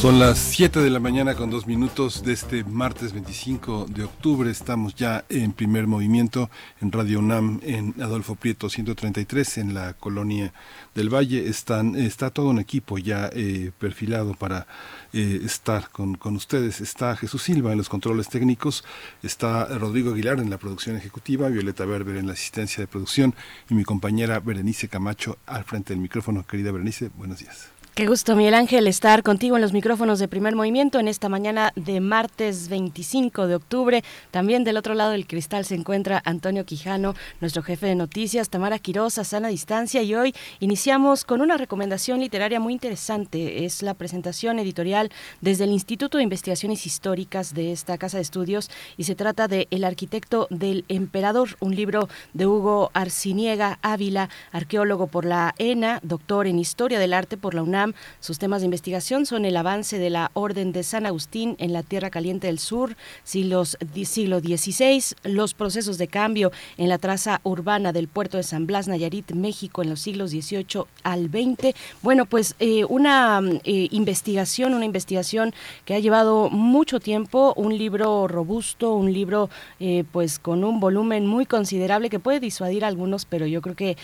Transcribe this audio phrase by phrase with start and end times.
[0.00, 4.48] Son las 7 de la mañana con dos minutos de este martes 25 de octubre.
[4.48, 6.50] Estamos ya en primer movimiento
[6.80, 10.52] en Radio UNAM en Adolfo Prieto 133 en la colonia
[10.94, 11.48] del Valle.
[11.48, 14.68] Están, está todo un equipo ya eh, perfilado para
[15.12, 16.80] eh, estar con, con ustedes.
[16.80, 18.84] Está Jesús Silva en los controles técnicos,
[19.24, 23.34] está Rodrigo Aguilar en la producción ejecutiva, Violeta Berber en la asistencia de producción
[23.68, 26.46] y mi compañera Berenice Camacho al frente del micrófono.
[26.46, 27.77] Querida Berenice, buenos días.
[27.98, 31.72] Qué gusto, Miguel Ángel, estar contigo en los micrófonos de primer movimiento en esta mañana
[31.74, 34.04] de martes 25 de octubre.
[34.30, 38.78] También del otro lado del cristal se encuentra Antonio Quijano, nuestro jefe de noticias, Tamara
[38.78, 40.00] Quiroz, a sana distancia.
[40.02, 43.64] Y hoy iniciamos con una recomendación literaria muy interesante.
[43.64, 48.70] Es la presentación editorial desde el Instituto de Investigaciones Históricas de esta casa de estudios.
[48.96, 55.08] Y se trata de El arquitecto del emperador, un libro de Hugo Arciniega Ávila, arqueólogo
[55.08, 57.87] por la ENA, doctor en Historia del Arte por la UNAM
[58.20, 61.82] sus temas de investigación son el avance de la Orden de San Agustín en la
[61.82, 67.92] Tierra Caliente del Sur, siglos, siglo XVI, los procesos de cambio en la traza urbana
[67.92, 71.74] del puerto de San Blas, Nayarit, México, en los siglos XVIII al XX.
[72.02, 78.28] Bueno, pues eh, una eh, investigación, una investigación que ha llevado mucho tiempo, un libro
[78.28, 79.50] robusto, un libro
[79.80, 83.74] eh, pues con un volumen muy considerable que puede disuadir a algunos, pero yo creo
[83.74, 83.96] que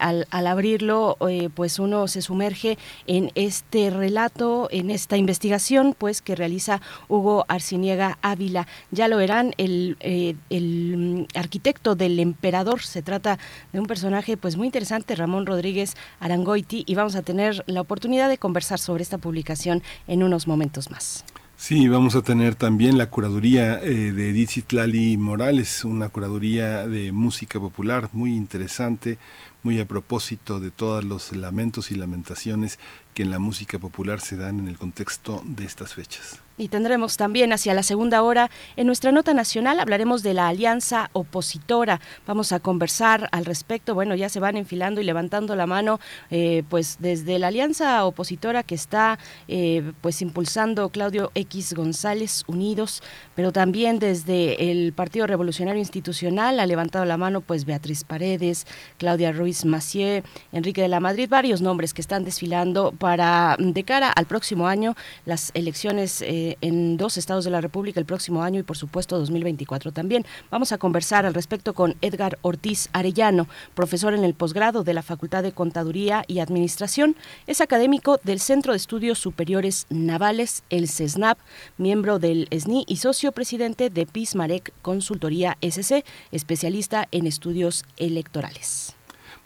[0.00, 1.16] al, al, abrirlo,
[1.54, 8.18] pues uno se sumerge en este relato, en esta investigación, pues que realiza Hugo Arciniega
[8.22, 8.66] Ávila.
[8.90, 12.82] Ya lo verán, el, eh, el arquitecto del emperador.
[12.82, 13.38] Se trata
[13.72, 18.28] de un personaje, pues muy interesante, Ramón Rodríguez Arangoiti, y vamos a tener la oportunidad
[18.28, 21.24] de conversar sobre esta publicación en unos momentos más.
[21.62, 27.12] Sí, vamos a tener también la curaduría eh, de Edith Lali Morales, una curaduría de
[27.12, 29.16] música popular muy interesante,
[29.62, 32.80] muy a propósito de todos los lamentos y lamentaciones
[33.14, 36.40] que en la música popular se dan en el contexto de estas fechas.
[36.58, 41.08] Y tendremos también hacia la segunda hora en nuestra nota nacional hablaremos de la alianza
[41.14, 42.00] opositora.
[42.26, 43.94] Vamos a conversar al respecto.
[43.94, 45.98] Bueno, ya se van enfilando y levantando la mano,
[46.30, 49.18] eh, pues desde la alianza opositora que está
[49.48, 53.02] eh, pues impulsando Claudio X González Unidos,
[53.34, 58.66] pero también desde el Partido Revolucionario Institucional ha levantado la mano pues Beatriz Paredes,
[58.98, 60.22] Claudia Ruiz Macié,
[60.52, 64.94] Enrique de la Madrid, varios nombres que están desfilando para de cara al próximo año
[65.26, 66.22] las elecciones.
[66.22, 70.24] Eh, en dos estados de la República el próximo año y por supuesto 2024 también.
[70.50, 75.02] Vamos a conversar al respecto con Edgar Ortiz Arellano, profesor en el posgrado de la
[75.02, 77.16] Facultad de Contaduría y Administración.
[77.48, 81.38] Es académico del Centro de Estudios Superiores Navales, el CESNAP,
[81.76, 88.94] miembro del SNI y socio presidente de PISMAREC Consultoría SC, especialista en estudios electorales.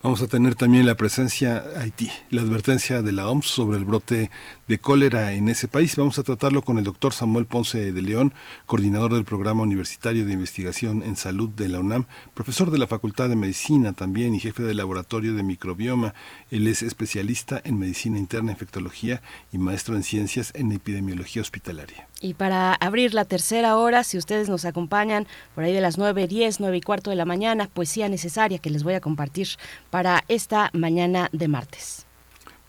[0.06, 4.30] Vamos a tener también la presencia Haití, la advertencia de la OMS sobre el brote
[4.68, 5.96] de cólera en ese país.
[5.96, 8.32] Vamos a tratarlo con el doctor Samuel Ponce de León,
[8.66, 13.28] coordinador del Programa Universitario de Investigación en Salud de la UNAM, profesor de la Facultad
[13.28, 16.14] de Medicina también y jefe del Laboratorio de Microbioma.
[16.52, 22.06] Él es especialista en Medicina Interna, Infectología y maestro en Ciencias en Epidemiología Hospitalaria.
[22.20, 26.26] Y para abrir la tercera hora, si ustedes nos acompañan por ahí de las 9,
[26.26, 29.48] 10, 9 y cuarto de la mañana, poesía necesaria que les voy a compartir
[29.90, 32.06] para esta mañana de martes.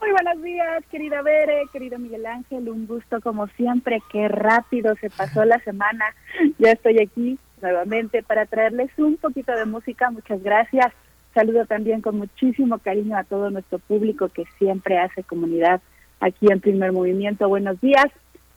[0.01, 2.67] Muy buenos días, querida Bere, querido Miguel Ángel.
[2.67, 4.01] Un gusto como siempre.
[4.11, 6.05] Qué rápido se pasó la semana.
[6.57, 10.09] Ya estoy aquí nuevamente para traerles un poquito de música.
[10.09, 10.91] Muchas gracias.
[11.35, 15.81] Saludo también con muchísimo cariño a todo nuestro público que siempre hace comunidad
[16.19, 17.47] aquí en Primer Movimiento.
[17.47, 18.07] Buenos días.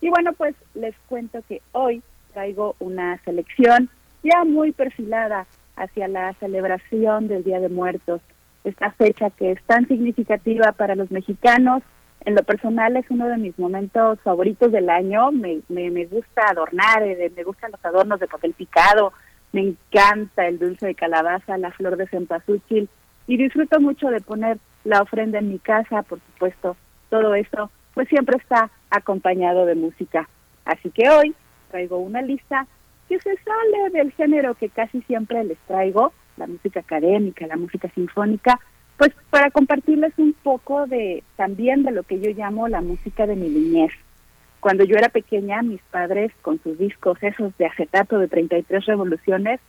[0.00, 2.02] Y bueno, pues les cuento que hoy
[2.32, 3.90] traigo una selección
[4.22, 8.22] ya muy perfilada hacia la celebración del Día de Muertos,
[8.64, 11.82] esta fecha que es tan significativa para los mexicanos.
[12.24, 15.30] En lo personal es uno de mis momentos favoritos del año.
[15.30, 19.12] Me, me, me gusta adornar, eh, me gustan los adornos de papel picado,
[19.52, 22.88] me encanta el dulce de calabaza, la flor de cempasúchil
[23.26, 26.76] y disfruto mucho de poner la ofrenda en mi casa, por supuesto.
[27.10, 30.28] Todo esto pues siempre está acompañado de música.
[30.64, 31.34] Así que hoy
[31.70, 32.66] traigo una lista
[33.08, 37.88] que se sale del género que casi siempre les traigo, la música académica, la música
[37.94, 38.60] sinfónica,
[38.96, 43.36] pues para compartirles un poco de también de lo que yo llamo la música de
[43.36, 43.92] mi niñez.
[44.60, 49.60] Cuando yo era pequeña, mis padres, con sus discos esos de acetato de 33 revoluciones,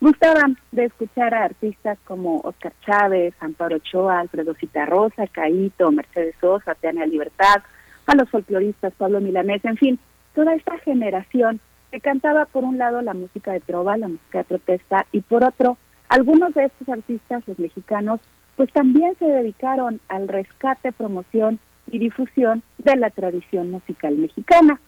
[0.00, 6.74] gustaban de escuchar a artistas como Oscar Chávez, Amparo Ochoa, Alfredo Citarrosa, Caíto, Mercedes Sosa,
[6.74, 7.62] Teania Libertad,
[8.06, 9.98] a los folcloristas Pablo Milanés, en fin,
[10.34, 11.60] toda esta generación
[11.90, 15.44] que cantaba por un lado la música de trova, la música de protesta, y por
[15.44, 18.20] otro, algunos de estos artistas, los mexicanos,
[18.56, 21.58] pues también se dedicaron al rescate, promoción
[21.90, 24.80] y difusión de la tradición musical mexicana.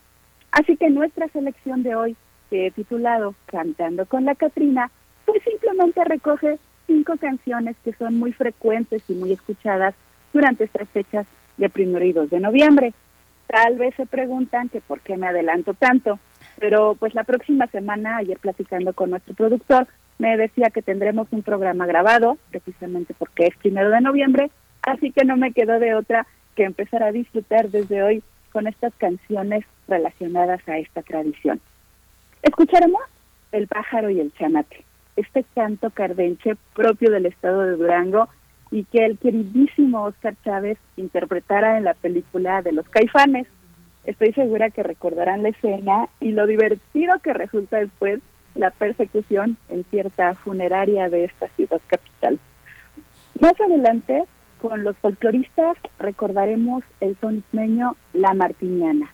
[0.53, 2.17] Así que nuestra selección de hoy,
[2.49, 4.91] que he titulado Cantando con la Catrina,
[5.25, 9.95] pues simplemente recoge cinco canciones que son muy frecuentes y muy escuchadas
[10.33, 11.27] durante estas fechas
[11.57, 12.95] de primero y 2 de noviembre.
[13.47, 16.19] Tal vez se preguntan que por qué me adelanto tanto,
[16.59, 19.87] pero pues la próxima semana, ayer platicando con nuestro productor,
[20.19, 24.51] me decía que tendremos un programa grabado, precisamente porque es primero de noviembre,
[24.83, 28.23] así que no me quedó de otra que empezar a disfrutar desde hoy
[28.53, 31.61] con estas canciones relacionadas a esta tradición.
[32.43, 33.03] Escucharemos
[33.53, 34.85] El pájaro y el chamate,
[35.17, 38.29] este canto cardenche propio del estado de Durango
[38.71, 43.47] y que el queridísimo Oscar Chávez interpretara en la película de los caifanes.
[44.05, 48.21] Estoy segura que recordarán la escena y lo divertido que resulta después
[48.57, 52.39] la persecución en cierta funeraria de esta ciudad capital.
[53.41, 54.25] Más adelante
[54.61, 57.45] con los folcloristas recordaremos el son
[58.13, 59.11] La Martiniana.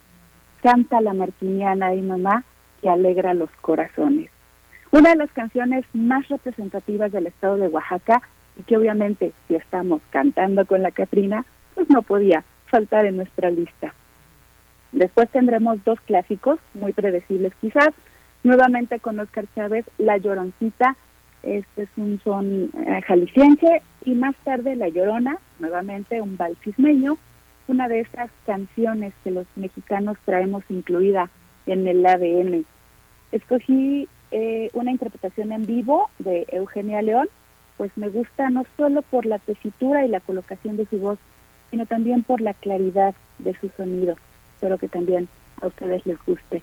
[0.62, 2.44] Canta la Martiniana y mamá
[2.80, 4.30] que alegra los corazones.
[4.92, 8.22] Una de las canciones más representativas del estado de Oaxaca
[8.58, 13.50] y que obviamente si estamos cantando con la Catrina, pues no podía faltar en nuestra
[13.50, 13.94] lista.
[14.92, 17.90] Después tendremos dos clásicos muy predecibles quizás,
[18.42, 20.96] nuevamente con Oscar Chávez, La Lloroncita
[21.42, 27.18] este es un son eh, jalisciense y más tarde La Llorona, nuevamente un balsismeño,
[27.66, 31.30] una de esas canciones que los mexicanos traemos incluida
[31.66, 32.64] en el ADN.
[33.32, 37.28] Escogí eh, una interpretación en vivo de Eugenia León,
[37.76, 41.18] pues me gusta no solo por la tesitura y la colocación de su voz,
[41.70, 44.14] sino también por la claridad de su sonido.
[44.54, 45.28] Espero que también
[45.60, 46.62] a ustedes les guste.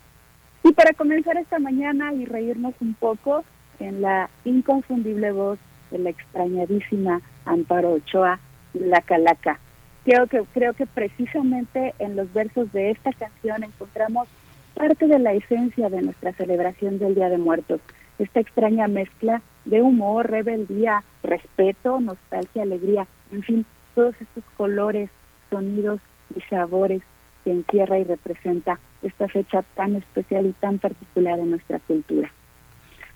[0.64, 3.44] Y para comenzar esta mañana y reírnos un poco,
[3.80, 5.60] en la inconfundible voz
[5.92, 8.40] de la extrañadísima Amparo Ochoa,
[8.74, 9.60] La Calaca.
[10.06, 14.28] Creo que, creo que precisamente en los versos de esta canción encontramos
[14.76, 17.82] parte de la esencia de nuestra celebración del Día de Muertos,
[18.18, 25.10] esta extraña mezcla de humor, rebeldía, respeto, nostalgia, alegría, en fin, todos estos colores,
[25.50, 26.00] sonidos
[26.36, 27.02] y sabores
[27.44, 32.32] que encierra y representa esta fecha tan especial y tan particular en nuestra cultura.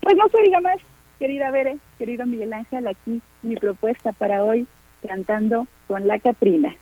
[0.01, 0.77] Pues no se diga más,
[1.19, 4.67] querida Bere, querido Miguel Ángel, aquí mi propuesta para hoy,
[5.07, 6.75] cantando con la Catrina.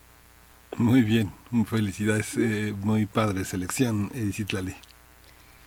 [0.77, 1.31] Muy bien,
[1.65, 4.73] Felicidades, eh, muy padre selección, Edith Lali.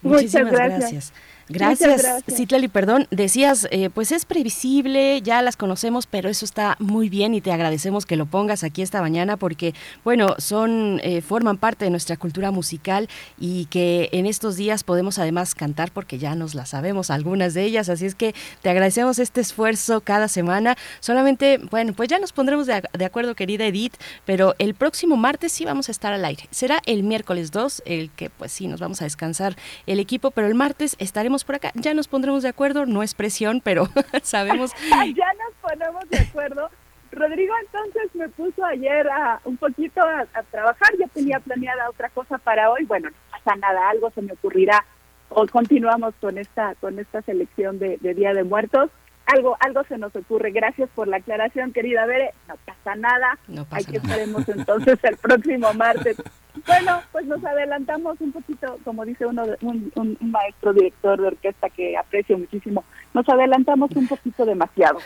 [0.03, 0.81] Muchísimas gracias.
[0.81, 1.13] Gracias,
[1.49, 2.25] gracias.
[2.31, 3.07] Citlali, perdón.
[3.11, 7.53] Decías, eh, pues es previsible, ya las conocemos, pero eso está muy bien y te
[7.53, 9.75] agradecemos que lo pongas aquí esta mañana porque,
[10.05, 13.09] bueno, son, eh, forman parte de nuestra cultura musical
[13.39, 17.65] y que en estos días podemos además cantar porque ya nos las sabemos algunas de
[17.65, 20.77] ellas, así es que te agradecemos este esfuerzo cada semana.
[21.01, 25.53] Solamente, bueno, pues ya nos pondremos de, de acuerdo, querida Edith, pero el próximo martes
[25.53, 26.49] sí vamos a estar al aire.
[26.51, 30.47] Será el miércoles 2, el que pues sí nos vamos a descansar el equipo, pero
[30.47, 31.73] el martes estaremos por acá.
[31.75, 33.89] Ya nos pondremos de acuerdo, no es presión, pero
[34.23, 34.73] sabemos.
[34.91, 36.71] ya nos ponemos de acuerdo.
[37.11, 42.39] Rodrigo entonces me puso ayer a, un poquito a, trabajar, yo tenía planeada otra cosa
[42.39, 44.85] para hoy, bueno, no pasa nada, algo se me ocurrirá
[45.29, 48.91] o continuamos con esta con esta selección de, Día de Muertos.
[49.27, 50.51] Algo algo se nos ocurre.
[50.51, 52.33] Gracias por la aclaración, querida Bere.
[52.47, 53.39] No pasa nada.
[53.49, 56.17] No pasa Aquí estaremos entonces el próximo martes
[56.67, 61.69] bueno, pues nos adelantamos un poquito, como dice uno, un, un, maestro director de orquesta
[61.71, 64.99] que aprecio muchísimo, nos adelantamos un poquito demasiado,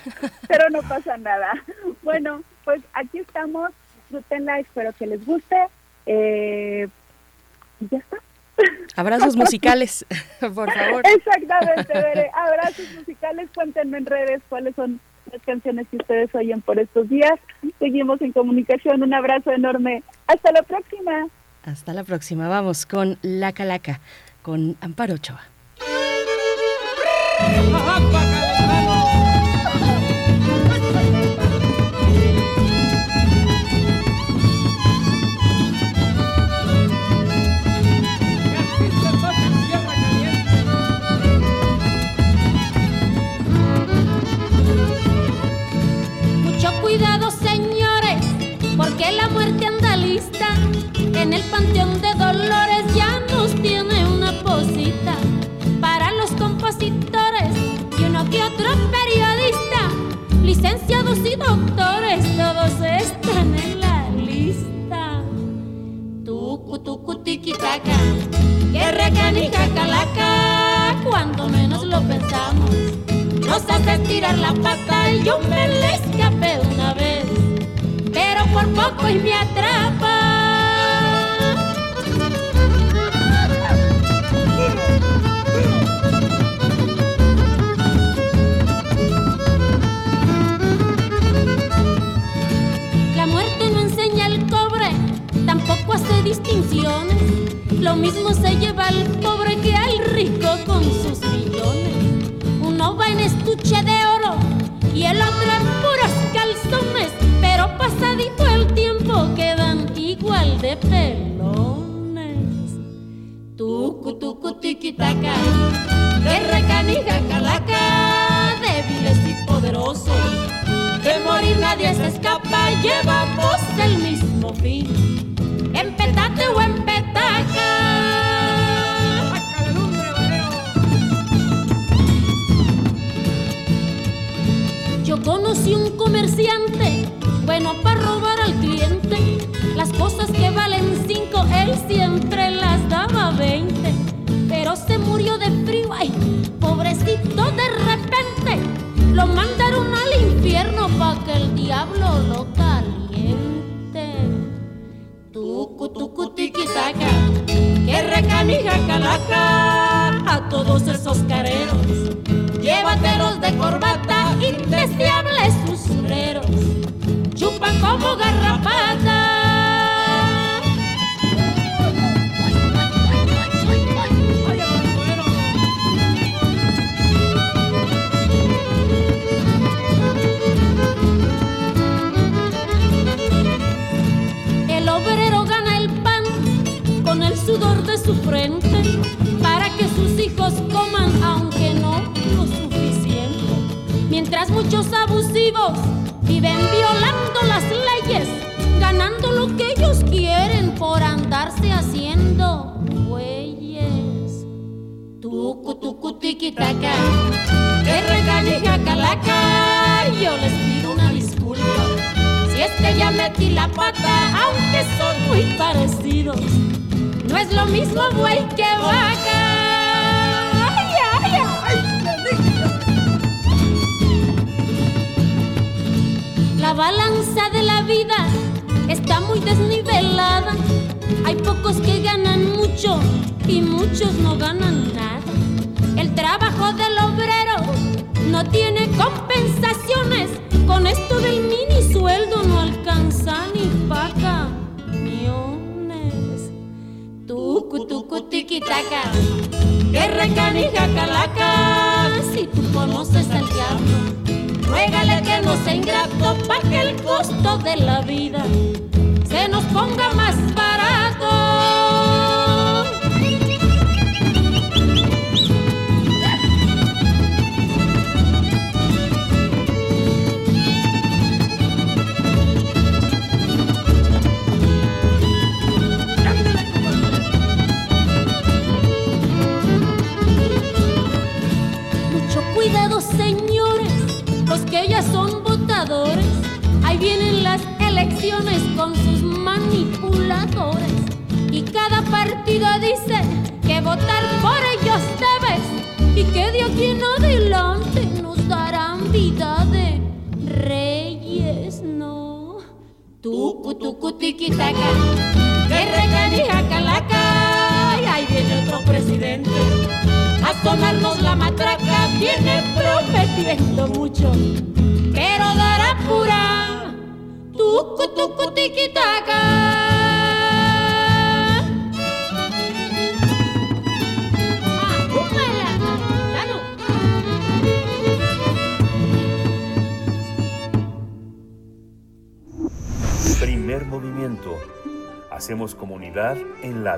[0.47, 1.53] pero no pasa nada.
[2.03, 5.57] Bueno, pues aquí estamos, disfrútenla, espero que les guste.
[6.07, 6.89] Eh,
[7.81, 8.17] y ya está.
[8.97, 10.05] Abrazos musicales,
[10.41, 11.03] por favor.
[11.07, 12.31] Exactamente.
[12.35, 15.01] Abrazos musicales, cuéntenme en redes cuáles son
[15.33, 17.35] las canciones que ustedes oyen por estos días.
[17.79, 19.03] Seguimos en comunicación.
[19.03, 20.03] Un abrazo enorme.
[20.27, 21.29] Hasta la próxima.
[21.65, 22.49] Hasta la próxima.
[22.49, 24.01] Vamos con La Calaca,
[24.43, 25.41] con Amparo Ochoa.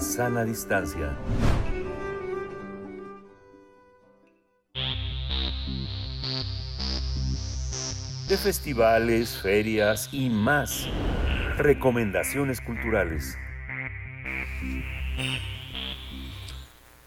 [0.01, 1.17] Sana distancia.
[8.31, 10.87] de festivales, ferias y más.
[11.59, 13.37] Recomendaciones culturales.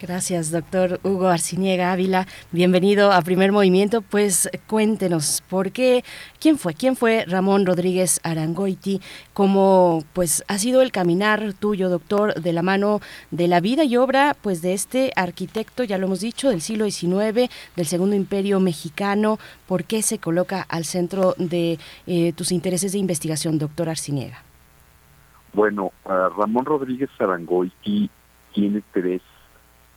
[0.00, 2.26] Gracias, doctor Hugo Arciniega Ávila.
[2.52, 4.00] Bienvenido a Primer Movimiento.
[4.00, 6.04] Pues cuéntenos, ¿por qué?
[6.40, 6.72] ¿Quién fue?
[6.72, 9.02] ¿Quién fue Ramón Rodríguez Arangoiti?
[9.34, 13.98] ¿Cómo pues ha sido el caminar tuyo, doctor, de la mano de la vida y
[13.98, 18.58] obra pues de este arquitecto, ya lo hemos dicho, del siglo XIX, del Segundo Imperio
[18.58, 19.38] Mexicano?
[19.66, 24.44] ¿Por qué se coloca al centro de eh, tus intereses de investigación, doctor Arciniega?
[25.52, 28.08] Bueno, Ramón Rodríguez Arangoiti
[28.54, 29.20] tiene tres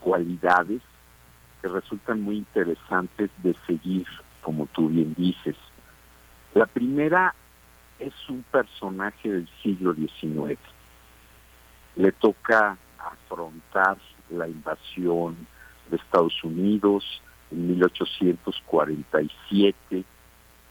[0.03, 0.81] cualidades
[1.61, 4.05] que resultan muy interesantes de seguir,
[4.41, 5.55] como tú bien dices.
[6.53, 7.33] La primera
[7.99, 10.59] es un personaje del siglo XIX.
[11.95, 13.97] Le toca afrontar
[14.29, 15.47] la invasión
[15.89, 20.03] de Estados Unidos en 1847,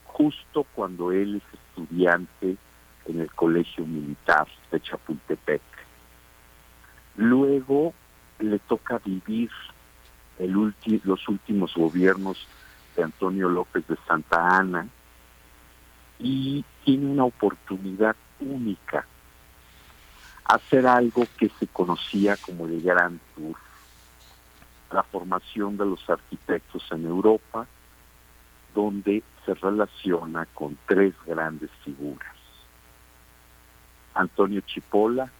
[0.04, 2.58] justo cuando él es estudiante
[3.06, 5.62] en el Colegio Militar de Chapultepec.
[7.16, 7.94] Luego
[8.42, 9.50] le toca vivir
[10.38, 10.74] el
[11.04, 12.46] los últimos gobiernos
[12.96, 14.88] de Antonio López de Santa Ana
[16.18, 19.06] y tiene una oportunidad única,
[20.44, 23.56] hacer algo que se conocía como el Gran Tour,
[24.90, 27.66] la formación de los arquitectos en Europa,
[28.74, 32.36] donde se relaciona con tres grandes figuras.
[34.14, 35.30] Antonio Chipola,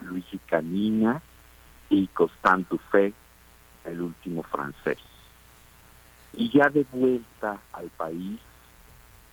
[0.00, 1.20] Luigi Canina
[1.92, 3.12] y Constant Dufay,
[3.84, 4.98] el último francés.
[6.32, 8.40] Y ya de vuelta al país,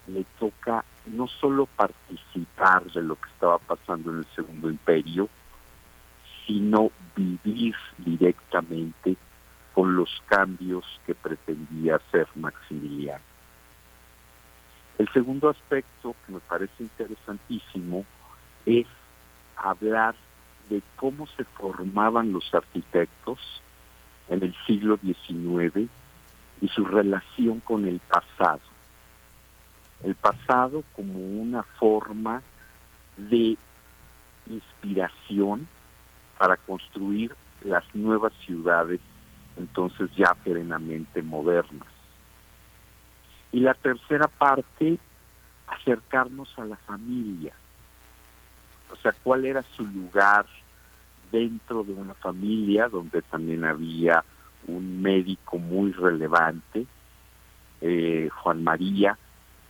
[0.08, 5.30] le toca no solo participar de lo que estaba pasando en el Segundo Imperio,
[6.45, 9.15] sino vivir directamente
[9.74, 13.24] con los cambios que pretendía hacer Maximiliano.
[14.98, 18.06] El segundo aspecto que me parece interesantísimo
[18.65, 18.88] es
[19.56, 20.15] hablar
[20.70, 23.40] de cómo se formaban los arquitectos
[24.30, 25.90] en el siglo XIX
[26.62, 28.62] y su relación con el pasado.
[30.04, 32.42] El pasado como una forma
[33.18, 33.58] de
[34.48, 35.68] inspiración
[36.38, 39.02] para construir las nuevas ciudades,
[39.58, 41.88] entonces ya perenamente modernas.
[43.52, 44.98] Y la tercera parte,
[45.68, 47.54] acercarnos a la familia.
[48.92, 50.46] O sea, cuál era su lugar
[51.32, 54.24] dentro de una familia donde también había
[54.68, 56.86] un médico muy relevante,
[57.82, 59.18] eh, Juan María,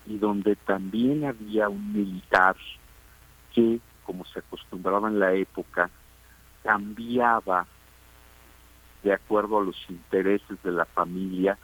[0.06, 2.56] y donde también había un militar
[3.54, 5.90] que, como se acostumbraba en la época,
[6.64, 7.68] cambiaba
[9.04, 11.58] de acuerdo a los intereses de la familia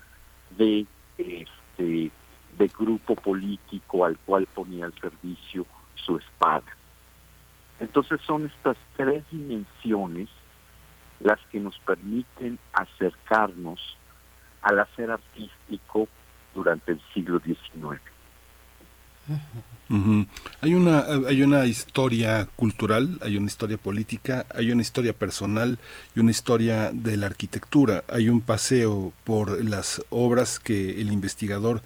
[0.58, 0.86] de
[1.18, 2.12] este
[2.58, 6.64] de grupo político al cual ponía al servicio su espada.
[7.80, 10.30] Entonces son estas tres dimensiones
[11.20, 13.98] las que nos permiten acercarnos
[14.62, 16.08] al hacer artístico
[16.54, 18.02] durante el siglo XIX.
[20.62, 25.78] Hay una hay una historia cultural, hay una historia política, hay una historia personal
[26.16, 28.04] y una historia de la arquitectura.
[28.08, 31.82] Hay un paseo por las obras que el investigador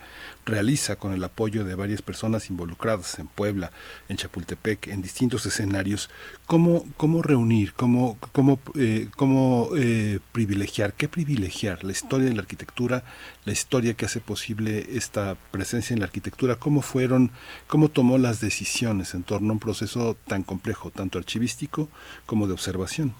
[0.50, 3.72] realiza con el apoyo de varias personas involucradas en Puebla,
[4.10, 6.10] en Chapultepec, en distintos escenarios,
[6.46, 12.42] cómo, cómo reunir, cómo, cómo, eh, cómo eh, privilegiar, qué privilegiar, la historia de la
[12.42, 13.04] arquitectura,
[13.46, 17.32] la historia que hace posible esta presencia en la arquitectura, cómo fueron,
[17.68, 21.90] cómo tomó las decisiones en torno a un proceso tan complejo, tanto archivístico
[22.26, 23.14] como de observación.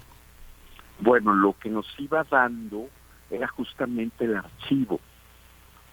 [1.00, 2.88] Bueno, lo que nos iba dando
[3.30, 5.00] era justamente el archivo.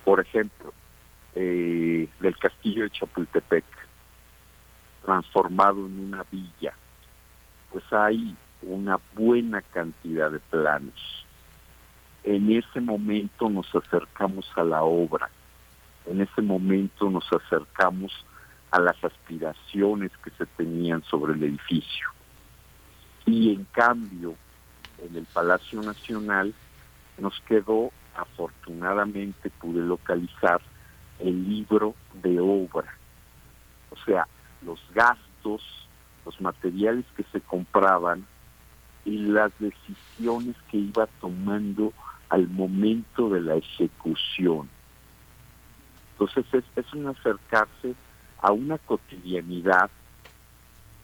[0.04, 0.74] Por ejemplo,
[1.36, 3.66] eh, del castillo de Chapultepec,
[5.06, 6.74] transformado en una villa,
[7.72, 11.26] pues hay una buena cantidad de planos.
[12.24, 15.30] En ese momento nos acercamos a la obra,
[16.06, 18.12] en ese momento nos acercamos
[18.72, 22.10] a las aspiraciones que se tenían sobre el edificio.
[23.26, 24.36] Y en cambio,
[25.00, 26.54] en el Palacio Nacional
[27.18, 30.62] nos quedó, afortunadamente pude localizar
[31.20, 32.94] el libro de obra.
[33.92, 34.28] O sea,
[34.62, 35.62] los gastos,
[36.26, 38.26] los materiales que se compraban
[39.06, 41.94] y las decisiones que iba tomando
[42.30, 44.70] al momento de la ejecución.
[46.14, 47.96] Entonces es, es un acercarse
[48.42, 49.90] a una cotidianidad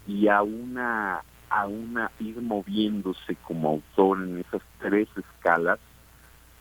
[0.07, 5.79] y a una a una ir moviéndose como autor en esas tres escalas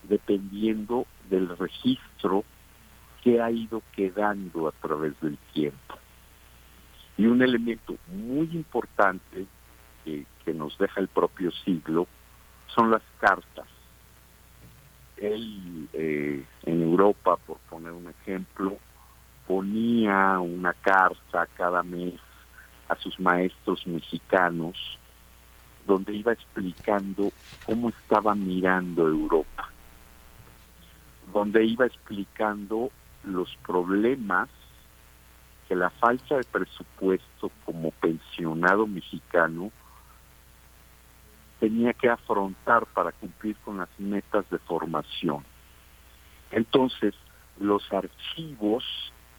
[0.03, 2.45] dependiendo del registro
[3.23, 5.95] que ha ido quedando a través del tiempo.
[7.17, 9.47] Y un elemento muy importante
[10.05, 12.07] que, nos deja el propio siglo
[12.75, 13.67] son las cartas.
[15.17, 18.77] Él eh, en Europa, por poner un ejemplo,
[19.47, 22.15] ponía una carta cada mes
[22.89, 24.99] a sus maestros mexicanos
[25.87, 27.33] donde iba explicando
[27.67, 29.69] cómo estaba mirando Europa,
[31.33, 32.91] donde iba explicando
[33.25, 34.49] los problemas
[35.69, 39.71] que la falta de presupuesto como pensionado mexicano
[41.59, 45.45] tenía que afrontar para cumplir con las metas de formación.
[46.51, 47.15] Entonces,
[47.59, 48.85] los archivos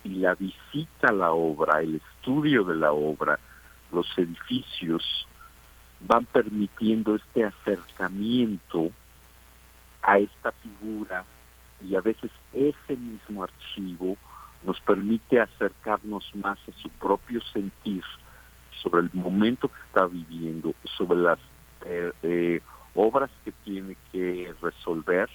[0.04, 3.40] y la visita a la obra, el estudio de la obra,
[3.92, 5.28] los edificios,
[6.02, 8.92] van permitiendo este acercamiento
[10.02, 11.24] a esta figura
[11.82, 14.18] y a veces ese mismo archivo
[14.66, 18.04] nos permite acercarnos más a su propio sentir
[18.82, 21.40] sobre el momento que está viviendo, sobre las
[21.86, 22.62] eh, eh,
[22.96, 25.30] obras que tiene que resolver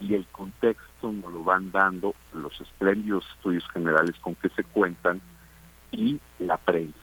[0.00, 5.20] y el contexto nos lo van dando los espléndidos estudios generales con que se cuentan
[5.90, 6.94] y la prensa.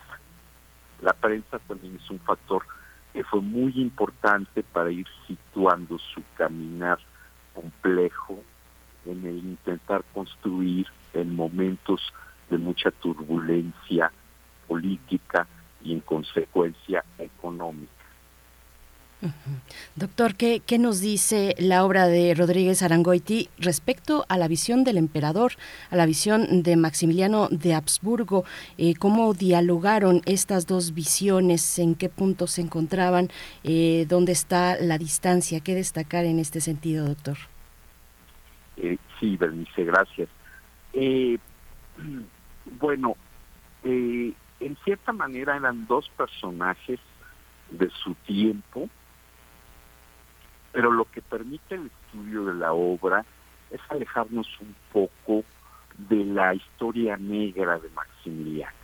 [1.01, 2.63] La prensa también es un factor
[3.11, 6.99] que fue muy importante para ir situando su caminar
[7.53, 8.43] complejo
[9.05, 12.01] en el intentar construir en momentos
[12.49, 14.11] de mucha turbulencia
[14.67, 15.47] política
[15.83, 18.02] y en consecuencia económica.
[19.95, 24.97] Doctor, ¿qué, ¿qué, nos dice la obra de Rodríguez Arangoiti respecto a la visión del
[24.97, 25.53] emperador,
[25.91, 28.43] a la visión de Maximiliano de Habsburgo?
[28.77, 31.79] Eh, ¿Cómo dialogaron estas dos visiones?
[31.79, 33.29] ¿En qué puntos se encontraban?
[33.63, 35.61] Eh, ¿Dónde está la distancia?
[35.61, 37.37] ¿Qué destacar en este sentido, doctor?
[38.77, 40.29] Eh, sí, Bernice, gracias.
[42.79, 43.15] bueno,
[43.83, 46.99] en cierta manera eran dos personajes
[47.71, 48.89] de su tiempo,
[50.73, 53.23] pero lo que permite el estudio de la obra
[53.71, 55.43] es alejarnos un poco
[55.97, 58.75] de la historia negra de Maximiliano,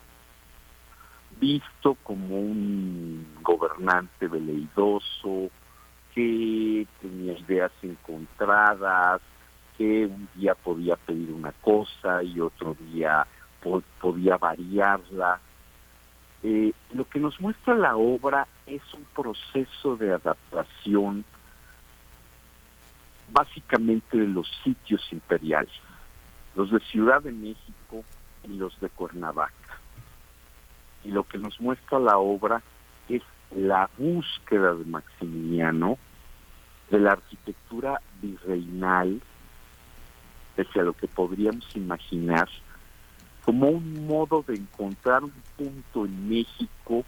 [1.41, 5.49] visto como un gobernante veleidoso,
[6.13, 9.21] que tenía ideas encontradas,
[9.77, 13.25] que un día podía pedir una cosa y otro día
[13.99, 15.39] podía variarla.
[16.43, 21.25] Eh, lo que nos muestra la obra es un proceso de adaptación
[23.31, 25.71] básicamente de los sitios imperiales,
[26.55, 28.03] los de Ciudad de México
[28.43, 29.53] y los de Cuernavaca.
[31.03, 32.61] Y lo que nos muestra la obra
[33.07, 35.97] es la búsqueda de Maximiliano
[36.89, 39.21] de la arquitectura virreinal,
[40.55, 42.49] pese a lo que podríamos imaginar,
[43.45, 47.03] como un modo de encontrar un punto en México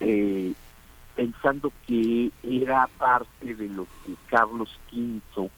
[0.00, 0.52] eh,
[1.14, 5.50] pensando que era parte de lo que Carlos V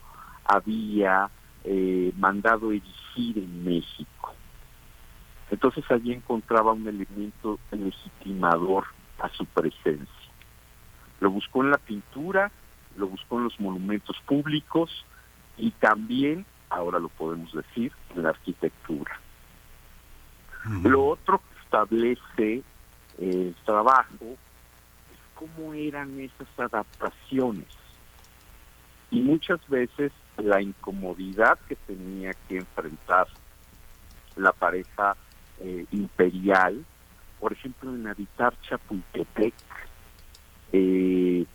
[0.45, 1.31] había
[1.65, 4.35] eh, mandado erigir en México.
[5.51, 8.85] Entonces allí encontraba un elemento legitimador
[9.21, 10.09] a su presencia.
[11.21, 12.51] Lo buscó en la pintura,
[12.97, 14.91] lo buscó en los monumentos públicos
[15.57, 19.21] y también, ahora lo podemos decir, en la arquitectura.
[20.83, 22.63] Lo otro que establece
[23.19, 24.37] el trabajo
[25.35, 27.67] cómo eran esas adaptaciones.
[29.11, 33.29] Y muchas veces la incomodidad que tenía que enfrentar
[34.37, 35.17] la pareja
[35.61, 36.85] eh, imperial,
[37.39, 39.55] por ejemplo, en habitar Chapultepec,
[40.73, 41.47] eh,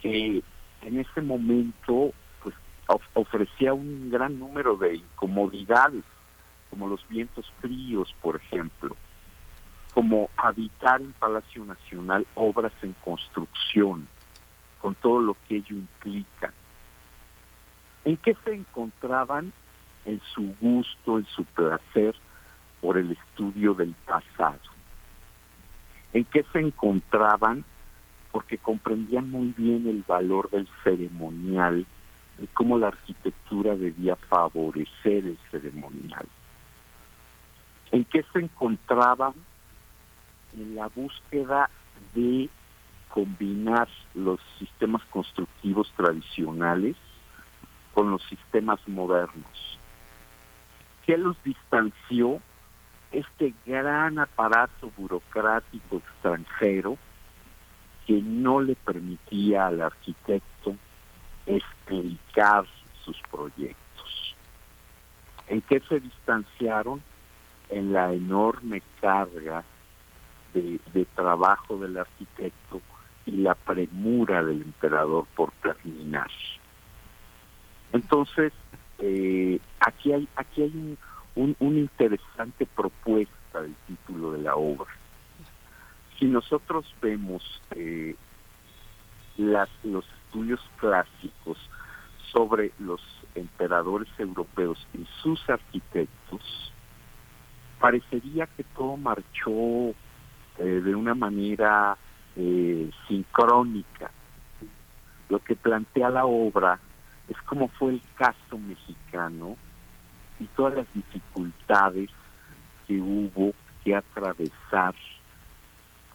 [0.00, 0.42] que
[0.82, 2.54] en ese momento pues
[3.14, 6.04] ofrecía un gran número de incomodidades,
[6.70, 8.94] como los vientos fríos, por ejemplo
[9.94, 14.08] como habitar en Palacio Nacional obras en construcción,
[14.80, 16.52] con todo lo que ello implica.
[18.04, 19.52] ¿En qué se encontraban?
[20.04, 22.14] En su gusto, en su placer
[22.80, 24.58] por el estudio del pasado.
[26.12, 27.64] ¿En qué se encontraban?
[28.32, 31.86] Porque comprendían muy bien el valor del ceremonial
[32.38, 36.26] y cómo la arquitectura debía favorecer el ceremonial.
[37.92, 39.34] ¿En qué se encontraban?
[40.56, 41.70] En la búsqueda
[42.14, 42.48] de
[43.08, 46.96] combinar los sistemas constructivos tradicionales
[47.92, 49.78] con los sistemas modernos.
[51.06, 52.40] ¿Qué los distanció?
[53.12, 56.98] Este gran aparato burocrático extranjero
[58.06, 60.74] que no le permitía al arquitecto
[61.46, 62.66] explicar
[63.04, 64.34] sus proyectos.
[65.46, 67.02] ¿En qué se distanciaron?
[67.68, 69.64] En la enorme carga
[70.54, 72.80] de, trabajo del arquitecto
[73.26, 76.30] y la premura del emperador por terminar.
[77.92, 78.52] Entonces,
[78.98, 80.96] eh, aquí hay, aquí hay
[81.34, 84.90] un, una interesante propuesta del título de la obra.
[86.18, 88.14] Si nosotros vemos eh,
[89.36, 91.58] las, los estudios clásicos
[92.32, 93.00] sobre los
[93.34, 96.72] emperadores europeos y sus arquitectos,
[97.80, 99.94] parecería que todo marchó
[100.58, 101.96] eh, de una manera
[102.36, 104.10] eh, sincrónica.
[105.28, 106.78] Lo que plantea la obra
[107.28, 109.56] es como fue el caso mexicano
[110.38, 112.10] y todas las dificultades
[112.86, 114.94] que hubo que atravesar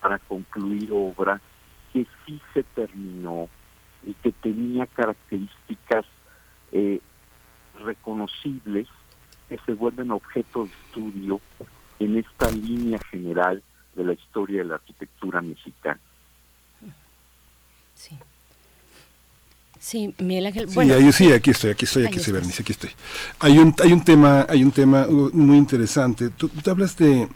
[0.02, 1.42] para concluir obra
[1.92, 3.50] que sí se terminó
[4.06, 6.06] y que tenía características
[6.72, 7.02] eh,
[7.84, 8.88] reconocibles
[9.48, 11.42] que se vuelven objeto de estudio
[12.00, 13.64] en esta línea general
[14.00, 16.00] de la historia de la arquitectura mexicana.
[17.96, 18.18] Sí.
[19.78, 20.70] Sí, Miguel Ángel.
[20.70, 22.92] Sí, sí, aquí estoy, aquí estoy, aquí estoy, Bernice, aquí estoy.
[23.40, 26.30] Hay un, hay un tema, hay un tema uh, muy interesante.
[26.30, 27.28] Tú, hablas de,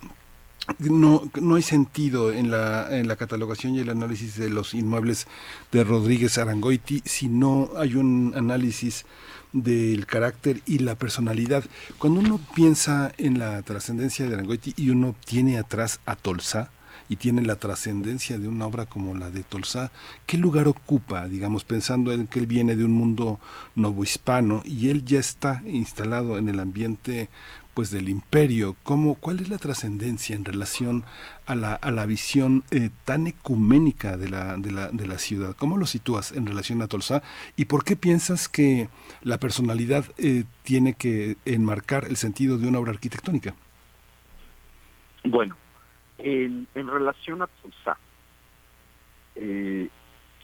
[0.80, 5.28] no, no hay sentido en la, en la catalogación y el análisis de los inmuebles
[5.71, 9.06] de Rodríguez Arangoiti si no hay un análisis
[9.52, 11.63] del carácter y la personalidad.
[11.97, 16.71] Cuando uno piensa en la trascendencia de Arangoiti y uno tiene atrás a Tolsa,
[17.10, 19.91] y tiene la trascendencia de una obra como la de Tolsa,
[20.26, 23.39] ¿qué lugar ocupa, digamos, pensando en que él viene de un mundo
[23.76, 27.30] novohispano y él ya está instalado en el ambiente
[27.73, 31.03] pues del imperio, ¿cómo, ¿cuál es la trascendencia en relación
[31.45, 35.55] a la, a la visión eh, tan ecuménica de la, de, la, de la ciudad?
[35.55, 37.23] ¿Cómo lo sitúas en relación a Tolsa?
[37.55, 38.89] ¿Y por qué piensas que
[39.21, 43.55] la personalidad eh, tiene que enmarcar el sentido de una obra arquitectónica?
[45.23, 45.55] Bueno,
[46.19, 47.97] en, en relación a Tolsa,
[49.36, 49.89] eh,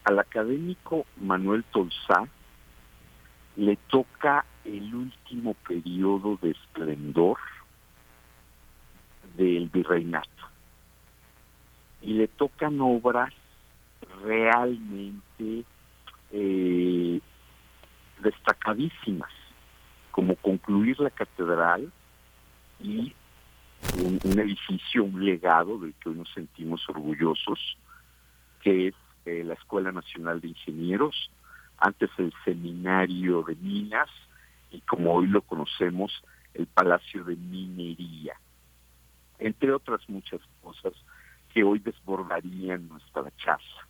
[0.03, 2.27] al académico Manuel Tolsa
[3.55, 4.45] le toca
[4.77, 7.37] el último periodo de esplendor
[9.35, 10.29] del virreinato.
[12.01, 13.33] Y le tocan obras
[14.23, 15.65] realmente
[16.31, 17.19] eh,
[18.21, 19.31] destacadísimas,
[20.11, 21.91] como concluir la catedral
[22.79, 23.13] y
[23.97, 27.77] un, edificio, un legado del que hoy nos sentimos orgullosos,
[28.61, 31.31] que es eh, la Escuela Nacional de Ingenieros,
[31.77, 34.09] antes el Seminario de Minas
[34.71, 38.35] y como hoy lo conocemos, el Palacio de Minería,
[39.37, 40.93] entre otras muchas cosas
[41.53, 43.87] que hoy desbordarían nuestra chaza.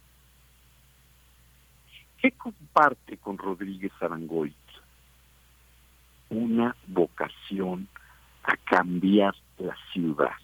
[2.21, 4.55] ¿Qué comparte con Rodríguez Arangoit?
[6.29, 7.87] Una vocación
[8.43, 10.37] a cambiar la ciudad,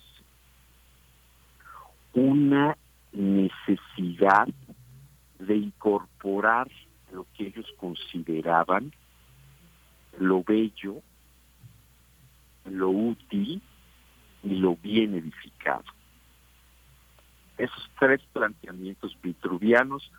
[2.14, 2.78] una
[3.12, 4.48] necesidad
[5.40, 6.70] de incorporar
[7.12, 8.92] lo que ellos consideraban
[10.20, 11.02] lo bello,
[12.66, 13.62] lo útil
[14.44, 15.84] y lo bien edificado.
[17.58, 20.12] Esos tres planteamientos vitruvianos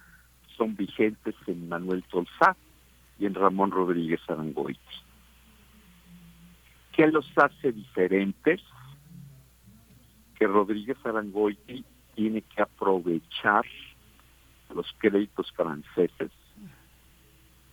[0.56, 2.56] son vigentes en Manuel Tolsá
[3.18, 4.80] y en Ramón Rodríguez Arangoiti.
[6.92, 8.62] ¿Qué los hace diferentes?
[10.38, 13.64] Que Rodríguez Arangoiti tiene que aprovechar
[14.74, 16.30] los créditos franceses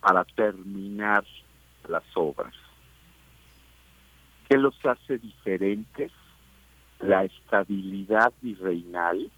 [0.00, 1.24] para terminar
[1.88, 2.54] las obras.
[4.48, 6.12] ¿Qué los hace diferentes?
[7.00, 9.30] La estabilidad virreinal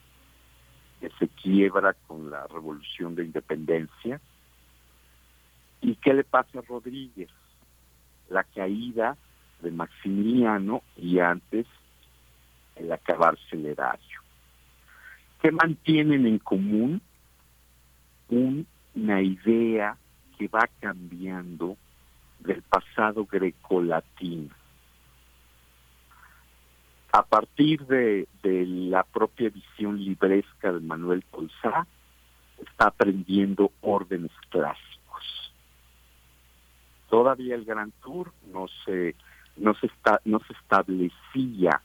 [1.00, 4.20] que se quiebra con la revolución de independencia.
[5.80, 7.30] ¿Y qué le pasa a Rodríguez?
[8.28, 9.16] La caída
[9.60, 11.66] de Maximiliano y antes
[12.76, 14.20] el acabarse el erario.
[15.40, 17.00] ¿Qué mantienen en común?
[18.28, 19.96] una idea
[20.36, 21.76] que va cambiando
[22.46, 24.54] del pasado grecolatino.
[27.12, 31.86] A partir de, la propia visión libresca de Manuel Colzá,
[32.58, 35.52] está aprendiendo órdenes clásicos.
[37.08, 39.14] Todavía el Gran Tour no se,
[39.56, 41.80] no se, está, no se establecía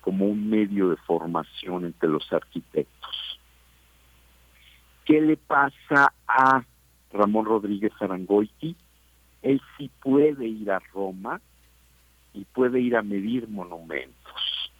[0.00, 3.40] como un medio de formación entre los arquitectos.
[5.04, 6.64] ¿Qué le pasa a
[7.12, 8.76] Ramón Rodríguez Arangoiti?
[9.46, 11.40] Él sí puede ir a Roma
[12.34, 14.72] y puede ir a medir monumentos.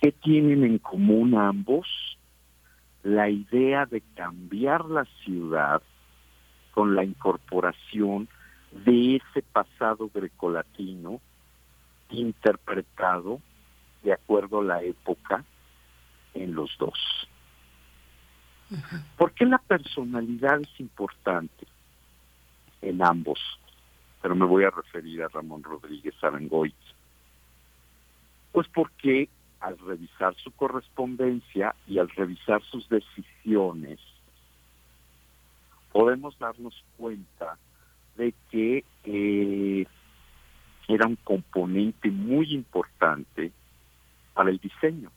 [0.00, 1.86] ¿Qué tienen en común ambos?
[3.02, 5.82] La idea de cambiar la ciudad
[6.72, 8.26] con la incorporación
[8.72, 11.20] de ese pasado grecolatino
[12.10, 13.40] interpretado
[14.02, 15.44] de acuerdo a la época
[16.32, 16.98] en los dos.
[19.18, 21.66] ¿Por qué la personalidad es importante?
[22.82, 23.38] En ambos,
[24.22, 26.74] pero me voy a referir a Ramón Rodríguez Arangoit.
[28.52, 29.28] Pues porque
[29.60, 33.98] al revisar su correspondencia y al revisar sus decisiones,
[35.92, 37.58] podemos darnos cuenta
[38.16, 39.86] de que eh,
[40.88, 43.52] era un componente muy importante
[44.34, 45.10] para el diseño.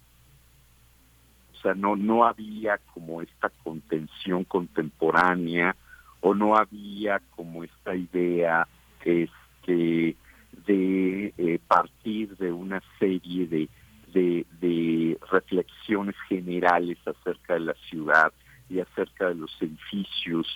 [1.53, 5.75] O sea, no, no había como esta contención contemporánea
[6.21, 8.67] o no había como esta idea
[9.03, 10.15] este
[10.65, 13.69] de eh, partir de una serie de,
[14.13, 18.33] de, reflexiones generales acerca de la ciudad
[18.69, 20.47] y acerca de los edificios,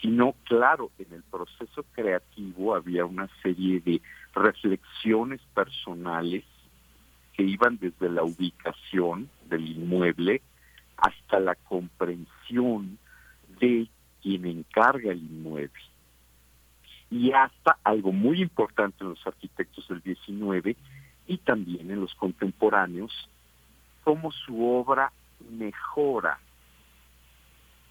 [0.00, 4.00] sino, claro, en el proceso creativo había una serie de
[4.34, 6.44] reflexiones personales
[7.32, 10.42] que iban desde la ubicación del inmueble
[10.96, 12.98] hasta la comprensión
[13.60, 13.88] de
[14.26, 15.84] quien encarga el inmueble.
[17.12, 20.76] Y hasta algo muy importante en los arquitectos del 19,
[21.28, 23.12] y también en los contemporáneos,
[24.02, 25.12] cómo su obra
[25.48, 26.40] mejora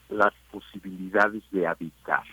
[0.09, 2.23] las posibilidades de habitar,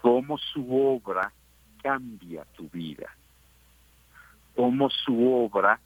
[0.00, 1.30] cómo su obra
[1.82, 3.14] cambia tu vida,
[4.56, 5.78] cómo su obra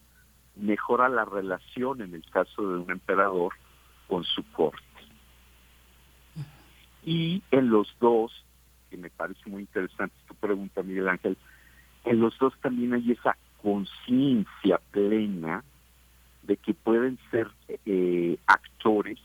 [0.54, 3.52] mejora la relación, en el caso de un emperador,
[4.06, 4.93] con su corte.
[7.04, 8.32] Y en los dos,
[8.90, 11.36] que me parece muy interesante tu pregunta, Miguel Ángel,
[12.04, 15.64] en los dos también hay esa conciencia plena
[16.42, 17.50] de que pueden ser
[17.86, 19.18] eh, actores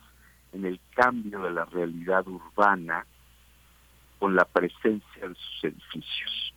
[0.54, 3.06] en el cambio de la realidad urbana
[4.18, 6.54] con la presencia de sus edificios.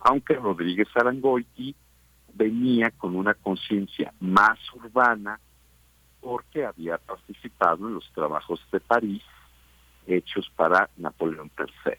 [0.00, 1.74] Aunque Rodríguez Arangoiti
[2.34, 5.40] venía con una conciencia más urbana
[6.20, 9.22] porque había participado en los trabajos de París
[10.08, 11.92] hechos para Napoleón III.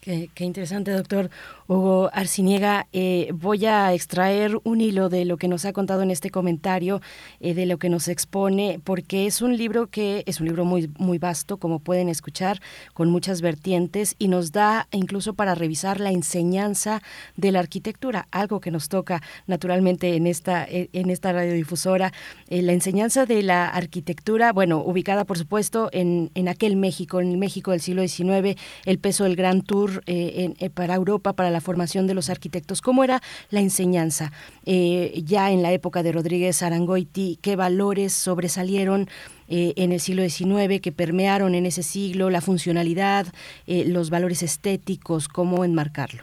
[0.00, 1.28] Qué, interesante, doctor
[1.66, 2.86] Hugo Arciniega.
[2.90, 7.02] Eh, voy a extraer un hilo de lo que nos ha contado en este comentario,
[7.40, 10.90] eh, de lo que nos expone, porque es un libro que es un libro muy,
[10.96, 12.62] muy vasto, como pueden escuchar,
[12.94, 17.02] con muchas vertientes y nos da incluso para revisar la enseñanza
[17.36, 22.10] de la arquitectura, algo que nos toca naturalmente en esta, eh, en esta radiodifusora.
[22.48, 27.36] la enseñanza de la arquitectura, bueno, ubicada por supuesto en, en aquel México, en el
[27.36, 31.60] México del siglo XIX, el peso del Gran Tour eh, eh, para Europa, para la
[31.60, 32.80] formación de los arquitectos.
[32.80, 33.20] ¿Cómo era
[33.50, 34.32] la enseñanza
[34.64, 37.38] eh, ya en la época de Rodríguez Arangoiti?
[37.42, 39.08] ¿Qué valores sobresalieron?
[39.52, 43.26] en el siglo XIX que permearon en ese siglo, la funcionalidad,
[43.66, 46.22] los valores estéticos, cómo enmarcarlo.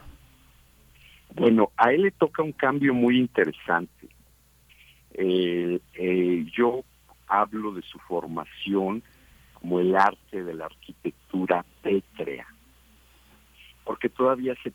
[1.36, 4.08] Bueno, a él le toca un cambio muy interesante.
[6.56, 6.86] yo
[7.28, 9.04] hablo de su formación
[9.56, 12.48] como el arte de la arquitectura pétrea
[13.88, 14.74] porque todavía se,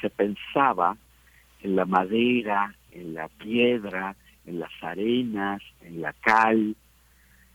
[0.00, 0.96] se pensaba
[1.60, 6.74] en la madera, en la piedra, en las arenas, en la cal,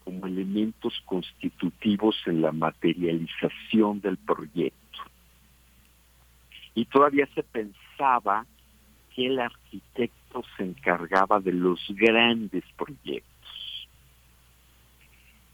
[0.04, 4.99] como elementos constitutivos en la materialización del proyecto.
[6.76, 8.45] Y todavía se pensaba
[9.16, 13.88] que el arquitecto se encargaba de los grandes proyectos.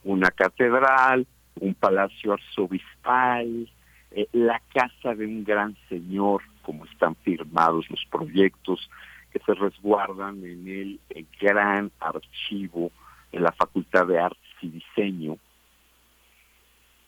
[0.04, 1.26] Una catedral,
[1.56, 3.70] un palacio arzobispal,
[4.12, 8.90] eh, la casa de un gran señor, como están firmados los proyectos
[9.32, 11.00] que se resguardan en el,
[11.40, 12.92] gran archivo
[13.32, 15.38] de la Facultad de Artes y Diseño.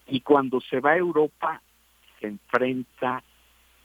[0.07, 1.61] Y cuando se va a Europa,
[2.19, 3.23] se enfrenta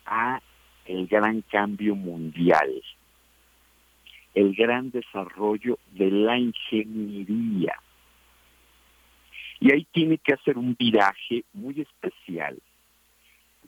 [0.06, 0.40] a
[0.86, 2.82] el gran cambio mundial,
[4.34, 7.78] el gran desarrollo de la ingeniería.
[9.60, 12.58] Y ahí tiene que hacer un viraje muy especial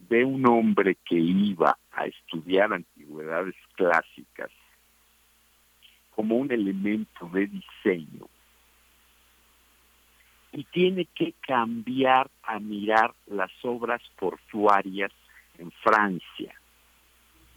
[0.08, 4.50] de un hombre que iba a estudiar antigüedades clásicas
[6.14, 8.26] como un elemento de diseño
[10.52, 15.12] y tiene que cambiar a mirar las obras portuarias
[15.58, 16.54] en Francia,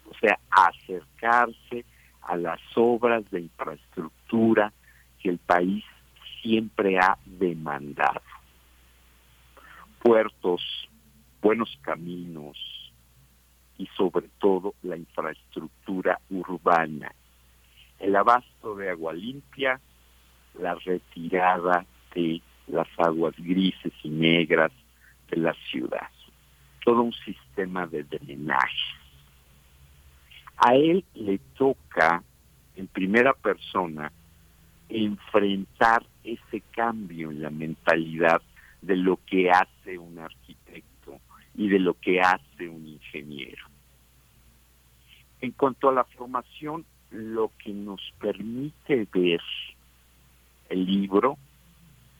[0.09, 1.85] o sea, acercarse
[2.21, 4.73] a las obras de infraestructura
[5.21, 5.83] que el país
[6.41, 8.21] siempre ha demandado.
[10.01, 10.88] Puertos,
[11.41, 12.57] buenos caminos
[13.77, 17.11] y sobre todo la infraestructura urbana,
[17.99, 19.79] el abasto de agua limpia,
[20.59, 24.71] la retirada de las aguas grises y negras
[25.29, 26.09] de la ciudad,
[26.83, 28.99] todo un sistema de drenaje.
[30.57, 32.21] A él le toca
[32.75, 34.11] en primera persona
[34.89, 38.41] enfrentar ese cambio en la mentalidad
[38.81, 40.98] de lo que hace un arquitecto
[41.59, 43.67] y de lo que hace un ingeniero.
[45.41, 49.41] En cuanto a la formación, lo que nos permite ver
[50.69, 51.37] el libro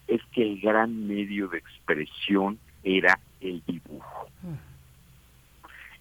[0.10, 4.28] es que el gran medio de expresión era el dibujo.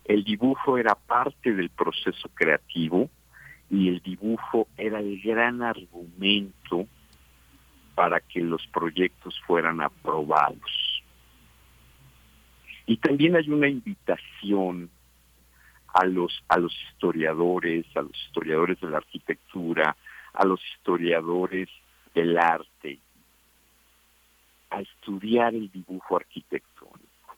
[0.04, 3.08] El dibujo era parte del proceso creativo
[3.70, 6.88] y el dibujo era el gran argumento
[7.94, 10.87] para que los proyectos fueran aprobados.
[12.88, 14.88] Y también hay una invitación
[15.92, 19.94] a los, a los historiadores, a los historiadores de la arquitectura,
[20.32, 21.68] a los historiadores
[22.14, 22.98] del arte,
[24.70, 27.36] a estudiar el dibujo arquitectónico.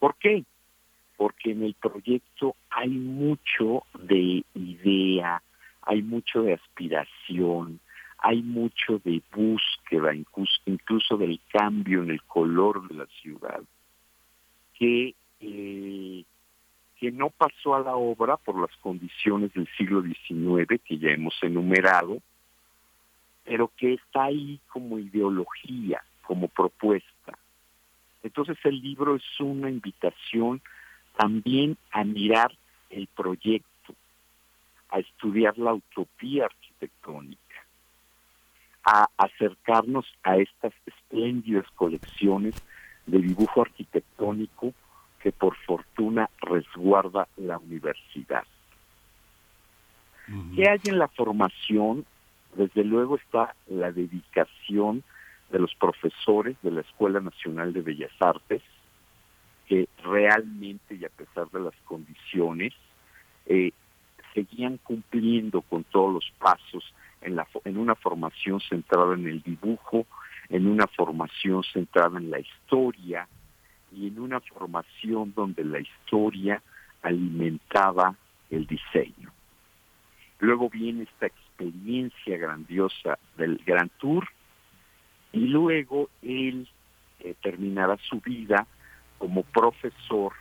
[0.00, 0.42] ¿Por qué?
[1.16, 5.40] Porque en el proyecto hay mucho de idea,
[5.82, 7.78] hay mucho de aspiración,
[8.18, 13.62] hay mucho de búsqueda, incluso, incluso del cambio en el color de la ciudad
[14.78, 16.24] que, eh,
[16.98, 21.34] que no pasó a la obra por las condiciones del siglo XIX que ya hemos
[21.42, 22.18] enumerado,
[23.44, 27.38] pero que está ahí como ideología, como propuesta.
[28.22, 30.60] Entonces el libro es una invitación
[31.16, 32.52] también a mirar
[32.90, 33.94] el proyecto,
[34.90, 37.40] a estudiar la utopía arquitectónica,
[38.84, 42.54] a acercarnos a estas espléndidas colecciones
[43.06, 44.72] de dibujo arquitectónico
[45.20, 48.44] que por fortuna resguarda la universidad.
[50.54, 52.04] ¿Qué hay en la formación?
[52.56, 55.04] Desde luego está la dedicación
[55.50, 58.62] de los profesores de la Escuela Nacional de Bellas Artes,
[59.68, 62.72] que realmente y a pesar de las condiciones,
[63.46, 63.70] eh,
[64.34, 70.06] seguían cumpliendo con todos los pasos en, la, en una formación centrada en el dibujo,
[70.48, 73.28] en una formación centrada en la historia
[73.92, 76.62] y en una formación donde la historia
[77.02, 78.14] alimentaba
[78.50, 79.32] el diseño.
[80.38, 84.28] Luego viene esta experiencia grandiosa del Gran Tour
[85.32, 86.68] y luego él
[87.20, 88.66] eh, terminará su vida
[89.18, 90.32] como profesor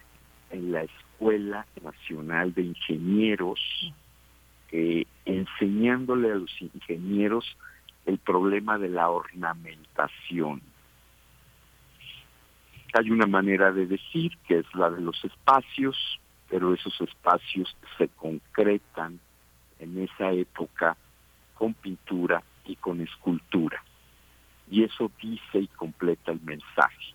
[0.52, 3.60] en la Escuela Nacional de Ingenieros,
[4.72, 7.46] eh, enseñándole a los ingenieros
[8.06, 10.62] el problema de la ornamentación.
[12.94, 18.08] Hay una manera de decir que es la de los espacios, pero esos espacios se
[18.10, 19.20] concretan
[19.80, 20.96] en esa época
[21.56, 23.84] con pintura y con escultura.
[24.70, 27.14] Y eso dice y completa el mensaje.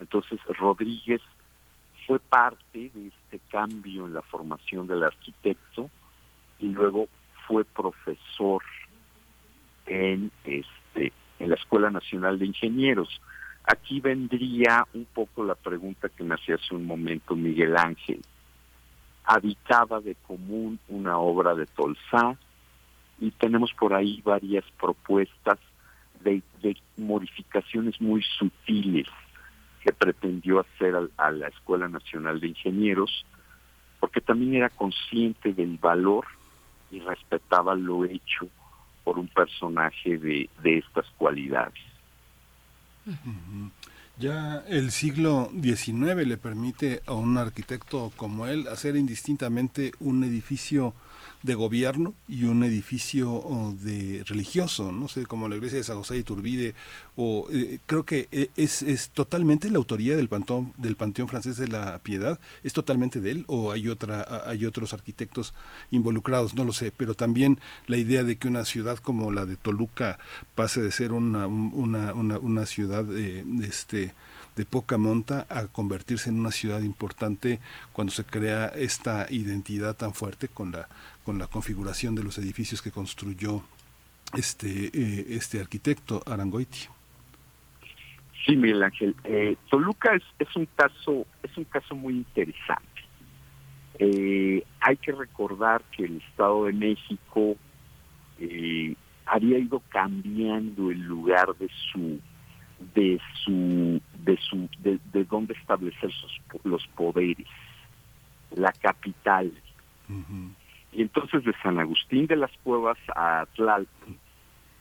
[0.00, 1.22] Entonces Rodríguez
[2.06, 5.90] fue parte de este cambio en la formación del arquitecto
[6.58, 7.08] y luego
[7.46, 8.62] fue profesor
[9.86, 13.20] en este en la Escuela Nacional de Ingenieros.
[13.64, 18.20] Aquí vendría un poco la pregunta que me hacía hace un momento Miguel Ángel.
[19.24, 22.36] Habitaba de común una obra de Tolsá
[23.20, 25.58] y tenemos por ahí varias propuestas
[26.22, 29.08] de, de modificaciones muy sutiles
[29.86, 33.24] que pretendió hacer a, la Escuela Nacional de Ingenieros,
[34.00, 36.26] porque también era consciente del valor
[36.90, 38.48] y respetaba lo hecho
[39.06, 41.78] por un personaje de, de estas cualidades.
[44.18, 50.92] Ya el siglo XIX le permite a un arquitecto como él hacer indistintamente un edificio
[51.46, 56.14] de gobierno y un edificio de religioso, no sé, como la iglesia de San José
[56.14, 56.74] de Iturbide,
[57.14, 61.56] o eh, creo que eh, es, es totalmente la autoría del panteón, del panteón francés
[61.56, 65.54] de la Piedad, es totalmente de él, o hay otra, hay otros arquitectos
[65.90, 69.56] involucrados, no lo sé, pero también la idea de que una ciudad como la de
[69.56, 70.18] Toluca
[70.56, 74.14] pase de ser una, una, una, ciudad de, este
[74.56, 77.60] de poca monta a convertirse en una ciudad importante
[77.92, 80.88] cuando se crea esta identidad tan fuerte con la
[81.26, 83.60] con la configuración de los edificios que construyó
[84.32, 86.86] este eh, este arquitecto Arangoiti.
[88.44, 89.16] Sí, Miguel Ángel.
[89.24, 93.02] Eh, Toluca es, es, un caso es un caso muy interesante.
[93.98, 97.56] Eh, hay que recordar que el Estado de México
[99.24, 102.20] había ido cambiando el lugar de su
[102.94, 107.48] de su de su de, de dónde establecer sus, los poderes
[108.54, 109.50] la capital
[110.96, 114.16] y entonces de San Agustín de las Cuevas a Tlalpan,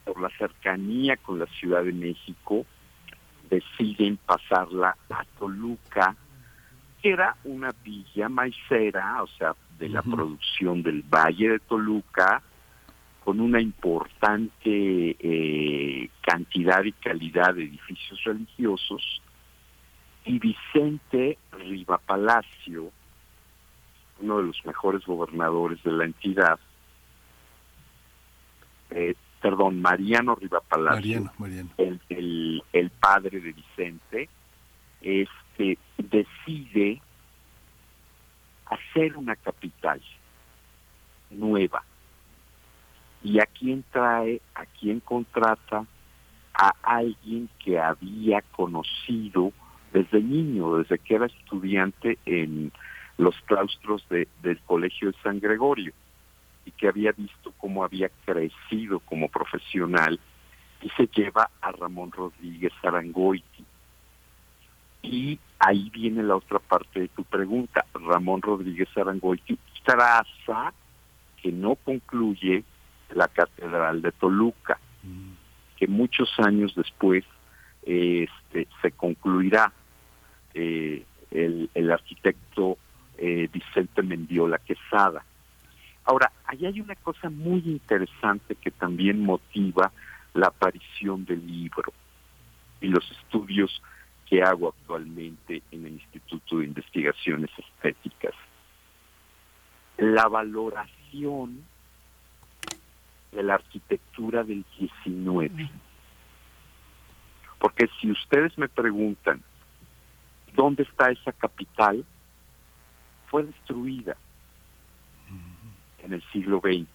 [0.05, 2.65] por la cercanía con la Ciudad de México,
[3.49, 6.15] deciden pasarla a Toluca,
[7.01, 12.41] que era una villa maicera, o sea, de la producción del Valle de Toluca,
[13.25, 19.21] con una importante eh, cantidad y calidad de edificios religiosos,
[20.23, 22.91] y Vicente Riva Palacio,
[24.19, 26.59] uno de los mejores gobernadores de la entidad,
[28.91, 31.31] eh, perdón, Mariano Riva Palacio,
[31.77, 34.29] El, el, padre de Vicente,
[35.01, 37.01] este, decide
[38.65, 40.01] hacer una capital
[41.29, 41.83] nueva.
[43.23, 45.85] ¿Y a quién trae, a quién contrata?
[46.53, 49.51] A alguien que había conocido
[49.91, 52.71] desde niño, desde que era estudiante en
[53.17, 55.93] los claustros de, del Colegio de San Gregorio
[56.65, 60.19] y que había visto cómo había crecido como profesional
[60.81, 63.65] y se lleva a Ramón Rodríguez Arangoiti.
[65.03, 67.85] Y ahí viene la otra parte de tu pregunta.
[67.93, 70.73] Ramón Rodríguez Arangoiti traza
[71.41, 72.63] que no concluye
[73.13, 75.31] la Catedral de Toluca, mm.
[75.77, 77.23] que muchos años después
[77.83, 79.71] este, se concluirá.
[80.53, 82.77] Eh, el, el arquitecto
[83.17, 85.23] eh, Vicente Mendiola Quesada.
[86.05, 89.91] Ahora, ahí hay una cosa muy interesante que también motiva
[90.33, 91.93] la aparición del libro
[92.81, 93.81] y los estudios
[94.27, 98.33] que hago actualmente en el Instituto de Investigaciones Estéticas.
[99.97, 101.63] La valoración
[103.31, 105.69] de la arquitectura del 19.
[107.59, 109.41] Porque si ustedes me preguntan,
[110.53, 112.05] ¿dónde está esa capital?
[113.35, 114.15] Fue destruida
[116.01, 116.87] en el siglo XX.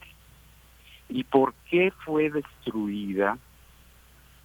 [1.11, 3.37] ¿Y por qué fue destruida?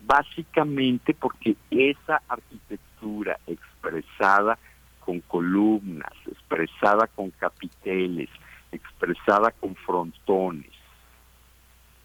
[0.01, 4.59] Básicamente porque esa arquitectura expresada
[4.99, 8.29] con columnas, expresada con capiteles,
[8.73, 10.73] expresada con frontones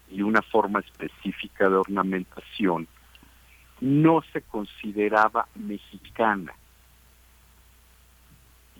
[0.09, 2.87] y una forma específica de ornamentación,
[3.81, 6.53] no se consideraba mexicana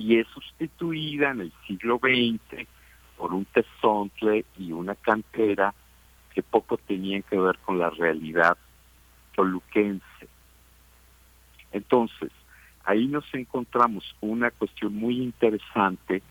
[0.02, 2.68] y es sustituida en el siglo XX
[3.18, 5.74] por un tesontle y una cantera
[6.34, 8.58] que poco tenían que ver con la realidad
[9.36, 10.28] toluquense.
[11.72, 12.32] Entonces,
[12.84, 16.24] ahí nos encontramos una cuestión muy interesante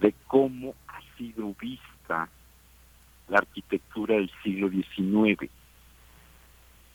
[0.00, 2.28] de cómo ha sido vista
[3.28, 5.50] la arquitectura del siglo XIX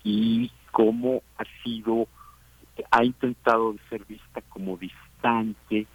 [0.04, 2.08] y cómo ha sido,
[2.92, 5.88] ha intentado ser vista como distante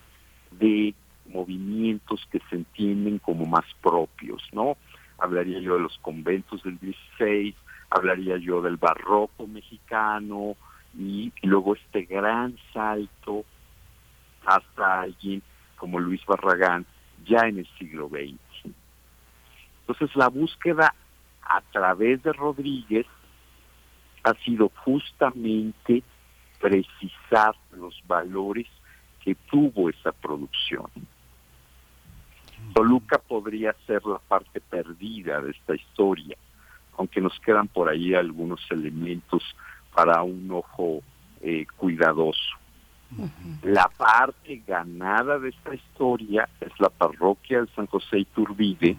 [0.59, 0.95] de
[1.27, 4.77] movimientos que se entienden como más propios, ¿no?
[5.19, 7.55] Hablaría yo de los conventos del 16,
[7.91, 10.57] hablaría yo del barroco mexicano
[10.99, 13.45] y luego este gran salto
[14.47, 15.43] hasta alguien
[15.77, 16.87] como Luis Barragán
[17.27, 18.73] ya en el siglo XX.
[19.81, 20.95] Entonces la búsqueda
[21.43, 23.07] a través de Rodríguez
[24.23, 26.03] ha sido justamente
[26.61, 28.67] precisar los valores
[29.25, 30.87] que tuvo esa producción.
[32.75, 36.37] Toluca podría ser la parte perdida de esta historia,
[36.99, 39.43] aunque nos quedan por ahí algunos elementos
[39.95, 41.03] para un ojo
[41.41, 42.59] eh, cuidadoso.
[43.63, 48.97] La parte ganada de esta historia es la parroquia de San José Iturbide,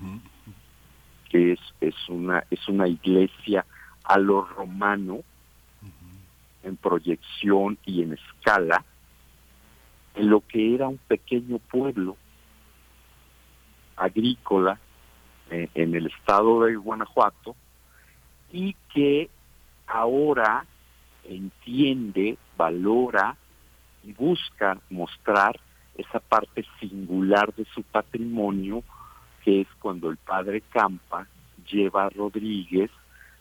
[1.29, 3.65] que es, es, una, es una iglesia
[4.05, 5.19] a lo romano,
[6.63, 8.83] en proyección y en escala,
[10.15, 12.17] en lo que era un pequeño pueblo
[13.95, 14.79] agrícola
[15.51, 17.55] eh, en el estado de Guanajuato
[18.51, 19.29] y que
[19.87, 20.65] ahora
[21.23, 23.35] entiende, valora
[24.03, 25.59] y busca mostrar
[25.97, 28.83] esa parte singular de su patrimonio,
[29.43, 31.27] que es cuando el padre Campa
[31.69, 32.91] lleva a Rodríguez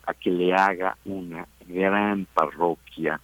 [0.07, 3.21] a que le haga una gran parroquia,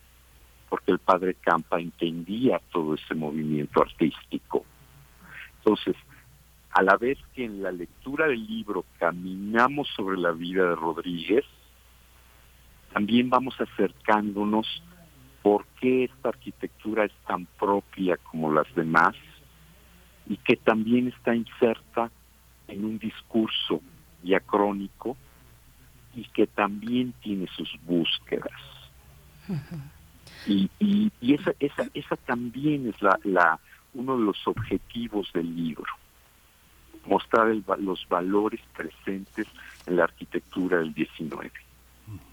[0.70, 4.64] porque el padre Campa entendía todo ese movimiento artístico.
[5.58, 5.96] Entonces,
[6.70, 11.44] a la vez que en la lectura del libro caminamos sobre la vida de Rodríguez,
[12.94, 14.82] también vamos acercándonos
[15.42, 19.16] por qué esta arquitectura es tan propia como las demás
[20.28, 22.10] y que también está inserta
[22.68, 23.80] en un discurso
[24.22, 25.16] diacrónico
[26.14, 28.60] y que también tiene sus búsquedas.
[30.46, 33.58] Y, y, esa, esa, esa también es la, la,
[33.94, 35.92] uno de los objetivos del libro
[37.06, 39.46] mostrar los valores presentes
[39.86, 41.50] en la arquitectura del 19.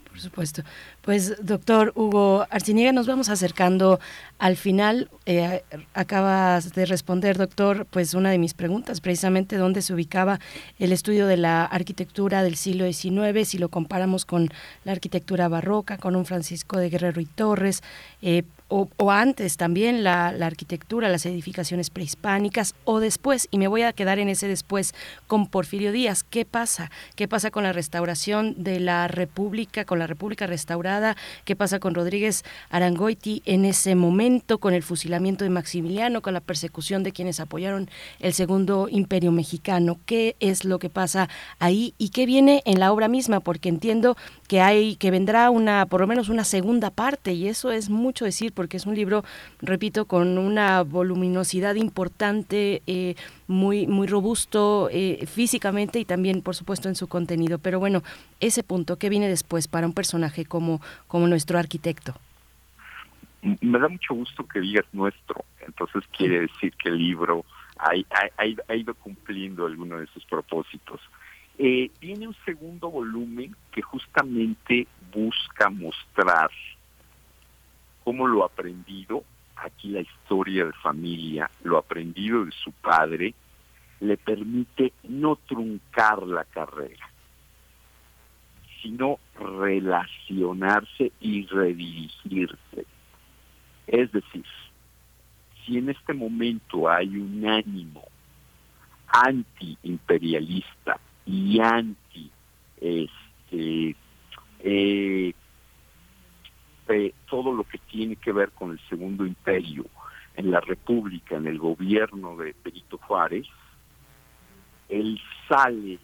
[0.10, 0.64] Por supuesto.
[1.02, 4.00] Pues, doctor Hugo Arciniega, nos vamos acercando
[4.40, 5.10] al final.
[5.26, 10.40] Eh, acabas de responder, doctor, pues una de mis preguntas, precisamente dónde se ubicaba
[10.80, 14.50] el estudio de la arquitectura del siglo XIX, si lo comparamos con
[14.86, 17.84] la arquitectura barroca, con un Francisco de Guerrero y Torres,
[18.22, 23.94] eh, o, antes también la, arquitectura, las edificaciones prehispánicas, o después, y me voy a
[23.94, 24.94] quedar en ese después
[25.28, 26.24] con Porfirio Díaz.
[26.24, 26.92] ¿Qué pasa?
[27.16, 31.16] ¿Qué pasa con la restauración de la República, con la República restaurada?
[31.46, 36.42] ¿Qué pasa con Rodríguez Arangoiti en ese momento, con el fusilamiento de Maximiliano, con la
[36.42, 37.90] persecución de quienes apoyaron
[38.20, 39.98] el Segundo Imperio Mexicano?
[40.06, 43.40] ¿Qué es lo que pasa ahí y qué viene en la obra misma?
[43.40, 47.72] Porque entiendo que hay, que vendrá una, por lo menos una segunda parte, y eso
[47.72, 49.24] es mucho decir porque es un libro,
[49.62, 53.14] repito, con una voluminosidad importante, eh,
[53.48, 57.60] muy, muy robusto eh, físicamente y también, por supuesto, en su contenido.
[57.60, 58.02] Pero bueno,
[58.40, 62.16] ese punto, ¿qué viene después para un personaje como, como nuestro arquitecto?
[63.62, 67.46] Me da mucho gusto que digas nuestro, entonces quiere decir que el libro
[67.78, 67.92] ha,
[68.38, 71.00] ha, ido cumpliendo alguno de sus propósitos.
[71.60, 76.50] Eh, tiene un segundo volumen que justamente busca mostrar
[78.08, 79.26] cómo lo aprendido
[79.58, 83.34] aquí la historia de familia, lo aprendido de su padre,
[84.00, 87.06] le permite no truncar la carrera,
[88.82, 92.86] sino relacionarse y redirigirse.
[93.88, 94.46] Es decir,
[95.66, 98.06] si en este momento hay un ánimo
[99.10, 102.32] anti-imperialista y anti
[102.80, 103.98] este,
[104.62, 105.34] eh,
[107.30, 109.86] todo lo que tiene que ver con el segundo imperio
[110.36, 113.48] en la República, en el gobierno de Benito Juárez,
[114.90, 116.00] él sale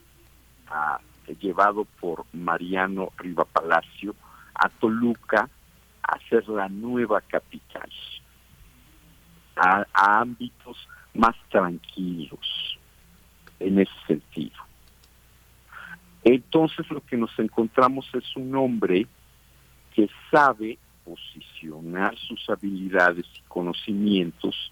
[1.40, 4.16] llevado por Mariano Riva Palacio
[4.56, 5.50] a Toluca
[6.04, 7.90] a ser la nueva capital,
[9.56, 10.78] a ámbitos
[11.14, 12.78] más tranquilos
[13.60, 14.58] en ese sentido.
[16.24, 19.08] Entonces lo que nos encontramos es un hombre
[19.94, 24.72] que sabe posicionar sus habilidades y conocimientos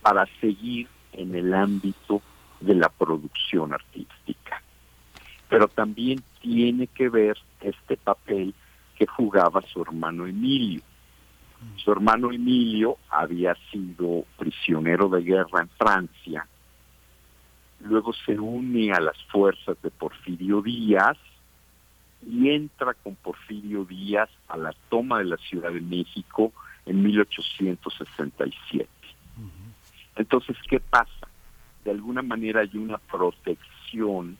[0.00, 2.22] para seguir en el ámbito
[2.60, 4.62] de la producción artística.
[5.48, 8.54] Pero también tiene que ver este papel
[8.96, 10.82] que jugaba su hermano Emilio.
[11.76, 16.46] Su hermano Emilio había sido prisionero de guerra en Francia
[17.84, 21.18] luego se une a las fuerzas de Porfirio Díaz
[22.26, 26.52] y entra con Porfirio Díaz a la toma de la Ciudad de México
[26.86, 28.88] en 1867.
[30.16, 31.28] Entonces, ¿qué pasa?
[31.84, 34.36] De alguna manera hay una protección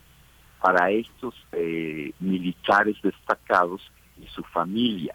[0.60, 3.82] para estos eh, militares destacados
[4.22, 5.14] y su familia.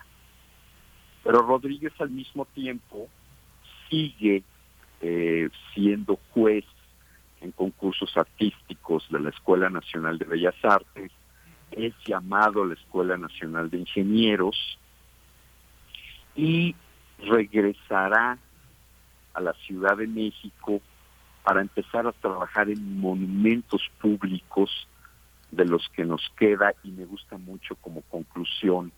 [1.24, 3.08] Pero Rodríguez al mismo tiempo
[3.90, 4.44] sigue
[5.02, 6.66] eh, siendo juez
[7.42, 11.12] en concursos artísticos de la Escuela Nacional de Bellas Artes,
[11.78, 14.80] es llamado a la Escuela Nacional de Ingenieros
[16.36, 16.76] y
[17.20, 18.38] regresará
[19.34, 20.82] a la Ciudad de México
[21.44, 24.88] para empezar a trabajar en monumentos públicos
[25.52, 28.92] de los que nos queda y me gusta mucho como conclusión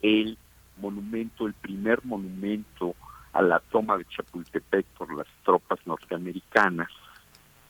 [0.00, 0.38] el
[0.76, 2.94] monumento, el primer monumento
[3.32, 6.88] a la toma de Chapultepec por las tropas norteamericanas,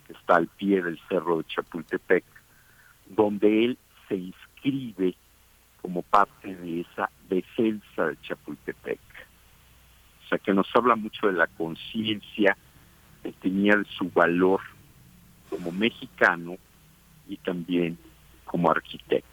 [0.07, 2.24] que está al pie del cerro de Chapultepec,
[3.09, 3.79] donde él
[4.09, 5.15] se inscribe
[5.83, 8.99] como parte de esa defensa de Chapultepec.
[10.25, 12.57] O sea, que nos habla mucho de la conciencia
[13.23, 14.61] que tenía de su valor
[15.49, 16.57] como mexicano
[17.27, 17.99] y también
[18.45, 19.29] como arquitecto.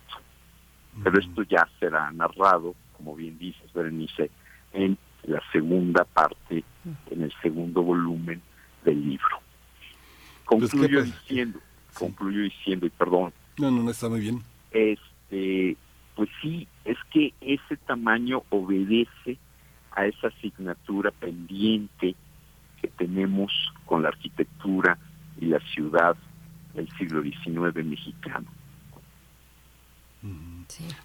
[1.03, 4.31] Pero esto ya será narrado, como bien dices, Berenice,
[4.71, 6.63] en la segunda parte,
[7.11, 8.41] en el segundo volumen
[8.85, 9.41] del libro.
[10.45, 11.59] Pues, concluyo diciendo,
[11.93, 13.33] concluyo diciendo, y perdón.
[13.57, 14.41] No, no, no está muy bien.
[14.71, 15.77] Este,
[16.15, 19.37] pues sí, es que ese tamaño obedece
[19.91, 22.15] a esa asignatura pendiente
[22.81, 23.51] que tenemos
[23.85, 24.97] con la arquitectura
[25.39, 26.15] y la ciudad
[26.73, 28.47] del siglo XIX mexicano.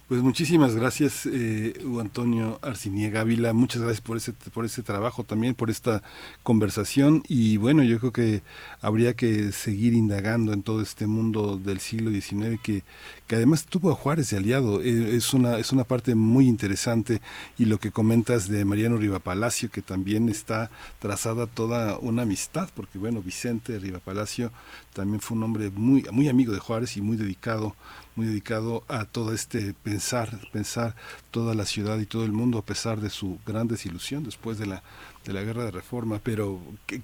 [0.07, 3.53] Pues muchísimas gracias, eh, Antonio Arciniega Ávila.
[3.53, 6.03] Muchas gracias por ese, por ese trabajo también, por esta
[6.43, 7.23] conversación.
[7.27, 8.43] Y bueno, yo creo que
[8.81, 12.83] habría que seguir indagando en todo este mundo del siglo XIX que,
[13.27, 14.81] que además tuvo a Juárez de aliado.
[14.81, 17.21] Eh, es, una, es una parte muy interesante.
[17.57, 22.69] Y lo que comentas de Mariano Riva Palacio, que también está trazada toda una amistad,
[22.75, 24.51] porque bueno, Vicente Riva Palacio
[24.93, 27.75] también fue un hombre muy, muy amigo de Juárez y muy dedicado
[28.15, 30.95] muy dedicado a todo este pensar, pensar
[31.31, 34.67] toda la ciudad y todo el mundo a pesar de su gran desilusión después de
[34.67, 34.83] la
[35.25, 36.59] de la guerra de reforma, pero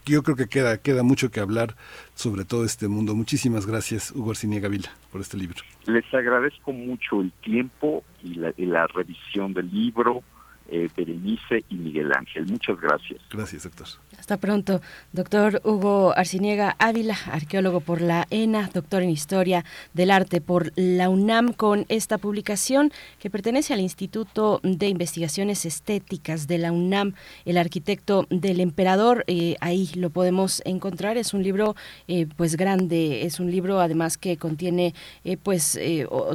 [0.06, 1.76] yo creo que queda queda mucho que hablar
[2.16, 3.14] sobre todo este mundo.
[3.14, 5.58] Muchísimas gracias, Hugo Arcinia Gavila, por este libro.
[5.86, 10.24] Les agradezco mucho el tiempo y la, y la revisión del libro
[10.70, 12.46] eh, Berenice y Miguel Ángel.
[12.48, 13.20] Muchas gracias.
[13.32, 13.88] Gracias, doctor.
[14.20, 14.82] Hasta pronto,
[15.14, 19.64] doctor Hugo Arciniega Ávila, arqueólogo por la ENA, doctor en Historia
[19.94, 26.48] del Arte por la UNAM, con esta publicación que pertenece al Instituto de Investigaciones Estéticas
[26.48, 27.14] de la UNAM,
[27.46, 29.24] El arquitecto del emperador.
[29.28, 31.18] Eh, ahí lo podemos encontrar.
[31.18, 31.76] Es un libro,
[32.08, 34.94] eh, pues grande, es un libro además que contiene,
[35.24, 35.80] eh, pues,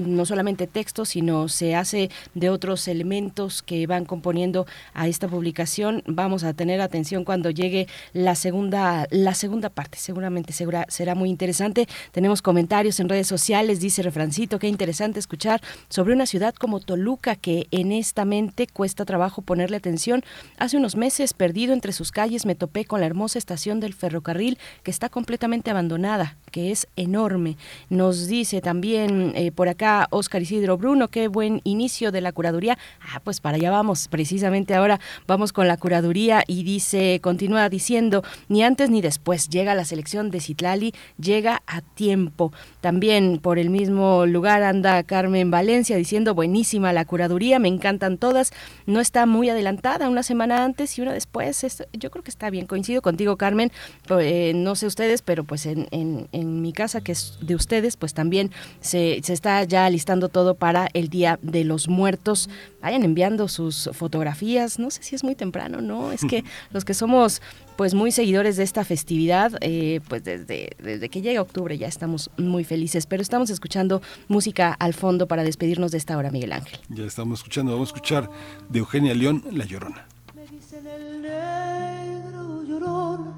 [0.01, 5.29] no solamente textos, sino se hace de otros elementos que van con poniendo a esta
[5.29, 6.03] publicación.
[6.07, 9.99] Vamos a tener atención cuando llegue la segunda, la segunda parte.
[9.99, 11.87] Seguramente segura, será muy interesante.
[12.13, 17.37] Tenemos comentarios en redes sociales, dice Refrancito, qué interesante escuchar sobre una ciudad como Toluca
[17.37, 20.23] que en esta mente cuesta trabajo ponerle atención.
[20.59, 24.59] Hace unos meses, perdido entre sus calles, me topé con la hermosa estación del ferrocarril
[24.83, 27.57] que está completamente abandonada, que es enorme.
[27.91, 32.79] Nos dice también eh, por acá Oscar Isidro Bruno, qué buen inicio de la curaduría.
[33.01, 38.23] Ah, pues para allá vamos precisamente ahora vamos con la curaduría y dice, continúa diciendo,
[38.49, 42.53] ni antes ni después llega la selección de Citlali, llega a tiempo.
[42.83, 48.53] También por el mismo lugar anda Carmen Valencia diciendo, buenísima la curaduría, me encantan todas,
[48.87, 52.67] no está muy adelantada, una semana antes y una después, yo creo que está bien,
[52.67, 53.73] coincido contigo Carmen,
[54.21, 58.13] eh, no sé ustedes, pero pues en, en, mi casa que es de ustedes, pues
[58.13, 58.51] también
[58.81, 62.51] se, se está ya listando todo para el Día de los Muertos,
[62.83, 66.11] vayan enviando sus fotografías, no sé si es muy temprano, ¿no?
[66.11, 66.43] Es que
[66.73, 67.41] los que somos
[67.77, 72.31] pues muy seguidores de esta festividad, eh, pues desde, desde que llega octubre ya estamos
[72.37, 76.81] muy felices, pero estamos escuchando música al fondo para despedirnos de esta hora, Miguel Ángel.
[76.89, 78.29] Ya estamos escuchando, vamos a escuchar
[78.69, 80.05] de Eugenia León, La Llorona.
[80.35, 83.37] Me dicen el negro llorona,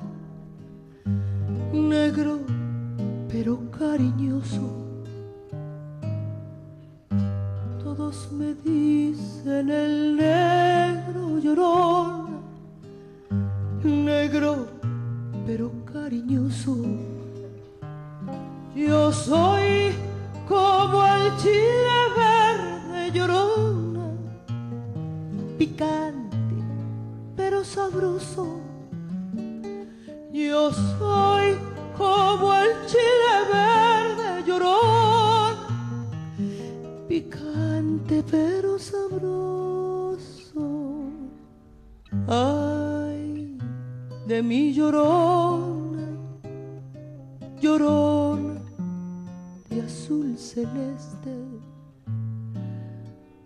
[1.75, 2.41] negro
[3.29, 4.84] pero cariñoso.
[7.97, 12.41] Todos me dicen el negro llorona
[13.85, 14.67] negro
[15.47, 16.77] pero cariñoso.
[18.75, 19.95] Yo soy
[20.49, 24.11] como el chile verde llorona,
[25.57, 26.37] picante
[27.37, 28.61] pero sabroso.
[30.33, 31.57] Yo soy
[31.97, 35.14] como el chile verde llorona,
[37.15, 40.67] picante pero sabroso.
[42.27, 43.57] Ay,
[44.27, 46.09] de mi llorona,
[47.61, 48.61] llorona
[49.71, 51.37] de azul celeste.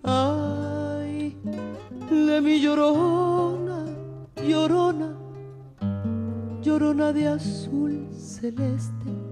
[0.02, 1.36] Ay,
[2.08, 3.84] de mi llorona,
[4.48, 5.10] llorona,
[6.62, 9.27] llorona de azul celeste.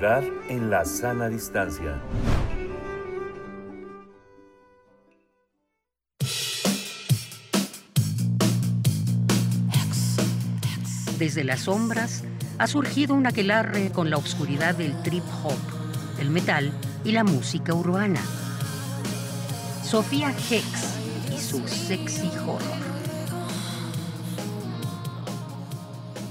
[0.00, 2.00] En la sana distancia.
[11.18, 12.22] Desde las sombras
[12.58, 15.58] ha surgido un aquelarre con la oscuridad del trip hop,
[16.20, 16.70] el metal
[17.02, 18.20] y la música urbana.
[19.82, 22.88] Sofía Hex y su sexy horror.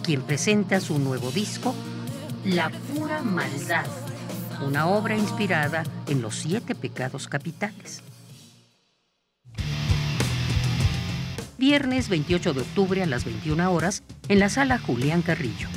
[0.07, 1.75] quien presenta su nuevo disco,
[2.47, 3.85] La pura maldad,
[4.65, 8.01] una obra inspirada en los siete pecados capitales.
[11.57, 15.67] Viernes 28 de octubre a las 21 horas en la sala Julián Carrillo.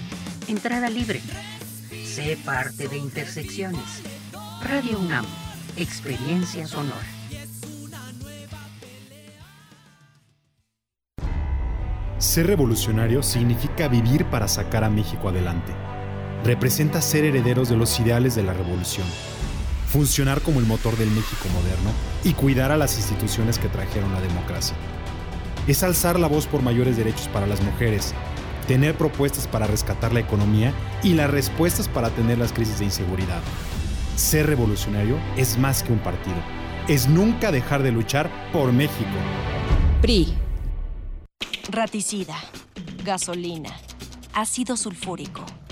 [0.46, 1.20] Entrada libre.
[2.04, 4.02] Sé parte de Intersecciones.
[4.62, 5.26] Radio UNAM.
[5.76, 7.08] Experiencia sonora.
[12.18, 15.89] Ser revolucionario significa vivir para sacar a México adelante.
[16.44, 19.06] Representa ser herederos de los ideales de la revolución,
[19.86, 21.90] funcionar como el motor del México moderno
[22.24, 24.74] y cuidar a las instituciones que trajeron la democracia.
[25.66, 28.14] Es alzar la voz por mayores derechos para las mujeres,
[28.66, 30.72] tener propuestas para rescatar la economía
[31.02, 33.42] y las respuestas para atender las crisis de inseguridad.
[34.16, 36.36] Ser revolucionario es más que un partido,
[36.88, 39.10] es nunca dejar de luchar por México.
[40.00, 40.34] PRI.
[41.70, 42.36] Raticida,
[43.04, 43.70] gasolina,
[44.32, 45.44] ácido sulfúrico,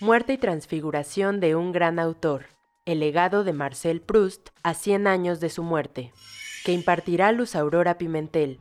[0.00, 2.46] Muerte y transfiguración de un gran autor.
[2.84, 6.12] El legado de Marcel Proust a 100 años de su muerte,
[6.64, 8.58] que impartirá Luz Aurora Pimentel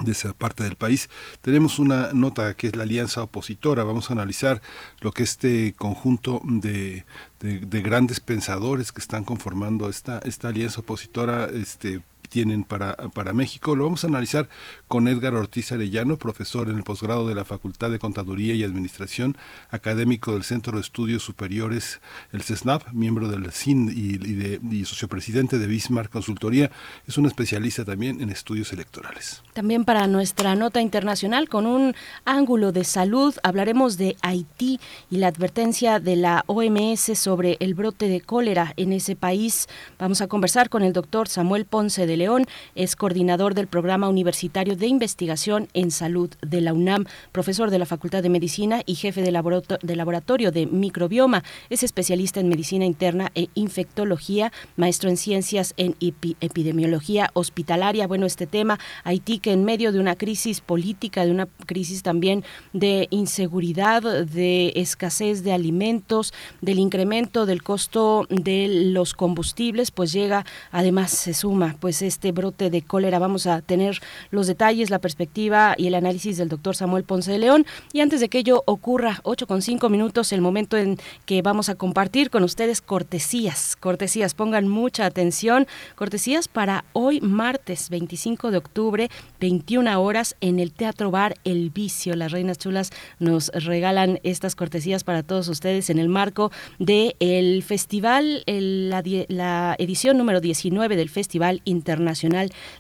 [0.03, 1.09] de esa parte del país.
[1.41, 3.85] Tenemos una nota que es la alianza opositora.
[3.85, 4.61] Vamos a analizar
[5.01, 7.05] lo que este conjunto de,
[7.41, 12.03] de, grandes pensadores que están conformando esta, esta alianza opositora este,
[12.35, 13.77] tienen para, para México.
[13.77, 14.49] Lo vamos a analizar
[14.89, 19.37] con Edgar Ortiz Arellano, profesor en el posgrado de la Facultad de Contaduría y Administración,
[19.71, 22.01] académico del Centro de Estudios Superiores,
[22.33, 26.73] el CESNAP, miembro del CIN y, de, y sociopresidente de Bismarck Consultoría.
[27.07, 29.41] Es un especialista también en estudios electorales.
[29.53, 35.29] También para nuestra nota internacional, con un ángulo de salud, hablaremos de Haití y la
[35.29, 39.69] advertencia de la OMS sobre el brote de cólera en ese país.
[40.01, 44.77] Vamos a conversar con el doctor Samuel Ponce de León, es coordinador del Programa Universitario
[44.77, 49.21] de Investigación en Salud de la UNAM, profesor de la Facultad de Medicina y jefe
[49.21, 51.45] de, laboratorio de microbioma.
[51.69, 55.97] Es especialista en medicina interna e infectología, maestro en ciencias en
[56.41, 58.07] epidemiología hospitalaria.
[58.07, 62.43] Bueno, este tema, Haití que en medio de una crisis política, de una crisis también
[62.73, 70.47] de inseguridad, de escasez de alimentos, del incremento del costo de los combustibles, pues llega,
[70.73, 73.19] además se suma pues este brote de cólera.
[73.19, 74.01] Vamos a tener
[74.31, 77.67] los detalles, la perspectiva y el análisis del doctor Samuel Ponce de León.
[77.93, 80.97] Y antes de que ello ocurra, 8 con 5 minutos, el momento en
[81.27, 83.77] que vamos a compartir con ustedes cortesías.
[83.77, 85.67] Cortesías, pongan mucha atención.
[85.97, 89.11] Cortesías para hoy, martes 25 de octubre,
[89.41, 92.15] 21 horas, en el Teatro Bar El Vicio.
[92.15, 97.65] Las Reinas Chulas nos regalan estas cortesías para todos ustedes en el marco del el
[97.65, 102.04] festival, la, la edición número 19 del Festival Internacional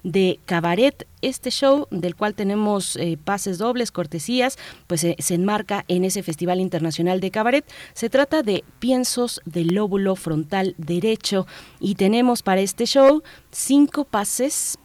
[0.02, 1.06] De Cabaret.
[1.22, 6.60] Este show, del cual tenemos eh, pases dobles, cortesías, pues se enmarca en ese Festival
[6.60, 7.64] Internacional de Cabaret.
[7.94, 11.46] Se trata de Piensos del lóbulo frontal derecho
[11.80, 14.78] y tenemos para este show cinco pases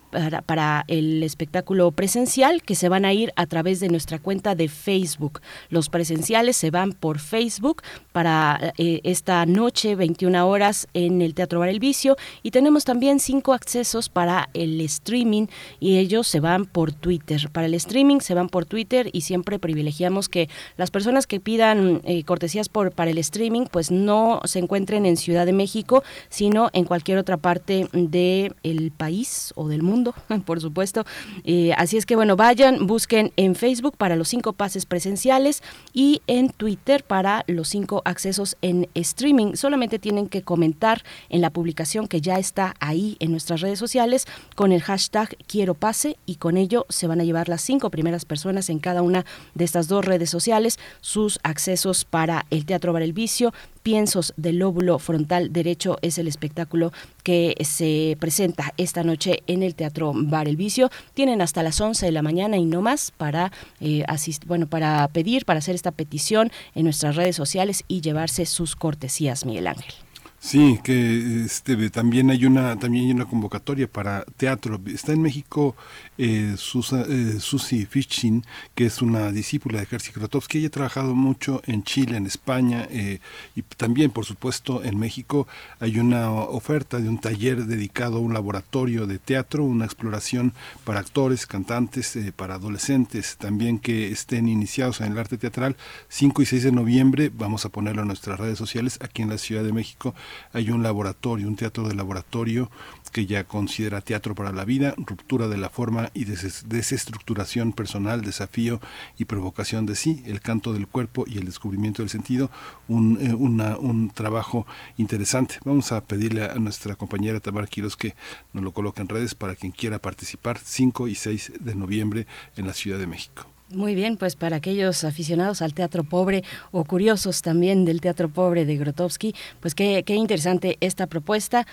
[0.45, 4.68] para, el espectáculo presencial que se van a ir a través de nuestra cuenta de
[4.68, 5.41] Facebook.
[5.70, 11.60] Los presenciales se van por Facebook para eh, esta noche, 21 horas, en el Teatro
[11.60, 12.18] Bar El Vicio.
[12.43, 15.47] Y tenemos también cinco accesos para el streaming
[15.80, 17.49] y ellos se van por Twitter.
[17.51, 22.01] Para el streaming se van por Twitter y siempre privilegiamos que las personas que pidan
[22.03, 26.70] eh, cortesías por, para el streaming pues no se encuentren en Ciudad de México, sino
[26.74, 29.99] en cualquier otra parte del país o del mundo
[30.45, 31.06] por supuesto.
[31.43, 36.22] Eh, así es que bueno, vayan, busquen en Facebook para los cinco pases presenciales y
[36.28, 39.56] en Twitter para los cinco accesos en streaming.
[39.56, 44.26] Solamente tienen que comentar en la publicación que ya está ahí en nuestras redes sociales
[44.56, 48.26] con el hashtag quiero pase y con ello se van a llevar las cinco primeras
[48.26, 49.26] personas en cada una
[49.56, 54.59] de estas dos redes sociales sus accesos para el Teatro Bar El Vicio, Piensos del
[54.59, 56.91] lóbulo frontal derecho es el espectáculo
[57.23, 60.89] que se presenta esta noche en el Teatro Bar El Vicio.
[61.13, 64.03] Tienen hasta las 11 de la mañana y no más para eh,
[64.45, 69.45] bueno, para pedir, para hacer esta petición en nuestras redes sociales y llevarse sus cortesías,
[69.45, 69.93] Miguel Ángel.
[70.42, 74.80] Sí, que este, también hay una también hay una convocatoria para teatro.
[74.86, 75.76] Está en México
[76.18, 80.60] eh, Susa, eh, Susi Fichin, que es una discípula de Jerzy Krotowski.
[80.60, 83.20] Ella ha trabajado mucho en Chile, en España eh,
[83.54, 85.46] y también, por supuesto, en México.
[85.82, 90.54] Hay una oferta de un taller dedicado a un laboratorio de teatro, una exploración
[90.86, 95.76] para actores, cantantes, eh, para adolescentes, también que estén iniciados en el arte teatral.
[96.08, 99.38] 5 y 6 de noviembre, vamos a ponerlo en nuestras redes sociales, aquí en la
[99.38, 100.16] Ciudad de México
[100.53, 102.69] hay un laboratorio, un teatro de laboratorio
[103.11, 108.80] que ya considera teatro para la vida, ruptura de la forma y desestructuración personal, desafío
[109.17, 112.51] y provocación de sí, el canto del cuerpo y el descubrimiento del sentido,
[112.88, 114.65] un, eh, trabajo
[114.97, 115.57] interesante.
[115.65, 118.15] Vamos a pedirle a nuestra compañera Tamara Quiros que
[118.53, 122.67] nos lo coloque en redes para quien quiera participar 5 y 6 de noviembre en
[122.67, 123.45] la Ciudad de México.
[123.72, 128.65] Muy bien, pues para aquellos aficionados al teatro pobre o curiosos también del teatro pobre
[128.65, 131.67] de Grotowski, pues qué, qué interesante esta propuesta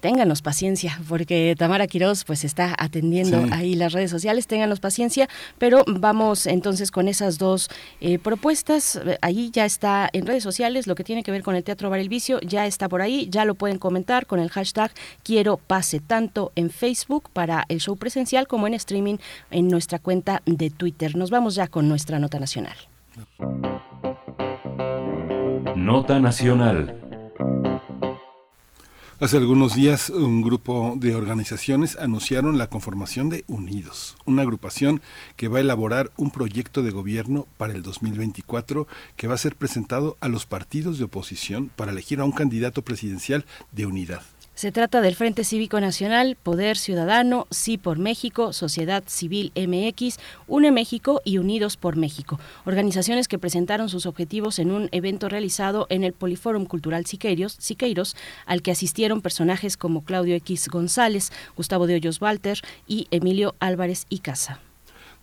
[0.00, 5.84] téngannos paciencia, porque Tamara Quiroz pues está atendiendo ahí las redes sociales, téngannos paciencia, pero
[5.86, 7.68] vamos entonces con esas dos
[8.00, 11.62] eh, propuestas, ahí ya está en redes sociales, lo que tiene que ver con el
[11.62, 14.92] Teatro Bar El Vicio, ya está por ahí, ya lo pueden comentar con el hashtag
[15.22, 19.16] quiero pase tanto en Facebook para el show presencial como en streaming
[19.50, 21.16] en nuestra cuenta de Twitter.
[21.16, 22.76] Nos vamos ya con nuestra nota nacional.
[25.76, 27.01] Nota nacional.
[29.22, 35.00] Hace algunos días un grupo de organizaciones anunciaron la conformación de Unidos, una agrupación
[35.36, 39.54] que va a elaborar un proyecto de gobierno para el 2024 que va a ser
[39.54, 44.22] presentado a los partidos de oposición para elegir a un candidato presidencial de unidad.
[44.54, 50.70] Se trata del Frente Cívico Nacional, Poder Ciudadano, Sí por México, Sociedad Civil MX, UNE
[50.70, 56.04] México y Unidos por México, organizaciones que presentaron sus objetivos en un evento realizado en
[56.04, 61.94] el Poliforum Cultural Siqueiros, Siqueiros al que asistieron personajes como Claudio X González, Gustavo de
[61.94, 64.60] Hoyos Walter y Emilio Álvarez y Casa.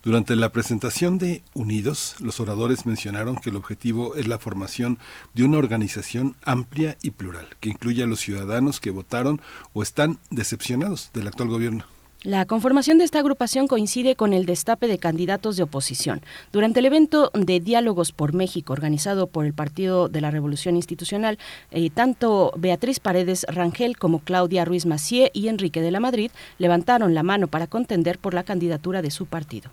[0.02, 4.98] Durante la presentación de Unidos, los oradores mencionaron que el objetivo es la formación
[5.34, 9.42] de una organización amplia y plural, que incluya a los ciudadanos que votaron
[9.74, 11.84] o están decepcionados del actual gobierno.
[12.22, 16.22] La conformación de esta agrupación coincide con el destape de candidatos de oposición.
[16.50, 21.38] Durante el evento de Diálogos por México, organizado por el Partido de la Revolución Institucional,
[21.70, 27.14] eh, tanto Beatriz Paredes Rangel como Claudia Ruiz Macié y Enrique de la Madrid levantaron
[27.14, 29.70] la mano para contender por la candidatura de su partido.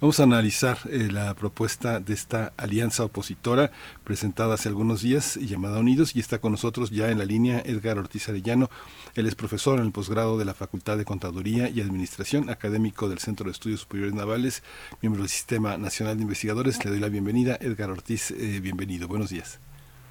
[0.00, 3.70] Vamos a analizar eh, la propuesta de esta alianza opositora
[4.02, 7.98] presentada hace algunos días llamada Unidos y está con nosotros ya en la línea Edgar
[7.98, 8.70] Ortiz Arellano.
[9.14, 13.18] Él es profesor en el posgrado de la Facultad de Contaduría y Administración, académico del
[13.18, 14.62] Centro de Estudios Superiores Navales,
[15.02, 16.82] miembro del Sistema Nacional de Investigadores.
[16.82, 17.58] Le doy la bienvenida.
[17.60, 19.06] Edgar Ortiz, eh, bienvenido.
[19.06, 19.60] Buenos días.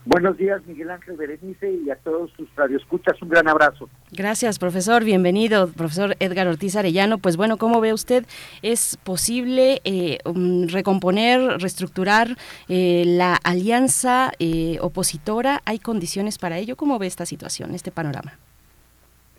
[0.06, 3.22] Buenos días, Miguel Ángel Berenice, y a todos sus radioescuchas.
[3.22, 3.90] Un gran abrazo.
[4.12, 5.04] Gracias, profesor.
[5.04, 7.18] Bienvenido, profesor Edgar Ortiz Arellano.
[7.18, 8.26] Pues bueno, ¿cómo ve usted?
[8.62, 12.30] ¿Es posible eh, um, recomponer, reestructurar
[12.70, 15.62] eh, la alianza eh, opositora?
[15.66, 16.76] ¿Hay condiciones para ello?
[16.76, 18.34] ¿Cómo ve esta situación, este panorama?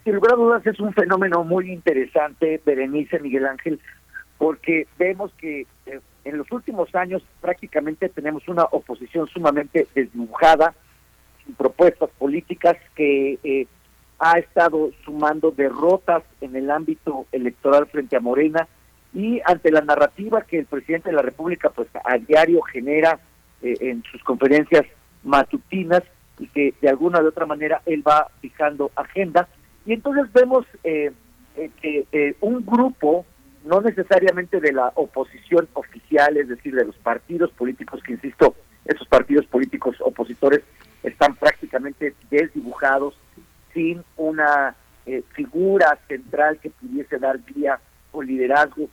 [0.05, 3.81] Sin lugar a dudas, es un fenómeno muy interesante, Berenice, Miguel Ángel,
[4.39, 5.67] porque vemos que
[6.31, 10.75] en los últimos años prácticamente tenemos una oposición sumamente desdibujada,
[11.45, 13.67] sin propuestas políticas que eh,
[14.19, 18.69] ha estado sumando derrotas en el ámbito electoral frente a Morena
[19.13, 23.19] y ante la narrativa que el presidente de la República pues a diario genera
[23.63, 24.87] eh, en sus conferencias
[25.25, 26.03] matutinas
[26.39, 29.49] y que de alguna u otra manera él va fijando agenda.
[29.85, 31.11] Y entonces vemos eh,
[31.57, 33.27] eh, que un grupo
[33.65, 38.55] no necesariamente de la oposición oficial es decir de los partidos políticos que insisto
[38.85, 40.61] esos partidos políticos opositores
[41.03, 43.15] están prácticamente desdibujados
[43.73, 44.75] sin una
[45.33, 47.81] figura central que pudiese dar guía
[48.13, 48.89] o liderazgo.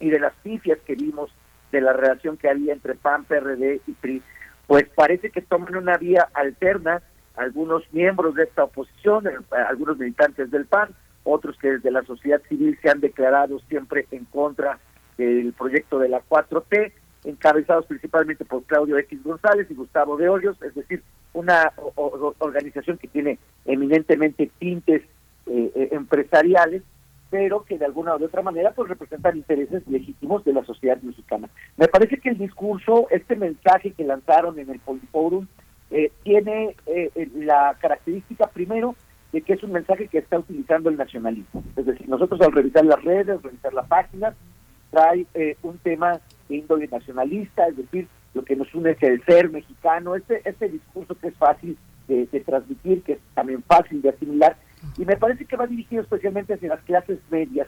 [0.00, 1.30] Y de las pifias que vimos
[1.72, 4.22] de la relación que había entre PAN, PRD y PRI,
[4.66, 7.02] pues parece que toman una vía alterna
[7.36, 9.32] algunos miembros de esta oposición, eh,
[9.68, 10.90] algunos militantes del PAN,
[11.24, 14.78] otros que desde la sociedad civil se han declarado siempre en contra
[15.18, 16.92] del proyecto de la 4T,
[17.24, 21.02] encabezados principalmente por Claudio X González y Gustavo de Hoyos, es decir,
[21.32, 21.72] una
[22.38, 25.02] organización que tiene eminentemente tintes
[25.46, 26.82] eh, eh, empresariales
[27.34, 31.48] pero que de alguna u otra manera pues representan intereses legítimos de la sociedad mexicana.
[31.76, 35.48] Me parece que el discurso, este mensaje que lanzaron en el Poliforum,
[35.90, 38.94] eh, tiene eh, eh, la característica primero
[39.34, 41.64] de que es un mensaje que está utilizando el nacionalismo.
[41.74, 44.32] Es decir, nosotros al revisar las redes, revisar la página,
[44.90, 45.26] trae
[45.62, 50.14] un tema de índole nacionalista, es decir, lo que nos une es el ser mexicano,
[50.14, 54.56] este, este discurso que es fácil de transmitir, que es también fácil de asimilar,
[54.96, 57.66] y me parece que va dirigido especialmente hacia las clases medias,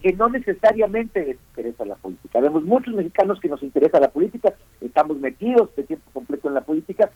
[0.00, 2.40] que no necesariamente les interesa la política.
[2.40, 6.62] Vemos muchos mexicanos que nos interesa la política, estamos metidos de tiempo completo en la
[6.62, 7.10] política,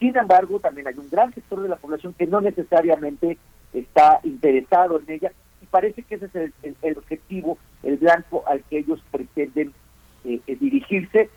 [0.00, 3.36] sin embargo, también hay un gran sector de la población que no necesariamente
[3.74, 6.26] está interesado en ella y parece que ese
[6.62, 9.74] es el, objetivo, el blanco al que ellos pretenden
[10.24, 11.28] eh, eh, dirigirse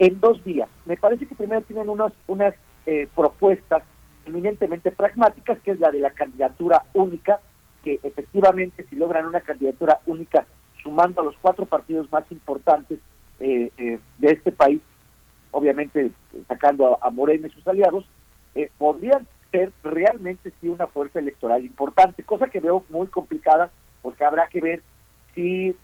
[0.00, 0.68] en dos días.
[0.86, 2.52] Me parece que primero tienen unas, unas
[2.84, 3.84] eh, propuestas
[4.26, 7.38] eminentemente pragmáticas, que es la de la candidatura única,
[7.84, 10.46] que efectivamente si logran una candidatura única
[10.82, 12.98] sumando a los cuatro partidos más importantes
[13.38, 13.70] eh,
[14.18, 14.80] de este país,
[15.50, 16.10] obviamente
[16.48, 18.04] sacando a, Morena y sus aliados,
[18.54, 23.70] eh, podrían ser realmente sí una fuerza electoral importante, cosa que veo muy complicada
[24.02, 24.82] porque habrá que ver
[25.34, 25.76] si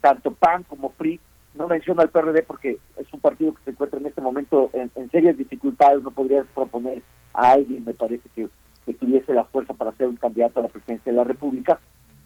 [0.00, 1.18] tanto PAN como PRI,
[1.56, 5.10] no menciono al PRD porque es un partido que se encuentra en este momento en,
[5.10, 7.02] serias dificultades, no podría proponer
[7.32, 8.48] a alguien, me parece que,
[9.00, 11.80] tuviese la fuerza para ser un candidato a la presidencia de la República,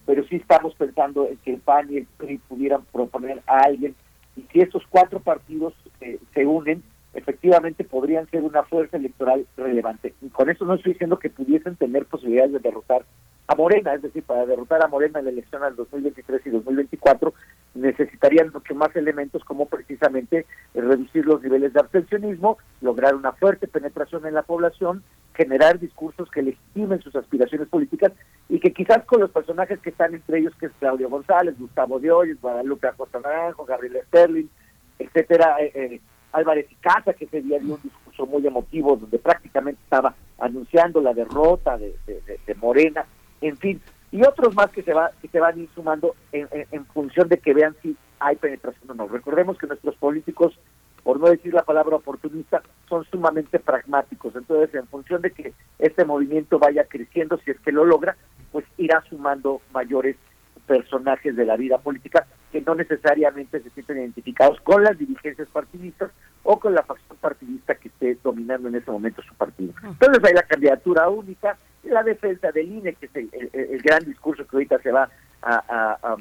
[0.05, 3.95] pero sí estamos pensando en que el PAN y el PRI pudieran proponer a alguien,
[4.41, 10.13] y si esos cuatro partidos eh, se unen, efectivamente podrían ser una fuerza electoral relevante.
[10.21, 13.05] Y con eso no estoy diciendo que pudiesen tener posibilidades de derrotar
[13.47, 17.33] a Morena, es decir, para derrotar a Morena en la elección al 2023 y 2024
[17.73, 24.25] necesitarían mucho más elementos como precisamente reducir los niveles de abstencionismo, lograr una fuerte penetración
[24.25, 25.03] en la población,
[25.33, 28.11] generar discursos que legitimen sus aspiraciones políticas
[28.49, 31.99] y que quizás con los personajes que están entre ellos, que es Claudio González, Gustavo
[31.99, 34.47] de Hoyos, Guadalupe Acosta Naranjo, Gabriel Sterling,
[34.99, 36.01] etcétera, eh, eh,
[36.33, 41.01] Álvarez y Casa, que ese día dio un discurso muy emotivo donde prácticamente estaba anunciando
[41.01, 43.05] la derrota de Morena,
[43.41, 43.81] en fin,
[44.11, 47.37] y otros más que se va que se van ir sumando en, en, función de
[47.37, 49.07] que vean si hay penetración o no.
[49.07, 50.57] Recordemos que nuestros políticos,
[51.03, 54.35] por no decir la palabra oportunista, son sumamente pragmáticos.
[54.35, 58.17] Entonces, en función de que este movimiento vaya creciendo, si es que lo logra,
[58.51, 60.17] pues irá sumando mayores
[60.67, 66.11] personajes de la vida política que no necesariamente se sienten identificados con las dirigencias partidistas
[66.43, 69.73] o con la facción partidista que esté dominando en ese momento su partido.
[69.83, 74.55] Entonces hay la candidatura única, la defensa del INE, que es el, gran discurso que
[74.55, 75.09] ahorita se va
[75.41, 76.17] a,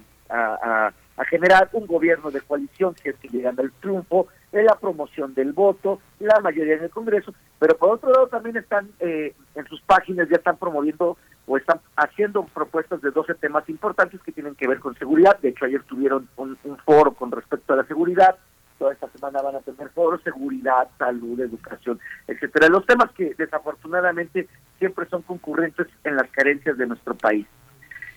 [1.29, 6.01] generar, un gobierno de coalición que es que llegando al triunfo, la promoción del voto,
[6.19, 10.29] la mayoría en el Congreso, pero por otro lado también están eh, en sus páginas,
[10.29, 11.17] ya están promoviendo
[11.47, 15.39] o están haciendo propuestas de 12 temas importantes que tienen que ver con seguridad.
[15.41, 18.37] De hecho, ayer tuvieron un, un foro con respecto a la seguridad,
[18.81, 22.69] toda esta semana van a tener foros, seguridad, salud, educación, etcétera.
[22.69, 24.49] Los temas que desafortunadamente
[24.79, 27.47] siempre son concurrentes en las carencias de nuestro país.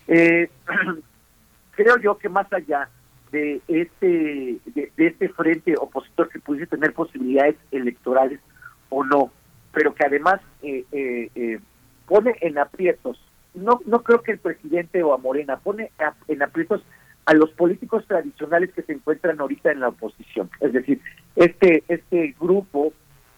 [0.08, 0.50] Eh,
[1.72, 2.88] creo yo que más allá
[3.34, 8.40] de este de, este frente opositor que pudiese tener posibilidades electorales
[8.88, 9.32] o no,
[9.72, 11.58] pero que además eh, eh,
[12.06, 13.20] pone en aprietos,
[13.54, 15.90] no no creo que el presidente o a Morena pone
[16.28, 16.82] en aprietos
[17.26, 20.50] a los políticos tradicionales que se encuentran ahorita en la oposición.
[20.60, 21.00] Es decir,
[21.36, 22.92] este, este grupo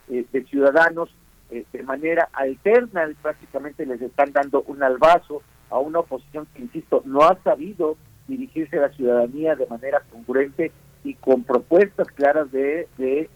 [0.09, 1.09] eh, de ciudadanos
[1.51, 7.02] eh, de manera alterna prácticamente les están dando un albazo a una oposición que, insisto,
[7.05, 7.97] no ha sabido
[8.28, 10.73] dirigirse a la ciudadanía de manera congruente
[11.05, 13.31] y con propuestas claras de, de,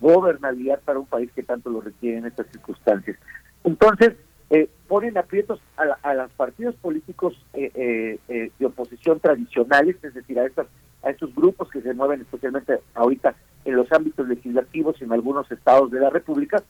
[0.00, 3.16] gobernabilidad para un país que tanto lo requiere en estas circunstancias.
[3.62, 4.14] Entonces,
[4.50, 10.46] eh, ponen aprietos a, los partidos políticos eh, eh, de oposición tradicionales, es decir, a,
[10.46, 10.66] estas,
[11.02, 13.34] a estos grupos que se mueven especialmente ahorita
[13.64, 16.62] en los ámbitos legislativos en algunos estados de la República,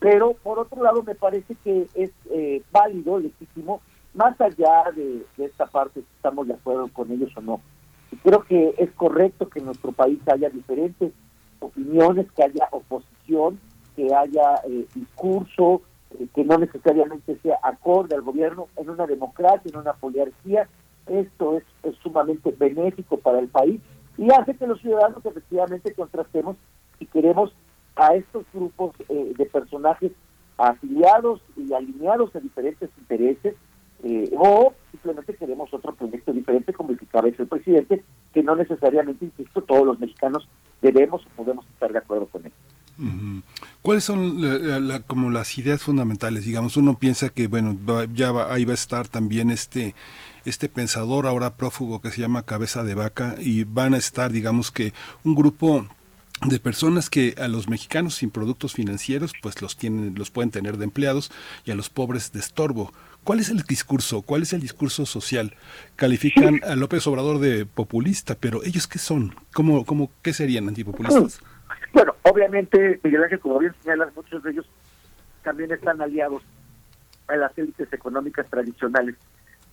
[0.00, 2.10] pero por otro lado me parece que es
[2.72, 3.80] válido, legítimo,
[4.14, 7.60] más allá de, esta parte, si estamos de acuerdo con ellos o no.
[8.10, 11.12] Y creo que es correcto que en nuestro país haya diferentes
[11.60, 13.60] opiniones, que haya oposición,
[13.94, 14.62] que haya
[14.94, 15.82] discurso,
[16.18, 20.68] eh, que no necesariamente sea acorde al gobierno en una democracia, en una poliarquía.
[21.06, 21.64] Esto es,
[22.02, 23.80] sumamente benéfico para el país
[24.16, 26.56] y hace que los ciudadanos efectivamente contrastemos
[26.98, 27.52] y queremos
[27.96, 30.12] a estos grupos eh, de personajes
[30.58, 33.54] afiliados y alineados a diferentes intereses
[34.02, 38.02] eh, o simplemente queremos otro proyecto diferente como el que cabeza el presidente
[38.32, 40.48] que no necesariamente, insisto, todos los mexicanos
[40.80, 42.52] debemos o podemos estar de acuerdo con él.
[43.82, 44.42] ¿Cuáles son
[45.06, 46.44] como las ideas fundamentales?
[46.44, 47.78] Digamos, uno piensa que, bueno,
[48.14, 49.94] ya ahí va a estar también este,
[50.44, 54.70] este pensador ahora prófugo que se llama Cabeza de Vaca y van a estar, digamos
[54.70, 54.92] que,
[55.24, 55.86] un grupo
[56.46, 60.78] de personas que a los mexicanos sin productos financieros pues los tienen los pueden tener
[60.78, 61.30] de empleados
[61.66, 62.92] y a los pobres de estorbo.
[63.24, 64.22] ¿Cuál es el discurso?
[64.22, 65.54] ¿Cuál es el discurso social?
[65.96, 69.34] Califican a López Obrador de populista, pero ellos qué son?
[69.52, 71.40] ¿Cómo, cómo qué serían antipopulistas?
[71.92, 74.66] Bueno, obviamente, Miguel Ángel, como bien señalas, muchos de ellos
[75.42, 76.42] también están aliados
[77.28, 79.16] a las élites económicas tradicionales,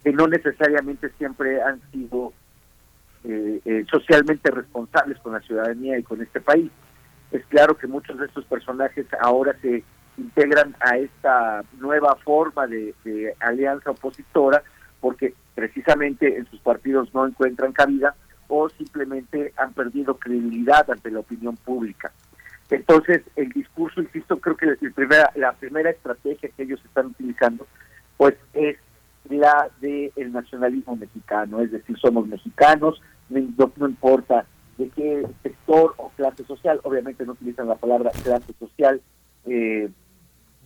[0.03, 2.33] que no necesariamente siempre han sido
[3.23, 6.71] eh, eh, socialmente responsables con la ciudadanía y con este país.
[7.31, 9.83] Es claro que muchos de estos personajes ahora se
[10.17, 14.63] integran a esta nueva forma de, de alianza opositora
[14.99, 18.15] porque precisamente en sus partidos no encuentran cabida
[18.47, 22.11] o simplemente han perdido credibilidad ante la opinión pública.
[22.69, 27.65] Entonces, el discurso, insisto, creo que la primera, la primera estrategia que ellos están utilizando,
[28.17, 28.77] pues es
[29.29, 34.45] la del el nacionalismo mexicano, es decir, somos mexicanos, no, no, importa
[34.77, 39.01] de qué sector o clase social, obviamente no utilizan la palabra clase social
[39.45, 39.89] eh,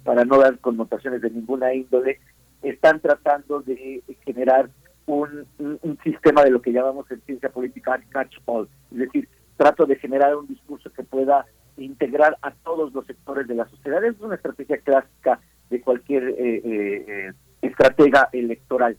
[0.03, 2.19] para no dar connotaciones de ninguna índole,
[2.61, 4.69] están tratando de generar
[5.05, 5.47] un,
[6.03, 10.35] sistema de lo que llamamos en ciencia política catch all, es decir, trato de generar
[10.35, 11.45] un discurso que pueda
[11.77, 14.03] integrar a todos los sectores de la sociedad.
[14.03, 18.97] Es una estrategia clásica de cualquier eh, eh, eh, estratega electoral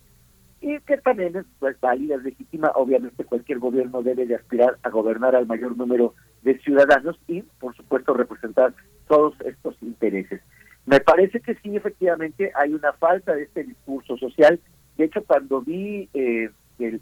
[0.61, 2.71] y que también es pues, válida, es legítima.
[2.77, 7.75] Obviamente cualquier gobierno debe de aspirar a gobernar al mayor número de ciudadanos y, por
[7.77, 8.73] supuesto, representar
[9.09, 10.41] todos estos intereses.
[10.87, 14.61] Me parece que sí, efectivamente, hay una falta de este discurso social
[14.97, 17.01] de hecho, cuando vi eh, el,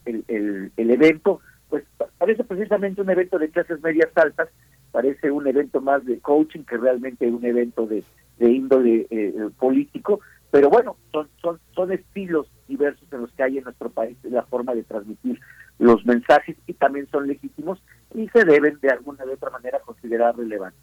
[0.77, 1.85] el, evento, pues
[2.19, 4.48] parece precisamente un evento de clases medias altas,
[4.93, 8.05] parece un evento más de coaching que realmente un evento de,
[8.39, 10.20] de índole eh, político,
[10.51, 14.43] pero bueno, son, son, son estilos diversos en los que hay en nuestro país la
[14.43, 15.40] forma de transmitir
[15.78, 17.82] los mensajes y también son legítimos
[18.15, 20.81] y se deben de alguna de otra manera considerar relevantes.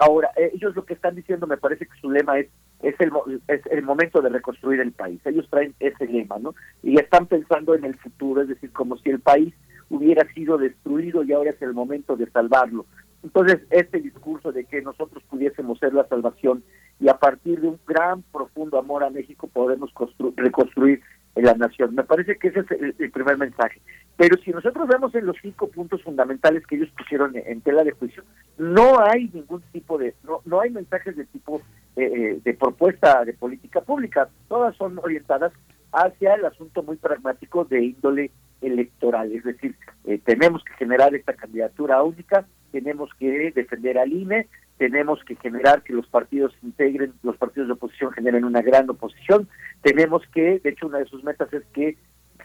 [0.00, 2.48] Ahora, eh, ellos lo que están diciendo, me parece que su lema es
[2.82, 3.12] es el,
[3.48, 5.20] es el momento de reconstruir el país.
[5.24, 6.54] Ellos traen ese lema, ¿no?
[6.82, 9.54] Y están pensando en el futuro, es decir, como si el país
[9.90, 12.86] hubiera sido destruido y ahora es el momento de salvarlo.
[13.22, 16.62] Entonces, este discurso de que nosotros pudiésemos ser la salvación
[16.98, 19.92] y a partir de un gran, profundo amor a México podemos
[20.36, 21.02] reconstruir
[21.36, 21.94] la nación.
[21.94, 23.80] Me parece que ese es el, primer mensaje.
[24.16, 27.92] Pero si nosotros vemos en los cinco puntos fundamentales que ellos pusieron en, tela de
[27.92, 28.24] juicio,
[28.58, 31.62] no hay ningún tipo de, no, no hay mensajes de tipo
[31.96, 34.28] eh, eh, de propuesta de política pública.
[34.48, 35.52] Todas son orientadas
[35.92, 38.30] hacia el asunto muy pragmático de índole
[38.60, 39.32] electoral.
[39.32, 39.74] Es decir,
[40.04, 44.48] eh, tenemos que generar esta candidatura única, tenemos que defender al INE,
[44.80, 49.46] tenemos que generar que los partidos integren, los partidos de oposición generen una gran oposición,
[49.82, 51.98] tenemos que, de hecho, una de sus metas es que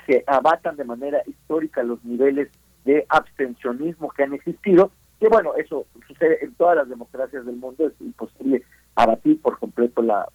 [0.05, 2.49] se abatan de manera histórica los niveles
[2.83, 7.87] de abstencionismo que han existido, que bueno, eso sucede en todas las democracias del mundo,
[7.87, 8.63] es imposible
[8.95, 10.27] abatir por completo la,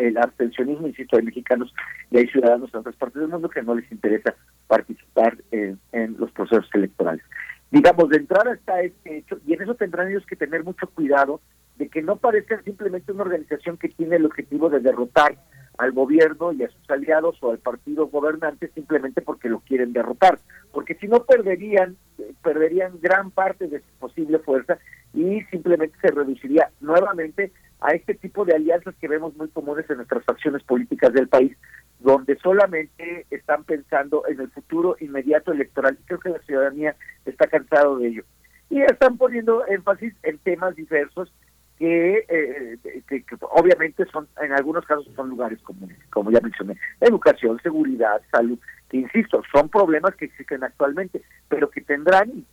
[0.00, 1.72] el abstencionismo, insisto, hay mexicanos
[2.10, 4.34] y hay ciudadanos en otras partes del mundo que no les interesa
[4.66, 7.22] participar en los procesos electorales
[7.72, 11.40] digamos, de entrada está este hecho, y en eso tendrán ellos que tener mucho cuidado
[11.76, 15.38] de que no parezca simplemente una organización que tiene el objetivo de derrotar
[15.78, 20.38] al gobierno y a sus aliados o al partido gobernante simplemente porque lo quieren derrotar,
[20.70, 21.96] porque si no perderían
[22.42, 24.78] perderían gran parte de su posible fuerza
[25.14, 27.52] y simplemente se reduciría nuevamente
[27.82, 31.56] a este tipo de alianzas que vemos muy comunes en nuestras facciones políticas del país,
[31.98, 35.98] donde solamente están pensando en el futuro inmediato electoral.
[36.06, 38.24] Creo que la ciudadanía está cansado de ello.
[38.70, 41.32] Y están poniendo énfasis en temas diversos
[41.78, 42.78] que, eh,
[43.08, 48.58] que, obviamente son, en algunos casos son lugares comunes, como ya mencioné, educación, seguridad, salud,
[48.88, 52.46] que insisto, son problemas que existen actualmente, pero que tendrán, y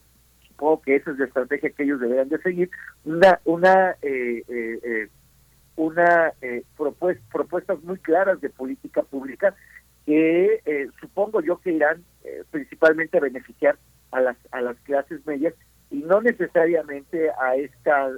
[0.47, 2.71] supongo que esa es la estrategia que ellos deberán de seguir,
[3.05, 5.09] una, una eh, eh,
[5.79, 6.33] una
[7.31, 9.55] propuestas muy claras de política pública
[10.05, 12.03] que supongo yo que irán
[12.51, 13.77] principalmente a beneficiar
[14.11, 15.53] a las a las clases medias
[15.91, 18.09] y no necesariamente a esta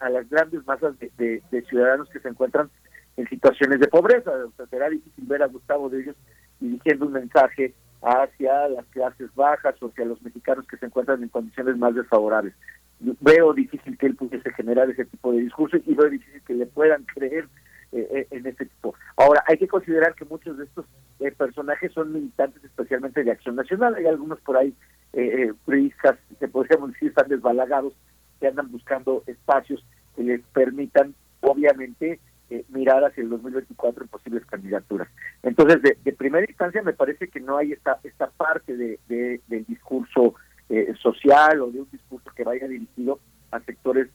[0.00, 2.70] a, las grandes masas de, ciudadanos que se encuentran
[3.16, 4.30] en situaciones de pobreza.
[4.30, 6.16] O sea, será difícil ver a Gustavo de ellos
[6.60, 11.28] dirigiendo un mensaje hacia las clases bajas o hacia los mexicanos que se encuentran en
[11.28, 12.54] condiciones más desfavorables.
[13.00, 16.66] Veo difícil que él pudiese generar ese tipo de discurso y veo difícil que le
[16.66, 17.48] puedan creer
[17.92, 18.94] eh, eh, en ese tipo.
[19.16, 20.84] Ahora, hay que considerar que muchos de estos
[21.20, 23.94] eh, personajes son militantes especialmente de Acción Nacional.
[23.94, 24.74] Hay algunos por ahí
[25.12, 25.92] eh, eh
[26.38, 27.94] que podríamos decir están desbalagados,
[28.40, 29.84] que andan buscando espacios
[30.14, 32.20] que les permitan, obviamente,
[32.50, 35.08] eh, mirar hacia el 2024 en posibles candidaturas.
[35.42, 40.34] Entonces, de, primera instancia, me parece que no hay esta, esta parte de, del discurso
[40.68, 43.20] eh, social o de un discurso que vaya dirigido
[43.50, 44.08] a sectores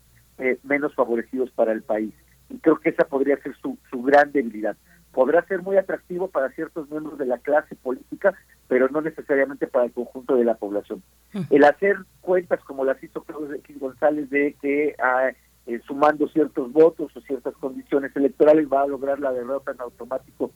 [0.64, 2.14] menos favorecidos para el país.
[2.49, 4.76] Y creo que esa podría ser su, su gran debilidad
[5.14, 8.34] podrá ser muy atractivo para ciertos miembros de la clase política,
[8.68, 11.01] pero no necesariamente para el conjunto de la población.
[11.49, 15.31] El hacer cuentas como las hizo Claudio González de que ah,
[15.65, 20.52] eh, sumando ciertos votos o ciertas condiciones electorales va a lograr la derrota en automático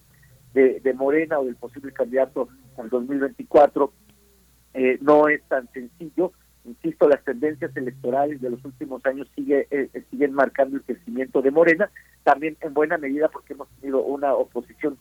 [0.54, 3.94] de, Morena o del posible candidato al 2024,
[4.74, 6.32] eh, no es tan sencillo.
[6.66, 11.52] Insisto, las tendencias electorales de los últimos años sigue, eh, siguen marcando el crecimiento de
[11.52, 11.92] Morena,
[12.24, 14.98] también en buena medida porque hemos tenido una oposición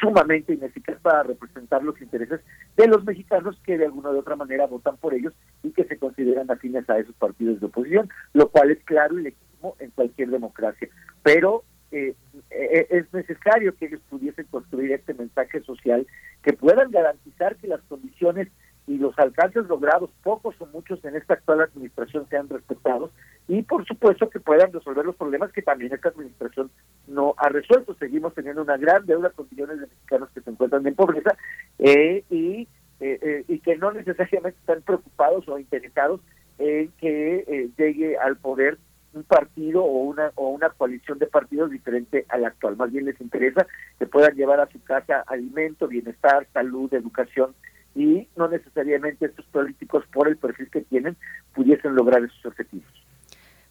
[0.00, 2.40] sumamente ineficaz para representar los intereses
[2.76, 5.98] de los mexicanos que de alguna u otra manera votan por ellos y que se
[5.98, 10.30] consideran afines a esos partidos de oposición, lo cual es claro y legítimo en cualquier
[10.30, 10.88] democracia.
[11.22, 12.14] Pero eh,
[12.50, 16.06] eh, es necesario que ellos pudiesen construir este mensaje social
[16.42, 18.48] que puedan garantizar que las condiciones
[18.86, 23.10] y los alcances logrados, pocos o muchos en esta actual administración, sean respetados
[23.46, 26.70] y por supuesto que puedan resolver los problemas que también esta administración
[27.06, 27.94] no ha resuelto.
[27.94, 31.36] Seguimos teniendo una gran deuda con millones de mexicanos que se encuentran en pobreza
[31.78, 32.68] eh, y,
[33.00, 36.20] eh, eh, y que no necesariamente están preocupados o interesados
[36.58, 38.78] en que llegue al poder
[39.14, 42.76] un partido o una o una coalición de partidos diferente al actual.
[42.76, 43.66] Más bien les interesa
[43.98, 47.54] que puedan llevar a su casa alimento, bienestar, salud, educación
[47.94, 51.16] y no necesariamente estos políticos por el perfil que tienen
[51.54, 52.88] pudiesen lograr esos objetivos.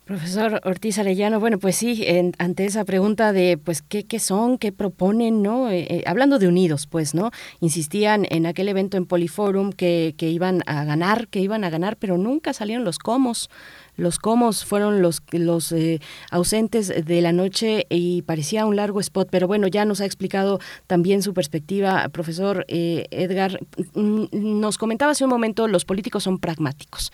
[0.10, 2.04] Profesor Ortiz Arellano, bueno, pues sí,
[2.40, 5.70] ante esa pregunta de, pues, ¿qué, qué son, qué proponen, no?
[5.70, 7.30] Eh, eh, hablando de unidos, pues, ¿no?
[7.60, 11.96] Insistían en aquel evento en Poliforum que, que iban a ganar, que iban a ganar,
[11.96, 13.52] pero nunca salieron los comos.
[14.00, 16.00] Los comos fueron los, los eh,
[16.32, 20.60] ausentes de la noche y parecía un largo spot, pero bueno, ya nos ha explicado
[20.88, 23.60] también su perspectiva, profesor Edgar.
[23.94, 27.12] Mm, nos comentaba hace un momento, los políticos son pragmáticos.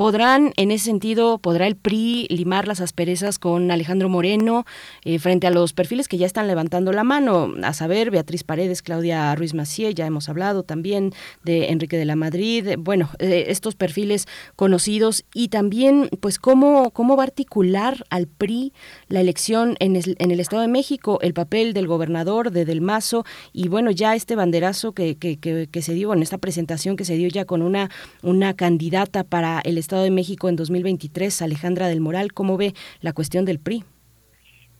[0.00, 4.64] ¿Podrán, en ese sentido, podrá el PRI limar las asperezas con Alejandro Moreno
[5.04, 7.52] eh, frente a los perfiles que ya están levantando la mano?
[7.62, 11.12] A saber, Beatriz Paredes, Claudia Ruiz Macié, ya hemos hablado también
[11.44, 17.18] de Enrique de la Madrid, bueno, eh, estos perfiles conocidos y también, pues, cómo, cómo
[17.18, 18.72] va a articular al PRI
[19.10, 22.80] la elección en el, en el Estado de México, el papel del gobernador, de Del
[22.80, 26.96] Mazo y, bueno, ya este banderazo que, que, que, que se dio en esta presentación
[26.96, 27.90] que se dio ya con una,
[28.22, 33.12] una candidata para el Estado de México en 2023, Alejandra del Moral, ¿cómo ve la
[33.12, 33.84] cuestión del PRI?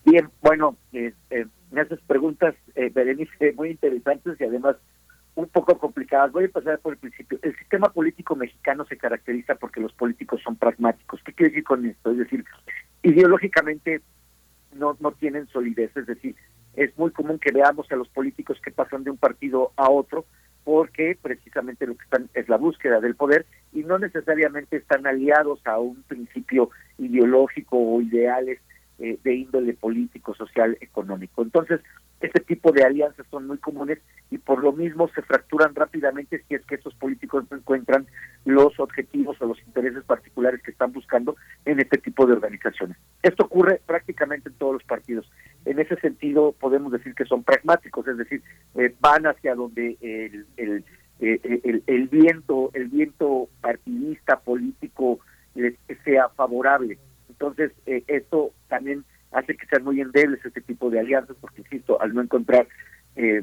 [0.04, 4.76] Bien, bueno, eh, eh, me haces preguntas, eh, Berenice, muy interesantes y además
[5.34, 6.32] un poco complicadas.
[6.32, 7.38] Voy a empezar por el principio.
[7.42, 11.20] El sistema político mexicano se caracteriza porque los políticos son pragmáticos.
[11.24, 12.10] ¿Qué quiere decir con esto?
[12.12, 12.44] Es decir,
[13.02, 14.02] ideológicamente
[14.74, 15.96] no, no tienen solidez.
[15.96, 16.36] Es decir,
[16.74, 20.24] es muy común que veamos a los políticos que pasan de un partido a otro
[20.64, 25.60] porque precisamente lo que están es la búsqueda del poder y no necesariamente están aliados
[25.66, 28.60] a un principio ideológico o ideales
[29.00, 31.42] eh, de índole político, social, económico.
[31.42, 31.80] Entonces,
[32.20, 33.98] este tipo de alianzas son muy comunes
[34.30, 38.06] y por lo mismo se fracturan rápidamente si es que estos políticos no encuentran
[38.44, 42.98] los objetivos o los intereses particulares que están buscando en este tipo de organizaciones.
[43.22, 45.30] Esto ocurre prácticamente en todos los partidos.
[45.64, 48.42] En ese sentido podemos decir que son pragmáticos, es decir,
[48.74, 50.84] eh, van hacia donde el, el,
[51.20, 55.20] eh, el, el, viento, el viento partidista político
[55.54, 55.74] les
[56.04, 56.98] sea favorable.
[57.30, 62.00] Entonces, eh, esto también hace que sean muy endebles este tipo de alianzas, porque, insisto,
[62.00, 62.66] al no encontrar
[63.16, 63.42] eh,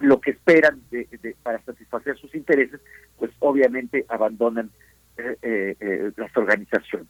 [0.00, 1.08] lo que esperan de,
[1.42, 2.80] para satisfacer sus intereses,
[3.18, 4.70] pues obviamente abandonan
[5.16, 7.08] eh, eh, las organizaciones.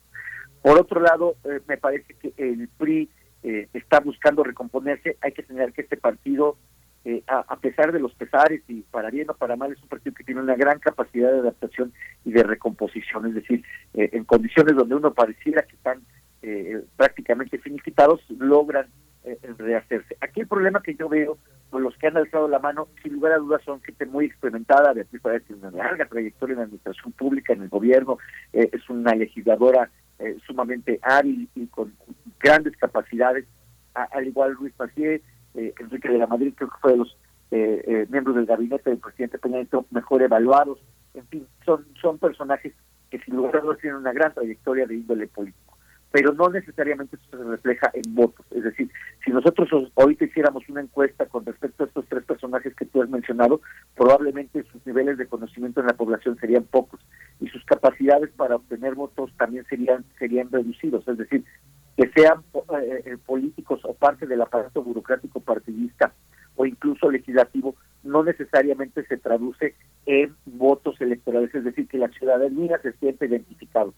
[0.63, 1.37] Por otro lado,
[1.67, 3.09] me parece que el PRI
[3.43, 5.17] está buscando recomponerse.
[5.21, 6.57] Hay que señalar que este partido
[7.05, 10.15] eh, a, pesar de los pesares y para bien o para mal, es un partido
[10.15, 11.93] que tiene una gran capacidad de adaptación
[12.25, 13.65] y de recomposición, es decir,
[13.95, 16.03] eh, en condiciones donde uno pareciera que están
[16.43, 18.87] eh, prácticamente finiquitados, logran
[19.57, 20.17] rehacerse.
[20.21, 21.39] Aquí el problema que yo veo
[21.71, 24.93] con los que han alzado la mano, sin lugar a dudas, son gente muy experimentada,
[24.93, 28.19] Beatriz Paredes tiene una larga trayectoria en la administración pública, en el gobierno,
[28.53, 29.91] es una legisladora
[30.45, 31.95] sumamente hábil y con
[32.41, 33.47] grandes capacidades,
[33.95, 35.23] al igual Luis Macié,
[35.55, 37.17] eh, Enrique de la Madrid, creo que fue de los
[37.51, 40.79] eh, eh, miembros del gabinete del presidente Peña Nieto mejor evaluados.
[41.15, 42.73] En fin, son, son personajes
[43.11, 45.72] que sin lugar a dudas tienen una gran trayectoria de índole político,
[46.13, 48.45] pero no necesariamente eso se refleja en votos.
[48.51, 48.91] Es decir,
[49.25, 53.09] si nosotros ahorita hiciéramos una encuesta con respecto a estos tres personajes que tú has
[53.09, 53.63] mencionado,
[53.97, 57.01] probablemente sus niveles de conocimiento en la población serían pocos
[57.41, 61.09] y sus capacidades para obtener votos también serían serían reducidos.
[61.09, 61.45] Es decir,
[61.97, 66.13] que sean eh, eh, políticos o parte del aparato burocrático partidista
[66.57, 69.75] o incluso legislativo, no necesariamente se traduce
[70.05, 73.95] en votos electorales, es decir, que la ciudadanía se siente identificado.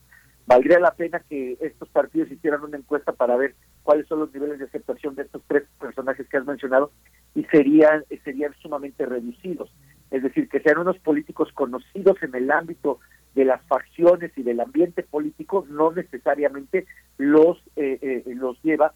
[0.47, 4.59] Valdría la pena que estos partidos hicieran una encuesta para ver cuáles son los niveles
[4.59, 6.91] de aceptación de estos tres personajes que has mencionado
[7.35, 9.71] y serían, serían sumamente reducidos.
[10.11, 13.01] Es decir, que sean unos políticos conocidos en el ámbito
[13.35, 16.87] de las facciones y del ambiente político no necesariamente
[17.19, 18.95] los eh, eh, los lleva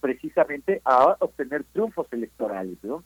[0.00, 3.02] precisamente a obtener triunfos electorales, ¿no?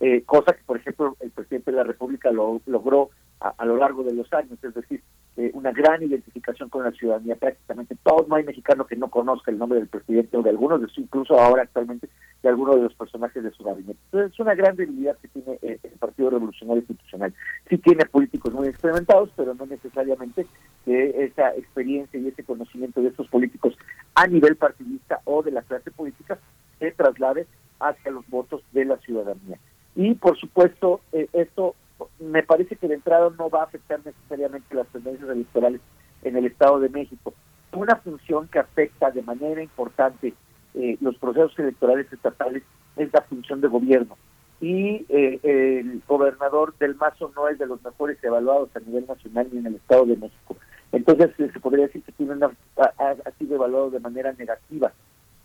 [0.00, 3.10] Eh, cosa que, por ejemplo, el presidente de la República lo logró
[3.40, 5.02] a, lo largo de los años, es decir,
[5.36, 7.36] eh, una gran identificación con la ciudadanía.
[7.36, 10.80] Prácticamente todo, no hay mexicano que no conozca el nombre del presidente o de algunos
[10.80, 12.08] de su, incluso ahora actualmente,
[12.42, 13.98] de algunos de los personajes de su gabinete.
[14.06, 17.34] Entonces, es una gran debilidad que tiene eh, el Partido Revolucionario Institucional.
[17.68, 20.46] Sí tiene políticos muy experimentados, pero no necesariamente
[20.84, 23.76] que esa experiencia y ese conocimiento de estos políticos
[24.14, 26.38] a nivel partidista o de la clase política
[26.78, 27.46] se traslade
[27.80, 29.58] hacia los votos de la ciudadanía.
[29.94, 31.74] Y, por supuesto, eh, esto
[32.18, 35.80] me parece que de entrada no va a afectar necesariamente las tendencias electorales
[36.22, 37.34] en el Estado de México.
[37.72, 40.34] Una función que afecta de manera importante
[40.74, 42.62] eh, los procesos electorales estatales
[42.96, 44.16] es la función de gobierno.
[44.60, 49.48] Y eh, el gobernador del Mazo no es de los mejores evaluados a nivel nacional
[49.52, 50.56] ni en el Estado de México.
[50.92, 54.92] Entonces eh, se podría decir que tiene una, ha, sido evaluado de manera negativa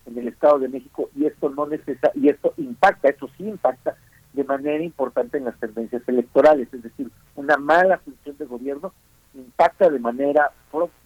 [0.06, 3.98] en el Estado de México y esto no necesita y esto impacta, eso sí impacta
[4.34, 8.94] de manera importante en las tendencias electorales, es decir, una mala función de gobierno
[9.34, 10.52] impacta de manera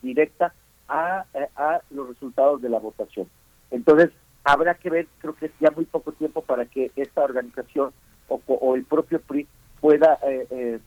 [0.02, 0.53] directa
[0.88, 1.26] a,
[1.56, 3.27] a los resultados de la votación.
[3.72, 4.11] Entonces,
[4.43, 7.91] habrá que ver, creo que es ya muy poco tiempo para que esta organización
[8.27, 9.47] o, o el propio PRI
[9.81, 10.80] pueda eh, eh,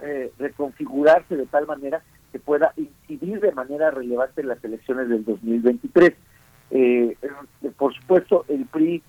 [0.00, 2.02] eh, reconfigurarse de tal manera
[2.32, 6.14] que pueda incidir de manera relevante en las elecciones del 2023.
[7.76, 9.02] por supuesto, el PRI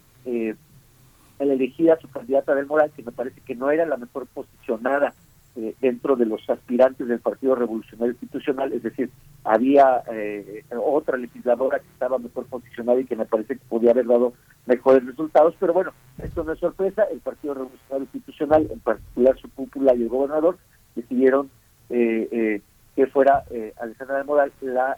[1.39, 4.27] al elegir a su candidata del Moral, que me parece que no era la mejor
[4.27, 5.13] posicionada
[5.55, 9.09] eh, dentro de los aspirantes del Partido Revolucionario Institucional, es decir,
[9.43, 14.05] había eh, otra legisladora que estaba mejor posicionada y que me parece que podía haber
[14.05, 14.33] dado
[14.67, 19.49] mejores resultados, pero bueno, esto no es sorpresa, el Partido Revolucionario Institucional, en particular su
[19.49, 20.59] cúpula y el gobernador,
[20.95, 21.49] decidieron
[21.89, 22.61] eh,
[22.95, 23.43] que fuera
[23.79, 24.97] Alexandra del Moral la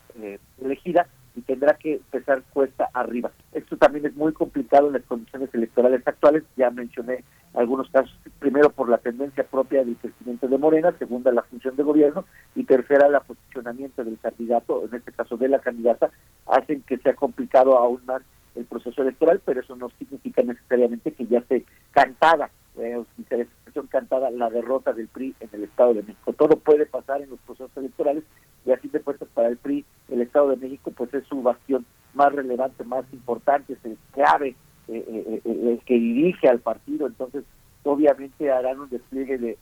[0.62, 3.32] elegida y tendrá que empezar cuesta arriba.
[3.54, 7.24] Esto también es muy complicado en las condiciones electorales actuales, ya mencioné
[7.54, 11.84] algunos casos, primero por la tendencia propia del crecimiento de Morena, segunda la función de
[11.84, 12.26] gobierno
[12.56, 16.12] y tercera el posicionamiento del candidato, en este caso de la candidata,
[16.48, 18.22] hacen que sea complicado aún más
[18.56, 23.04] el proceso electoral, pero eso no significa necesariamente que ya esté cantada, eh,
[23.90, 26.34] cantada la derrota del PRI en el Estado de México.
[26.34, 28.24] Todo puede pasar en los procesos electorales
[28.66, 31.86] y así de cuentas para el PRI el Estado de México pues es su bastión
[32.14, 34.56] más relevante, más importante, es el clave,
[34.88, 37.44] eh, eh, eh, el que dirige al partido, entonces
[37.84, 39.58] obviamente harán un despliegue de,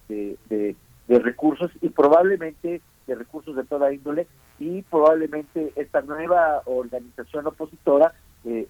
[0.50, 0.76] de,
[1.20, 4.28] recursos y probablemente de recursos de toda índole
[4.60, 8.14] y probablemente esta nueva organización opositora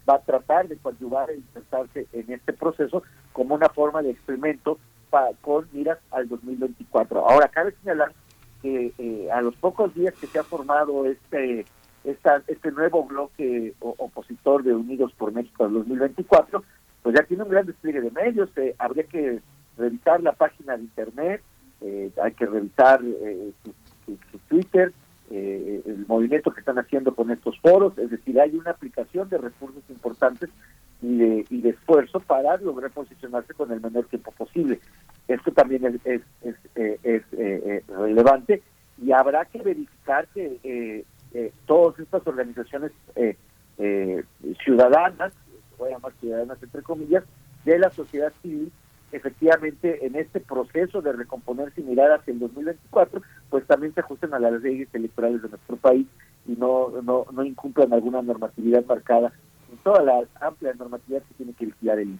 [0.08, 3.02] va a tratar de coadyuvar e insertarse en este proceso
[3.32, 4.78] como una forma de experimento
[5.10, 7.28] para, con miras al 2024.
[7.28, 8.12] Ahora, cabe señalar
[8.62, 11.64] que eh, a los pocos días que se ha formado este
[12.04, 16.62] esta, este nuevo bloque opositor de Unidos por México en 2024,
[17.02, 19.40] pues ya tiene un gran despliegue de medios, eh, habría que
[19.76, 21.42] revisar la página de internet,
[21.80, 23.00] eh, hay que revisar
[23.62, 24.92] su, Twitter,
[25.30, 29.82] el movimiento que están haciendo con estos foros, es decir, hay una aplicación de recursos
[29.90, 30.48] importantes
[31.02, 34.80] y de, y de esfuerzo para lograr posicionarse con el menor tiempo posible.
[35.28, 38.62] Esto también es, es, eh, eh, eh, relevante
[39.00, 41.04] y habrá que verificar que
[41.66, 42.92] todas estas organizaciones
[44.64, 45.34] ciudadanas,
[45.76, 47.24] voy a llamar ciudadanas entre comillas,
[47.66, 48.72] de la sociedad civil,
[49.12, 54.32] efectivamente en este proceso de recomponerse y mirar hacia el 2024, pues también se ajusten
[54.32, 56.06] a las leyes electorales de nuestro país
[56.46, 59.32] y no, no, no incumplan alguna normatividad marcada
[59.70, 62.18] en toda la amplia normatividad que tiene que vigilar el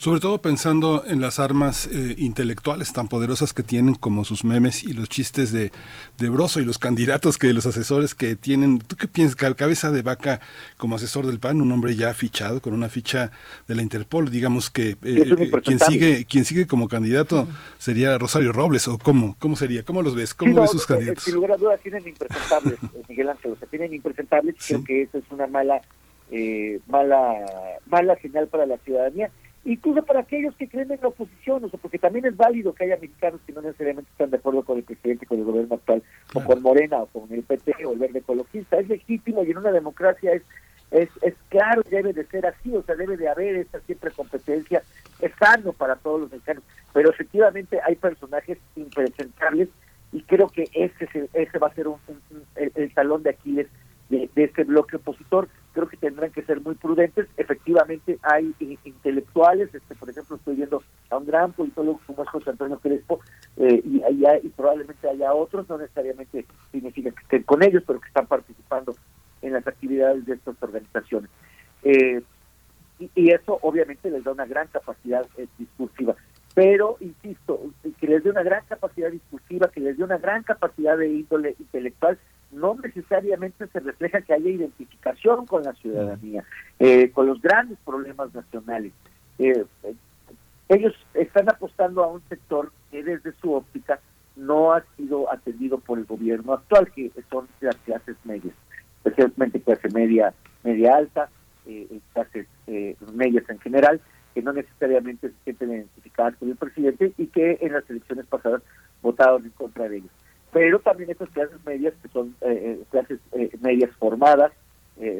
[0.00, 4.82] sobre todo pensando en las armas eh, intelectuales tan poderosas que tienen como sus memes
[4.82, 5.72] y los chistes de,
[6.16, 8.78] de Broso y los candidatos que los asesores que tienen.
[8.78, 9.36] ¿Tú qué piensas?
[9.54, 10.40] Cabeza de vaca
[10.78, 13.30] como asesor del PAN, un hombre ya fichado con una ficha
[13.68, 17.46] de la Interpol, digamos que eh, quien sigue quien sigue como candidato
[17.76, 21.24] sería Rosario Robles o cómo cómo sería, cómo los ves, cómo ves sus candidatos.
[21.24, 24.54] Sin lugar a dudas tienen impresentables, Miguel Ángel, o sea, tienen impresentables.
[24.66, 25.82] Creo que eso es una mala
[26.30, 27.34] eh, mala
[27.86, 29.30] mala señal para la ciudadanía,
[29.64, 32.84] incluso para aquellos que creen en la oposición, o sea, porque también es válido que
[32.84, 36.02] haya mexicanos que no necesariamente están de acuerdo con el presidente, con el gobierno actual,
[36.34, 39.58] o con Morena, o con el PT, o el verde ecologista, es legítimo y en
[39.58, 40.42] una democracia es
[40.90, 44.82] es, es claro, debe de ser así, o sea, debe de haber esta siempre competencia,
[45.20, 49.68] es sano para todos los mexicanos, pero efectivamente hay personajes impresentables
[50.12, 51.98] y creo que ese, ese va a ser un,
[52.56, 53.68] el, el, talón de Aquiles
[54.10, 57.28] de, este bloque opositor creo que tendrán que ser muy prudentes.
[57.36, 58.54] Efectivamente, hay
[58.84, 63.20] intelectuales, este por ejemplo, estoy viendo a un gran politólogo como es José Antonio Crespo,
[63.56, 64.02] eh, y,
[64.42, 68.94] y probablemente haya otros, no necesariamente significa que estén con ellos, pero que están participando
[69.42, 71.30] en las actividades de estas organizaciones.
[71.82, 72.20] Eh,
[72.98, 76.16] y, eso obviamente les da una gran capacidad eh, discursiva.
[76.54, 77.60] Pero, insisto,
[78.00, 81.54] que les dé una gran capacidad discursiva, que les dé una gran capacidad de índole
[81.58, 82.18] intelectual,
[82.52, 86.44] no necesariamente se refleja que haya identificación con la ciudadanía,
[86.78, 88.92] eh, con los grandes problemas nacionales.
[89.38, 89.94] Eh, eh,
[90.68, 94.00] ellos están apostando a un sector que desde su óptica
[94.36, 98.54] no ha sido atendido por el gobierno actual, que son las clases medias,
[99.04, 100.32] especialmente clase media,
[100.62, 101.28] media alta,
[102.12, 102.46] clases
[103.12, 104.00] medias en general,
[104.34, 108.62] que no necesariamente se sienten identificadas con el presidente y que en las elecciones pasadas
[109.02, 110.10] votaron en contra de ellos
[110.52, 114.52] pero también esas clases medias que son eh, eh, clases eh, medias formadas,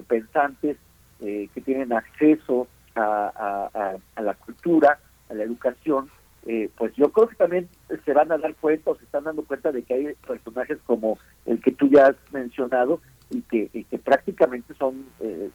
[0.08, 0.76] pensantes,
[1.20, 4.98] que tienen acceso a, la cultura,
[5.30, 6.10] a la educación,
[6.76, 7.66] pues yo creo que también
[8.04, 11.18] se van a dar cuenta o se están dando cuenta de que hay personajes como
[11.46, 13.00] el que tú ya has mencionado
[13.30, 15.06] y que, y que prácticamente son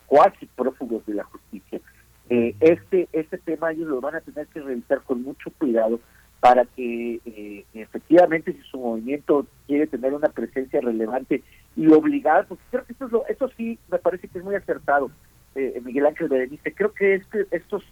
[0.07, 1.79] cuasi prófugos de la justicia.
[2.27, 5.99] este, este tema ellos lo van a tener que revisar con mucho cuidado
[6.45, 11.41] para que eh, efectivamente si su movimiento quiere tener una presencia relevante
[11.75, 14.53] y obligada, porque creo que esto, es lo, eso sí me parece que es muy
[14.53, 15.09] acertado,
[15.55, 17.83] eh, Miguel Ángel Berenice, creo que este, estos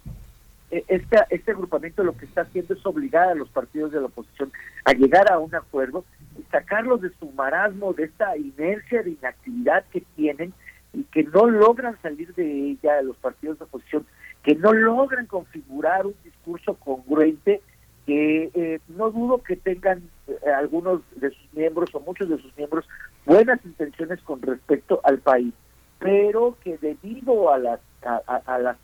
[0.70, 4.52] este, este agrupamiento lo que está haciendo es obligar a los partidos de la oposición
[4.86, 6.06] a llegar a un acuerdo
[6.38, 10.54] y sacarlos de su marasmo, de esta inercia de inactividad que tienen
[10.94, 14.06] y que no logran salir de ella los partidos de oposición,
[14.44, 17.64] que no logran configurar un discurso congruente
[18.06, 22.56] que eh, no dudo que tengan eh, algunos de sus miembros o muchos de sus
[22.58, 22.86] miembros
[23.26, 25.54] buenas intenciones con respecto al país,
[26.00, 28.76] pero que debido a las a, las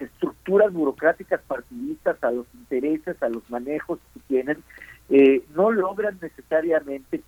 [0.00, 4.64] estructuras burocráticas partidistas, a los intereses, a los manejos que tienen,
[5.10, 7.22] eh, no logran necesariamente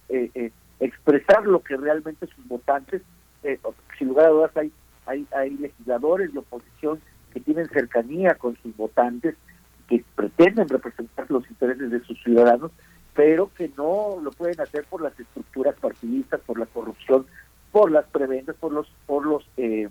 [0.81, 3.03] expresar lo que realmente sus votantes,
[3.97, 4.73] sin lugar a dudas hay,
[5.07, 7.01] hay, hay legisladores de oposición
[7.33, 9.37] que tienen cercanía con sus votantes
[9.89, 12.73] que pretenden representar los intereses de sus ciudadanos,
[13.15, 17.27] pero que no lo pueden hacer por las estructuras partidistas, por la corrupción,
[17.73, 19.89] por las prebendas, por los por los eh,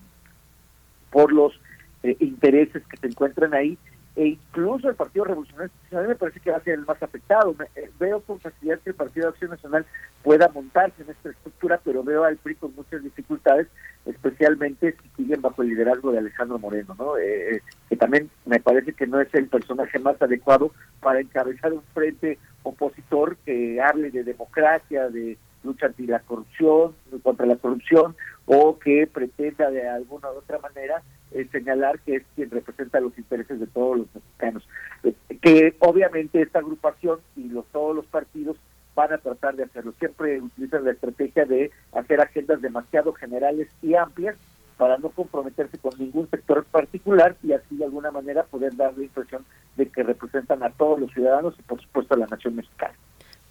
[1.12, 1.60] por los
[2.04, 3.78] eh, intereses que se encuentran ahí
[4.16, 7.54] e incluso el Partido Revolucionario Nacional me parece que va a ser el más afectado.
[7.76, 9.86] Eh, veo con facilidad que el Partido de Acción Nacional
[10.24, 13.68] pueda montarse en esta estructura, pero veo al PRI con muchas dificultades,
[14.06, 17.18] especialmente si siguen bajo el liderazgo de Alejandro Moreno, ¿no?
[17.18, 20.72] Eh, eh, que también me parece que no es el personaje más adecuado
[21.02, 27.46] para encabezar un frente opositor que hable de democracia, de lucha anti la corrupción, contra
[27.46, 28.16] la corrupción,
[28.46, 31.02] o que pretenda de alguna u otra manera
[31.32, 34.68] eh, señalar que es quien representa los intereses de todos los mexicanos.
[35.04, 38.58] Eh, que obviamente esta agrupación y los, todos los partidos
[38.96, 39.94] van a tratar de hacerlo.
[40.00, 44.38] Siempre utilizan la estrategia de hacer agendas demasiado generales y amplias
[44.78, 49.04] para no comprometerse con ningún sector particular y así de alguna manera poder dar la
[49.04, 52.94] impresión de que representan a todos los ciudadanos y por supuesto a la nación mexicana.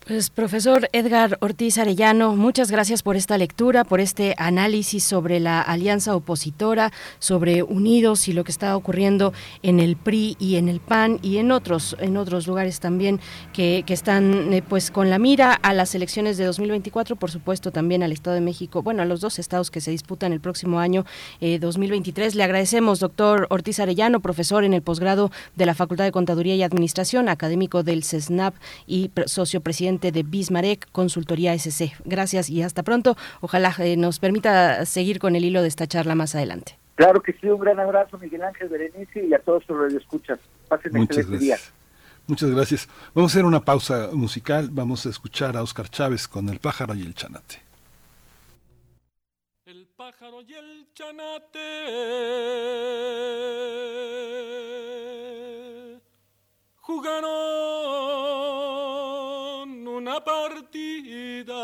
[0.07, 5.63] Pues profesor Edgar Ortiz Arellano, muchas gracias por esta lectura, por este análisis sobre la
[5.63, 9.33] alianza opositora, sobre Unidos y lo que está ocurriendo
[9.63, 13.19] en el PRI y en el PAN y en otros en otros lugares también
[13.55, 18.03] que, están eh, pues con la mira a las elecciones de 2024, por supuesto también
[18.03, 21.07] al Estado de México, bueno, a los dos estados que se disputan el próximo año
[21.41, 22.35] 2023.
[22.35, 26.57] Eh, Le agradecemos, doctor Ortiz Arellano, profesor en el posgrado de la Facultad de Contaduría
[26.57, 28.55] y Administración, académico del CESNAP
[28.87, 31.93] y socio presidente de Bismarck Consultoría SC.
[32.05, 33.17] Gracias y hasta pronto.
[33.41, 36.79] Ojalá eh, nos permita seguir con el hilo de esta charla más adelante.
[36.95, 40.39] Claro que sí, un gran abrazo Miguel Ángel Berenice y a todos los que escuchan.
[40.69, 41.41] Pasen Muchas gracias.
[41.41, 41.57] día.
[42.27, 42.89] Muchas gracias.
[43.15, 44.69] Vamos a hacer una pausa musical.
[44.71, 47.61] Vamos a escuchar a Oscar Chávez con El pájaro y el chanate.
[49.67, 51.55] El pájaro y el chanate
[56.77, 58.64] jugaron
[60.15, 61.59] una partida.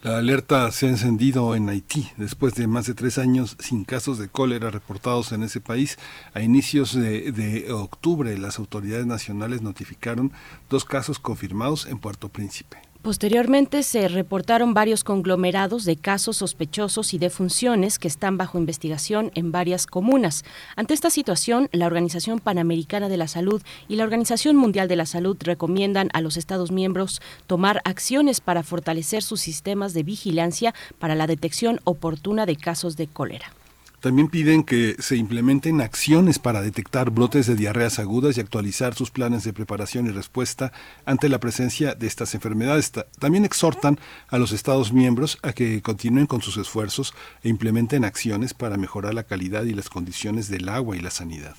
[0.02, 4.18] la alerta se ha encendido en Haití después de más de tres años sin casos
[4.18, 5.98] de cólera reportados en ese país.
[6.34, 10.32] A inicios de, de, octubre las autoridades nacionales notificaron
[10.70, 12.89] dos casos confirmados en Puerto Príncipe.
[13.02, 19.54] Posteriormente se reportaron varios conglomerados de casos sospechosos y defunciones que están bajo investigación en
[19.54, 20.44] varias comunas.
[20.76, 25.06] Ante esta situación, la Organización Panamericana de la Salud y la Organización Mundial de la
[25.06, 31.16] Salud recomiendan a los Estados miembros tomar acciones para fortalecer sus sistemas de vigilancia para
[31.16, 33.54] la detección oportuna de casos de cólera.
[34.00, 39.12] También piden que se implementen acciones para detectar brotes de diarreas agudas y actualizar sus
[39.12, 40.72] planes de preparación y respuesta
[41.06, 42.94] ante la presencia de estas enfermedades.
[43.20, 44.00] También exhortan
[44.30, 47.14] a los Estados miembros a que continúen con sus esfuerzos
[47.44, 51.56] e implementen acciones para mejorar la calidad y las condiciones del agua y la sanidad.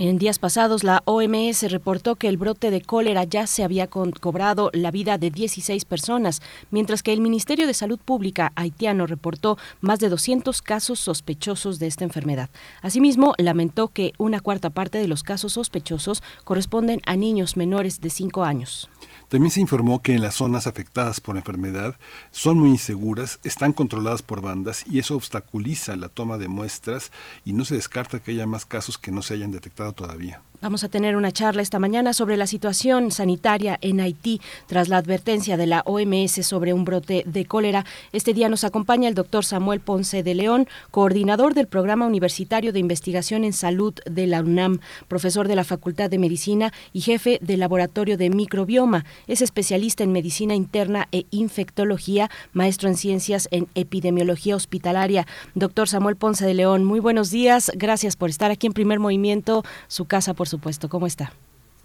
[0.00, 4.70] En días pasados, la OMS reportó que el brote de cólera ya se había cobrado
[4.72, 9.98] la vida de 16 personas, mientras que el Ministerio de Salud Pública haitiano reportó más
[9.98, 12.48] de 200 casos sospechosos de esta enfermedad.
[12.80, 18.10] Asimismo, lamentó que una cuarta parte de los casos sospechosos corresponden a niños menores de
[18.10, 18.88] 5 años.
[19.28, 21.96] También se informó que en las zonas afectadas por la enfermedad
[22.30, 27.12] son muy inseguras, están controladas por bandas y eso obstaculiza la toma de muestras
[27.44, 30.40] y no se descarta que haya más casos que no se hayan detectado todavía.
[30.60, 34.96] Vamos a tener una charla esta mañana sobre la situación sanitaria en Haití tras la
[34.96, 37.84] advertencia de la OMS sobre un brote de cólera.
[38.12, 42.80] Este día nos acompaña el doctor Samuel Ponce de León, coordinador del Programa Universitario de
[42.80, 47.60] Investigación en Salud de la UNAM, profesor de la Facultad de Medicina y jefe del
[47.60, 49.04] Laboratorio de Microbioma.
[49.28, 55.24] Es especialista en medicina interna e infectología, maestro en ciencias en epidemiología hospitalaria.
[55.54, 57.70] Doctor Samuel Ponce de León, muy buenos días.
[57.76, 60.88] Gracias por estar aquí en Primer Movimiento, su casa por supuesto.
[60.88, 61.32] ¿Cómo está?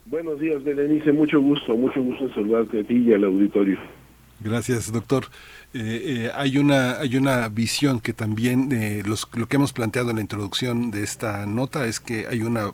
[0.06, 1.12] Buenos días, Berenice.
[1.12, 3.78] Mucho gusto, mucho gusto en saludarte a ti y al auditorio.
[4.40, 5.26] Gracias, doctor.
[5.74, 10.10] Eh, eh, hay una hay una visión que también eh, los, lo que hemos planteado
[10.10, 12.72] en la introducción de esta nota es que hay una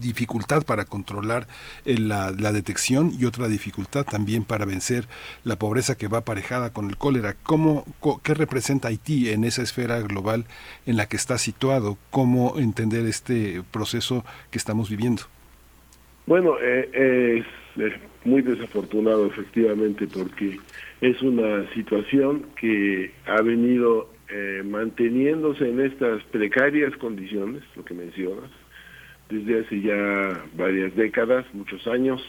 [0.00, 1.46] dificultad para controlar
[1.84, 5.04] la, la, detección y otra dificultad también para vencer
[5.44, 7.36] la pobreza que va aparejada con el cólera.
[7.42, 7.84] ¿Cómo,
[8.22, 10.44] ¿Qué representa Haití en esa esfera global
[10.86, 11.98] en la que está situado?
[12.10, 15.22] ¿Cómo entender este proceso que estamos viviendo?
[16.26, 17.44] Bueno, eh,
[17.76, 17.92] es
[18.24, 20.58] muy desafortunado efectivamente porque
[21.00, 28.50] es una situación que ha venido eh, manteniéndose en estas precarias condiciones, lo que mencionas,
[29.28, 32.22] desde hace ya varias décadas, muchos años.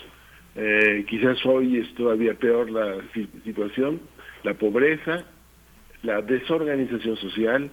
[0.55, 2.97] Eh, quizás hoy es todavía peor la
[3.43, 4.01] situación,
[4.43, 5.25] la pobreza,
[6.03, 7.69] la desorganización social,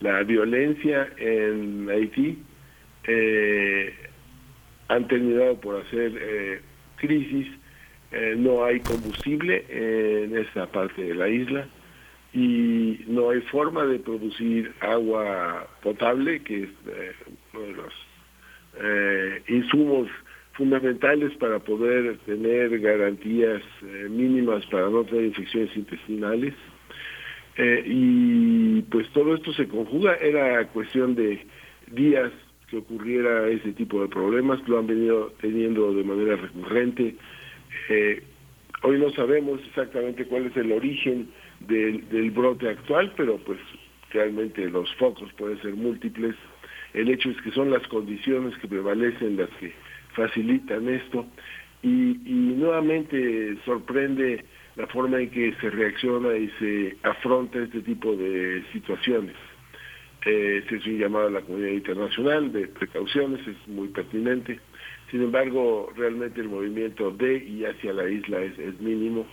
[0.00, 2.38] la violencia en Haití
[3.06, 3.94] eh,
[4.88, 6.60] han terminado por hacer eh,
[6.96, 7.48] crisis,
[8.12, 11.66] eh, no hay combustible en esta parte de la isla
[12.32, 16.70] y no hay forma de producir agua potable, que es
[17.52, 17.92] uno de los
[19.48, 20.08] insumos
[20.52, 23.62] fundamentales para poder tener garantías
[24.10, 26.54] mínimas para no tener infecciones intestinales.
[27.58, 31.44] Eh, y pues todo esto se conjuga, era cuestión de
[31.90, 32.32] días
[32.70, 37.16] que ocurriera ese tipo de problemas, lo han venido teniendo de manera recurrente.
[37.88, 38.22] Eh,
[38.82, 43.58] hoy no sabemos exactamente cuál es el origen del, del brote actual, pero pues
[44.10, 46.36] realmente los focos pueden ser múltiples.
[46.94, 49.72] El hecho es que son las condiciones que prevalecen las que
[50.14, 51.26] facilitan esto
[51.82, 54.44] y, y nuevamente sorprende
[54.76, 59.34] la forma en que se reacciona y se afronta este tipo de situaciones.
[60.24, 64.60] Eh, se es un llamado a la comunidad internacional de precauciones, es muy pertinente.
[65.10, 69.26] Sin embargo, realmente el movimiento de y hacia la isla es, mínimo.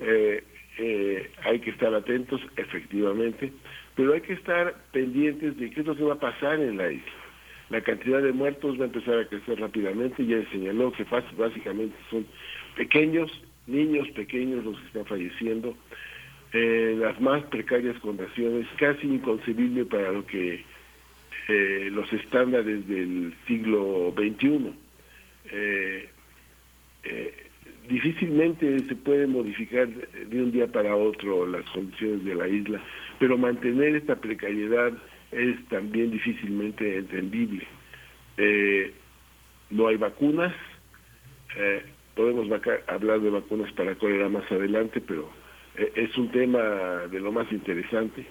[0.00, 0.42] Eh,
[0.82, 3.52] eh, hay que estar atentos, efectivamente,
[3.94, 6.90] pero hay que estar pendientes de qué es lo que va a pasar en la
[6.90, 7.12] isla.
[7.68, 11.04] La cantidad de muertos va a empezar a crecer rápidamente, ya señaló que
[11.36, 12.26] básicamente son
[12.76, 13.30] pequeños
[13.66, 15.76] niños pequeños los que están falleciendo,
[16.52, 20.64] en las más precarias condiciones, casi inconcebible para lo que
[21.48, 24.72] eh, los estándares del siglo XXI.
[25.52, 26.08] Eh,
[27.04, 27.49] eh,
[27.90, 32.80] difícilmente se puede modificar de un día para otro las condiciones de la isla,
[33.18, 34.92] pero mantener esta precariedad
[35.32, 37.66] es también difícilmente entendible.
[39.70, 40.54] no hay vacunas,
[42.14, 42.48] podemos
[42.86, 45.30] hablar de vacunas para cólera más adelante, pero
[45.76, 46.60] eh, es un tema
[47.10, 48.26] de lo más interesante.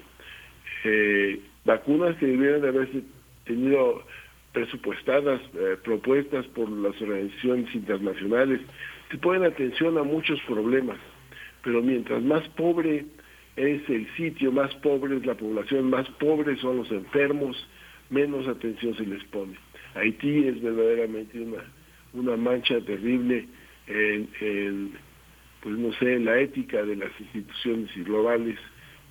[0.83, 3.01] Eh, vacunas que debieran de haberse
[3.45, 4.03] tenido
[4.53, 8.61] presupuestadas, eh, propuestas por las organizaciones internacionales,
[9.09, 10.97] se ponen atención a muchos problemas,
[11.63, 13.05] pero mientras más pobre
[13.55, 17.57] es el sitio, más pobre es la población, más pobres son los enfermos,
[18.09, 19.55] menos atención se les pone.
[19.95, 21.63] Haití es verdaderamente una,
[22.13, 23.47] una mancha terrible
[23.87, 24.91] en,
[25.61, 28.57] pues no sé, la ética de las instituciones globales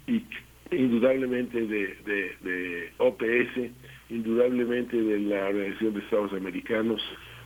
[0.07, 0.23] y
[0.71, 3.73] indudablemente de, de, OPS,
[4.11, 7.03] indudablemente de la Organización de Estados Americanos,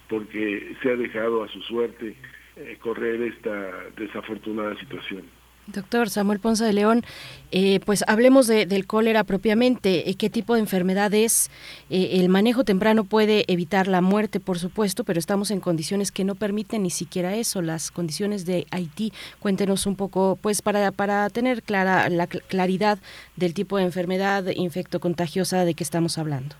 [0.08, 2.14] porque se ha dejado a su suerte
[2.56, 5.24] eh, correr esta desafortunada situación.
[5.66, 7.04] Doctor Samuel Ponce de León,
[7.52, 10.10] eh, pues hablemos del cólera propiamente.
[10.10, 11.50] Eh, ¿Qué tipo de enfermedad es?
[11.88, 16.24] Eh, el manejo temprano puede evitar la muerte, por supuesto, pero estamos en condiciones que
[16.24, 17.62] no permiten ni siquiera eso.
[17.62, 22.98] Las condiciones de Haití, cuéntenos un poco, pues para, para tener clara la claridad
[23.36, 26.56] del tipo de enfermedad infectocontagiosa de que estamos hablando.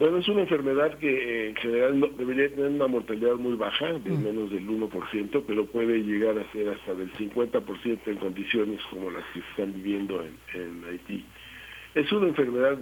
[0.00, 4.10] Bueno, es una enfermedad que eh, en general debería tener una mortalidad muy baja, de
[4.10, 4.24] mm.
[4.24, 9.22] menos del 1%, pero puede llegar a ser hasta del 50% en condiciones como las
[9.34, 10.24] que están viviendo
[10.54, 11.22] en, Haití.
[11.94, 12.78] Es una enfermedad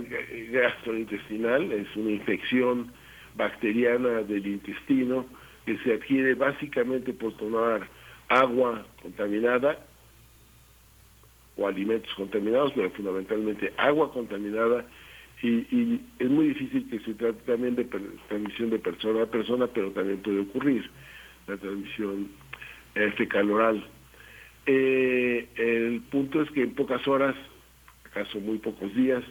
[0.53, 2.93] gastrointestinal, es una infección
[3.35, 5.27] bacteriana del intestino
[5.67, 7.89] que se adquiere básicamente por tomar
[8.29, 9.85] agua contaminada
[11.57, 14.87] o alimentos contaminados, pero fundamentalmente agua contaminada
[15.43, 19.91] y, es muy difícil que se trate también de transmisión de persona a persona, pero
[19.93, 20.91] también puede ocurrir
[21.47, 22.29] la transmisión
[23.17, 23.85] fecal oral.
[24.67, 27.35] Eh, el punto es que en pocas horas,
[28.05, 29.25] acaso muy pocos días,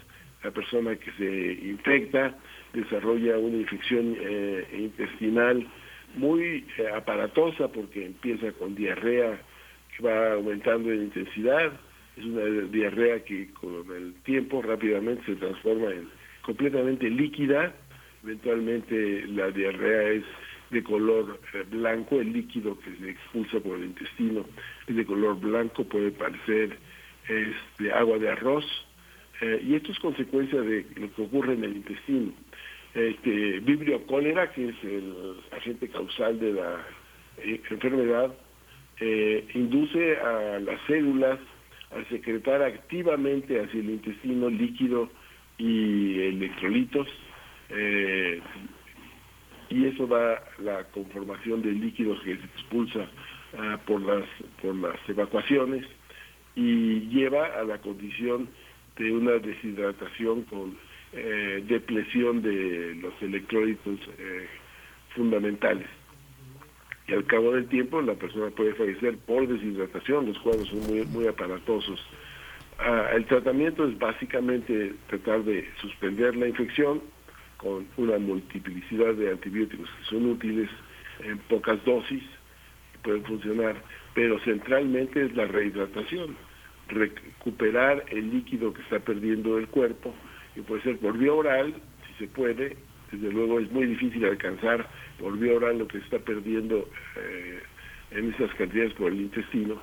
[0.44, 2.36] la persona que se infecta
[2.74, 5.68] desarrolla una infección eh, intestinal
[6.16, 9.40] muy eh, aparatosa porque empieza con diarrea
[9.96, 11.72] que va aumentando en intensidad,
[12.18, 16.10] es una diarrea que con el tiempo rápidamente se transforma en
[16.42, 17.74] completamente líquida,
[18.24, 20.24] eventualmente la diarrea es
[20.70, 24.46] de color eh, blanco, el líquido que se expulsa por el intestino
[24.88, 26.78] es de color blanco, puede parecer
[27.28, 28.66] es de agua de arroz,
[29.42, 32.32] eh, y esto es consecuencia de lo que ocurre en el intestino.
[32.94, 36.84] Este, Vibrio cólera, que es el agente causal de la
[37.38, 38.34] eh, enfermedad,
[39.00, 41.40] eh, induce a las células
[41.92, 45.10] a secretar activamente hacia el intestino líquido
[45.58, 47.08] y electrolitos,
[47.70, 48.42] eh,
[49.70, 53.08] y eso da la conformación de líquidos que se expulsa
[53.58, 54.26] ah, por, las,
[54.62, 55.86] por las evacuaciones
[56.56, 58.50] y lleva a la condición
[58.98, 60.78] de una deshidratación con
[61.14, 64.48] eh, depresión de los electrolitos eh,
[65.16, 65.88] fundamentales.
[67.08, 71.06] Y al cabo del tiempo la persona puede fallecer por deshidratación, los cuadros son muy,
[71.06, 72.00] muy aparatosos.
[72.80, 77.02] Ah, el tratamiento es básicamente tratar de suspender la infección
[77.58, 80.70] con una multiplicidad de antibióticos que son útiles
[81.24, 82.24] en pocas dosis,
[83.04, 83.76] pueden funcionar,
[84.14, 86.36] pero centralmente es la rehidratación,
[86.90, 90.14] recuperar el líquido que está perdiendo el cuerpo
[90.56, 91.74] y puede ser por vía oral,
[92.06, 92.78] si se puede,
[93.12, 94.88] desde luego es muy difícil alcanzar
[95.20, 97.60] por oral lo que está perdiendo eh,
[98.12, 99.82] en esas cantidades por el intestino,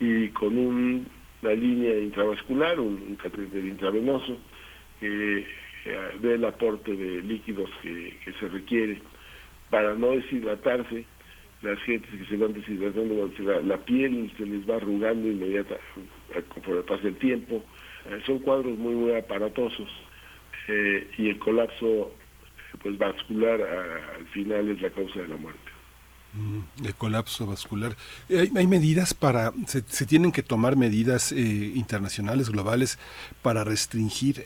[0.00, 4.38] y con una línea intravascular, un, un intravenoso,
[5.00, 5.46] que
[5.84, 8.98] eh, del aporte de líquidos que, se requiere
[9.70, 11.04] para no deshidratarse.
[11.62, 13.30] Las gentes que se van deshidratando,
[13.64, 15.80] la, piel se les va arrugando inmediatamente
[16.48, 17.64] conforme pasa el tiempo.
[18.26, 19.88] son cuadros muy, muy aparatosos
[20.66, 22.12] eh, y el colapso
[22.82, 25.72] pues vascular al final es la causa de la muerte.
[26.34, 27.94] Mm, el colapso vascular.
[28.30, 31.36] Eh, ¿Hay, medidas para, se, tienen que tomar medidas eh,
[31.74, 32.98] internacionales, globales,
[33.42, 34.42] para restringir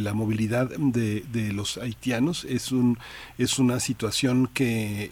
[0.00, 2.44] la movilidad de, de, los haitianos?
[2.44, 2.98] Es, un,
[3.38, 5.10] es una situación que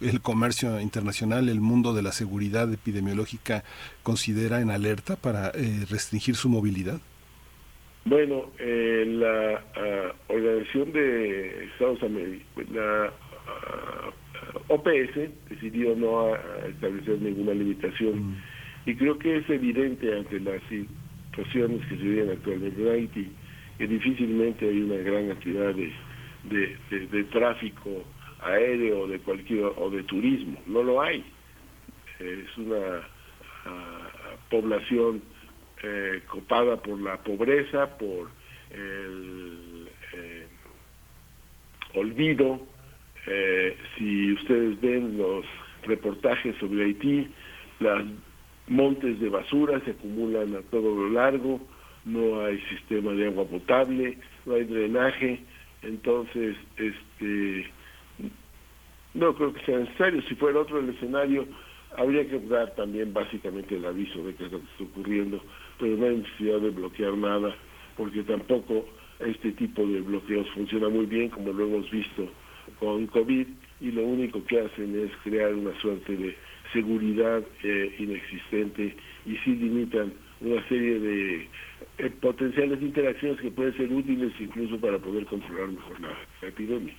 [0.00, 3.64] el, comercio internacional, el mundo de la seguridad epidemiológica
[4.02, 5.52] considera en alerta para
[5.90, 7.00] restringir su movilidad.
[8.06, 13.12] Bueno, eh, la ah, Organización de Estados Americanos, la
[13.46, 14.10] ah,
[14.68, 16.34] OPS decidió no
[16.68, 18.42] establecer ninguna limitación mm.
[18.86, 23.30] y creo que es evidente ante las situaciones que se viven actualmente en Haití
[23.78, 28.04] que difícilmente hay una gran cantidad de, de, tráfico
[28.40, 31.24] aéreo de cualquier o de turismo, no lo hay.
[32.20, 33.02] Es una
[33.64, 34.10] ah,
[34.50, 35.22] población
[35.86, 38.30] eh, copada por la pobreza, por
[38.70, 40.46] el eh,
[41.94, 42.66] olvido.
[43.26, 45.44] Eh, si ustedes ven los
[45.82, 47.28] reportajes sobre Haití,
[47.80, 48.02] las
[48.66, 51.60] montes de basura se acumulan a todo lo largo,
[52.06, 54.16] no hay sistema de agua potable,
[54.46, 55.40] no hay drenaje,
[55.82, 57.66] entonces este
[59.12, 60.22] no creo que sea necesario.
[60.22, 61.46] Si fuera otro el escenario,
[61.96, 65.42] habría que dar también básicamente el aviso de que está ocurriendo
[65.78, 67.54] pero no hay necesidad de bloquear nada,
[67.96, 68.86] porque tampoco
[69.20, 72.28] este tipo de bloqueos funciona muy bien, como lo hemos visto
[72.78, 73.46] con COVID,
[73.80, 76.34] y lo único que hacen es crear una suerte de
[76.72, 78.96] seguridad eh, inexistente
[79.26, 81.48] y sí limitan una serie de
[81.98, 86.94] eh, potenciales interacciones que pueden ser útiles incluso para poder controlar mejor la epidemia.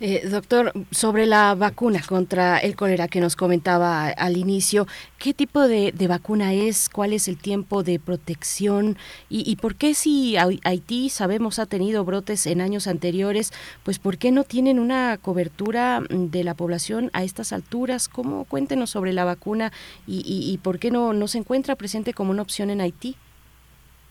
[0.00, 4.86] Eh, doctor, sobre la vacuna contra el cólera que nos comentaba al inicio,
[5.18, 6.88] ¿qué tipo de, vacuna es?
[6.88, 8.96] ¿Cuál es el tiempo de protección?
[9.28, 13.52] ¿Y, por qué si Haití, sabemos, ha tenido brotes en años anteriores,
[13.84, 18.08] pues por qué no tienen una cobertura de la población a estas alturas?
[18.08, 18.44] ¿Cómo?
[18.44, 19.72] Cuéntenos sobre la vacuna
[20.06, 23.16] y, y por qué no, no se encuentra presente como una opción en Haití.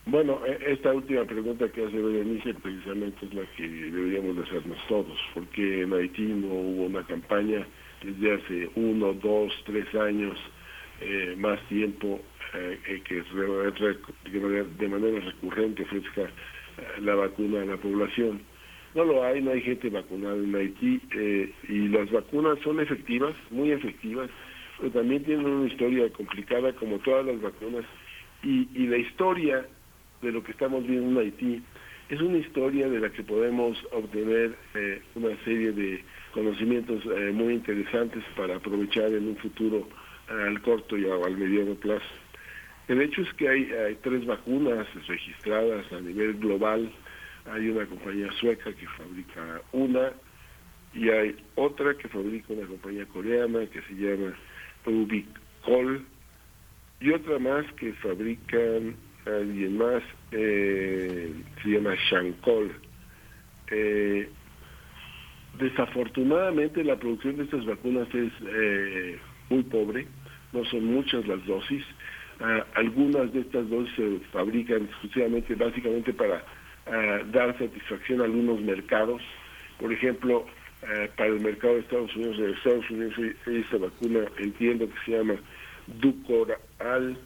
[0.08, 4.78] Bueno, e, esta última pregunta que hace Berenice precisamente es la que deberíamos de hacernos
[4.88, 7.66] todos, porque en Haití no hubo una campaña
[8.04, 10.38] desde hace uno, dos, tres años,
[11.02, 12.22] eh, más tiempo,
[12.54, 13.24] eh, eh, que
[14.78, 16.30] de manera recurrente ofrezca
[17.02, 18.42] la vacuna a la población.
[18.94, 21.02] No lo hay, no hay gente vacunada en Haití
[21.68, 24.30] y las vacunas son efectivas, muy efectivas,
[24.78, 27.86] pero también tienen una historia complicada como todas las vacunas
[28.44, 29.66] y, y la historia
[30.22, 31.64] de lo que estamos viendo en Haití
[32.10, 37.54] es una historia de la que podemos obtener eh, una serie de conocimientos eh, muy
[37.54, 39.88] interesantes para aprovechar en un futuro
[40.30, 42.06] eh, al corto y al mediano plazo.
[42.88, 46.92] El hecho es que hay, hay, tres vacunas registradas a nivel global.
[47.52, 50.12] Hay una compañía sueca que fabrica una
[50.94, 54.36] y hay otra que fabrica una compañía coreana que se llama
[54.86, 56.06] Rubicol
[57.00, 58.96] y otra más que fabrican
[59.26, 62.72] alguien más, eh, se llama Shankol.
[63.72, 64.30] Eh,
[65.58, 69.18] desafortunadamente la producción de estas vacunas es eh,
[69.50, 70.08] muy pobre,
[70.54, 71.84] no son muchas las dosis.
[72.40, 76.44] Ah, algunas de estas dosis se fabrican exclusivamente, básicamente para
[77.32, 79.20] dar satisfacción a algunos mercados.
[79.80, 80.46] Por ejemplo,
[81.18, 83.14] para el mercado de Estados Unidos, de Estados Unidos
[83.48, 85.34] hay esta vacuna, entiendo que se llama
[86.00, 87.18] Ducoral,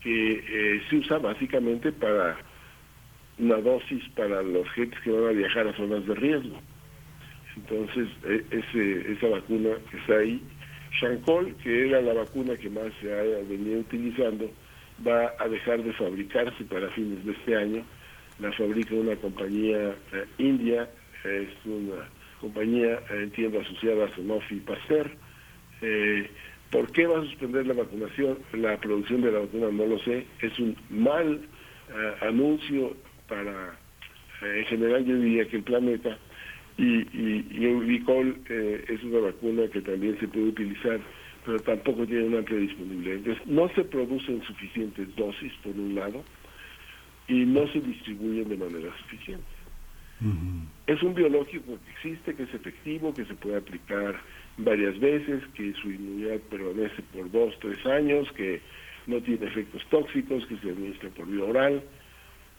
[0.00, 2.36] que se usa básicamente para
[3.38, 6.60] una dosis para los gentes que van a viajar a zonas de riesgo.
[7.56, 10.42] Entonces, e, ese, esa vacuna que está ahí,
[11.00, 14.50] Shancol, que era la vacuna que más se ha venido utilizando,
[15.06, 17.84] va a dejar de fabricarse para fines de este año.
[18.40, 20.88] La fabrica una compañía eh, india,
[21.24, 22.08] es una
[22.40, 25.10] compañía, eh, entiendo, asociada a Sanofi Pasteur.
[25.82, 26.30] Eh,
[26.70, 29.70] ¿Por qué va a suspender la vacunación, la producción de la vacuna?
[29.70, 30.26] No lo sé.
[30.40, 31.40] Es un mal
[32.20, 32.96] anuncio
[33.28, 33.78] para,
[34.42, 36.18] en general yo diría que el planeta,
[36.76, 41.00] y, y, eh, es una vacuna que también se puede utilizar,
[41.44, 43.16] pero tampoco tiene una amplia disponibilidad.
[43.16, 46.24] Entonces, no se producen suficientes dosis, por un lado,
[47.26, 49.44] y no se distribuyen de manera suficiente.
[50.86, 54.20] Es un biológico que existe, que es efectivo, que se puede aplicar
[54.58, 58.60] varias veces, que su inmunidad permanece por dos, tres años, que
[59.06, 61.82] no tiene efectos tóxicos, que se administra por vía oral.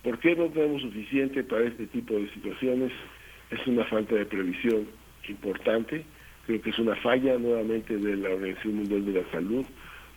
[0.04, 2.92] ¿Por qué no tenemos suficiente para este tipo de situaciones?
[3.52, 4.88] es una falta de previsión
[5.28, 6.04] importante,
[6.46, 9.66] creo que es una falla nuevamente de la Organización Mundial de la Salud,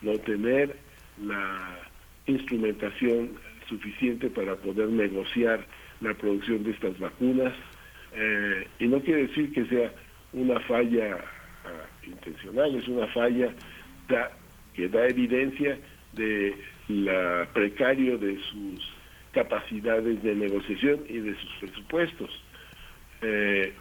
[0.02, 0.76] no tener
[1.22, 1.78] la
[2.26, 3.30] instrumentación
[3.68, 5.66] suficiente para poder negociar
[6.00, 7.54] la producción de estas vacunas.
[8.14, 9.92] Eh, y no quiere decir que sea
[10.32, 11.18] una falla
[11.64, 13.52] ah, intencional, es una falla
[14.74, 15.78] que da evidencia
[16.12, 16.54] de
[16.88, 18.92] la precario de sus
[19.32, 22.30] capacidades de negociación y de sus presupuestos.
[23.22, 23.72] Eh,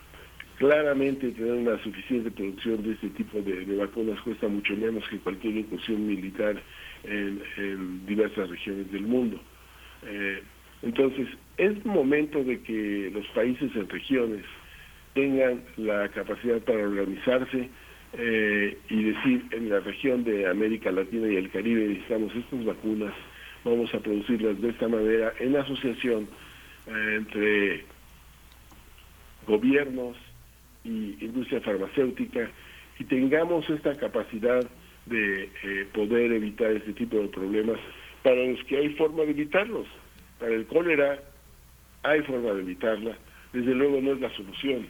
[0.58, 5.58] claramente tener una suficiente producción de este tipo de, vacunas cuesta mucho menos que cualquier
[5.58, 6.62] incursión militar
[7.04, 9.42] en, diversas regiones del mundo.
[10.06, 10.44] Eh,
[10.84, 11.28] entonces,
[11.58, 14.46] es momento de que los países en regiones
[15.14, 17.70] tengan la capacidad para organizarse
[18.14, 23.14] eh, y decir, en la región de América Latina y el Caribe necesitamos estas vacunas,
[23.64, 26.28] vamos a producirlas de esta manera en asociación
[26.88, 27.86] entre
[29.48, 30.18] gobiernos
[30.84, 32.50] y industria farmacéutica
[33.00, 34.64] y tengamos esta capacidad
[35.06, 37.80] de eh, poder evitar este tipo de problemas
[38.24, 39.88] para los que hay forma de evitarlos.
[40.40, 41.20] Para el cólera
[42.04, 43.18] hay forma de evitarla,
[43.54, 44.88] desde luego no es la solución.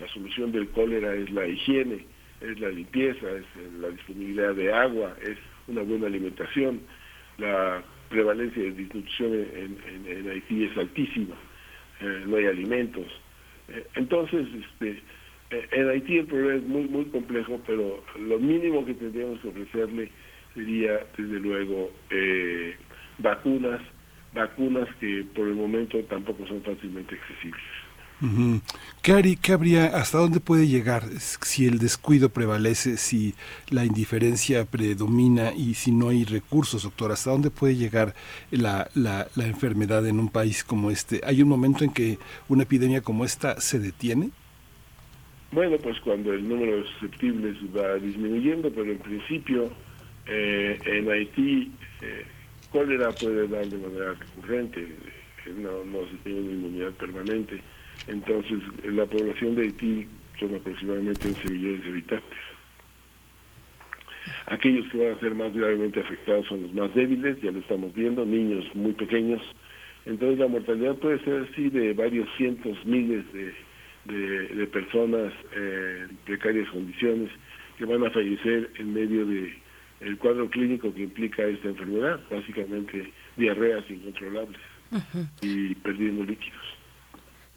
[0.00, 2.04] La solución del cólera es la higiene,
[2.40, 5.36] es la limpieza, es la disponibilidad de agua, es
[5.68, 6.80] una buena alimentación.
[7.38, 11.36] La prevalencia de disminución en, Haití es altísima,
[12.00, 13.06] eh, no hay alimentos,
[13.68, 15.02] eh, entonces, este,
[15.50, 19.48] eh, en Haití el problema es muy, muy complejo, pero lo mínimo que tendríamos que
[19.48, 20.10] ofrecerle
[20.54, 21.92] sería, desde luego,
[23.18, 23.80] vacunas,
[24.34, 27.79] vacunas que por el momento tampoco son fácilmente accesibles.
[29.00, 33.34] ¿Qué, habría, hasta dónde puede llegar si el descuido prevalece, si
[33.70, 37.12] la indiferencia predomina y si no hay recursos, doctor?
[37.12, 38.14] ¿Hasta dónde puede llegar
[38.50, 41.22] la, la, la enfermedad en un país como este?
[41.24, 42.18] ¿Hay un momento en que
[42.48, 44.30] una epidemia como esta se detiene?
[45.52, 49.70] Bueno, pues cuando el número de susceptibles va disminuyendo, pero en principio
[50.26, 51.72] eh, en Haití
[52.02, 52.26] eh,
[52.70, 57.62] cólera puede dar de manera recurrente, eh, no, no se tiene inmunidad permanente
[58.06, 60.06] entonces, la población de Haití
[60.38, 62.38] son aproximadamente 11 millones de habitantes.
[64.46, 67.94] Aquellos que van a ser más gravemente afectados son los más débiles, ya lo estamos
[67.94, 69.40] viendo, niños muy pequeños.
[70.06, 73.52] Entonces la mortalidad puede ser así de varios cientos, miles de,
[74.06, 77.30] de, personas eh, en precarias condiciones
[77.78, 79.54] que van a fallecer en medio de
[80.00, 84.60] el cuadro clínico que implica esta enfermedad, básicamente diarreas incontrolables
[85.42, 86.79] y perdiendo líquidos.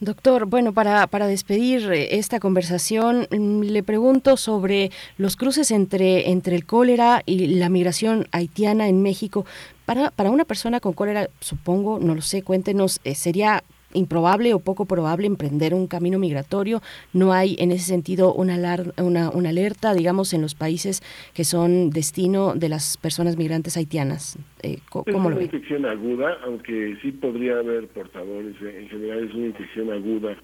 [0.03, 6.29] Doctor, bueno, para, para despedir eh, esta conversación, mm, le pregunto sobre los cruces entre,
[6.29, 9.45] entre el cólera y la migración haitiana en México.
[9.85, 13.63] Para, para una persona con cólera, supongo, no lo sé, cuéntenos, eh, ¿sería
[13.93, 16.81] improbable o poco probable emprender un camino migratorio.
[17.13, 18.55] No hay en ese sentido una,
[18.97, 21.01] una, una, alerta, digamos, en los países
[21.33, 24.37] que son destino de las personas migrantes haitianas.
[24.61, 28.55] Eh, ¿Cómo es una infección aguda, aunque sí podría haber portadores.
[28.61, 30.35] Eh, en general es una infección aguda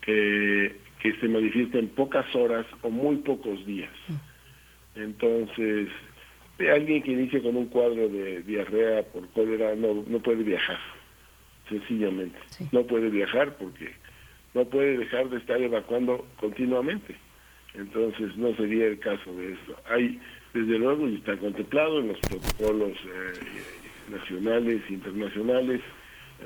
[0.00, 3.90] que, que se manifiesta en pocas horas o muy pocos días.
[4.08, 5.00] Mm.
[5.00, 5.88] Entonces,
[6.72, 10.78] alguien que inicia con un cuadro de diarrea por cólera no, no puede viajar
[11.68, 12.38] sencillamente.
[12.72, 13.92] No puede viajar porque
[14.54, 17.16] no puede dejar de estar evacuando continuamente.
[17.74, 19.76] Entonces no sería el caso de esto.
[19.90, 20.20] Hay,
[20.52, 23.32] desde luego, y está contemplado en los protocolos eh,
[24.10, 25.80] nacionales, internacionales,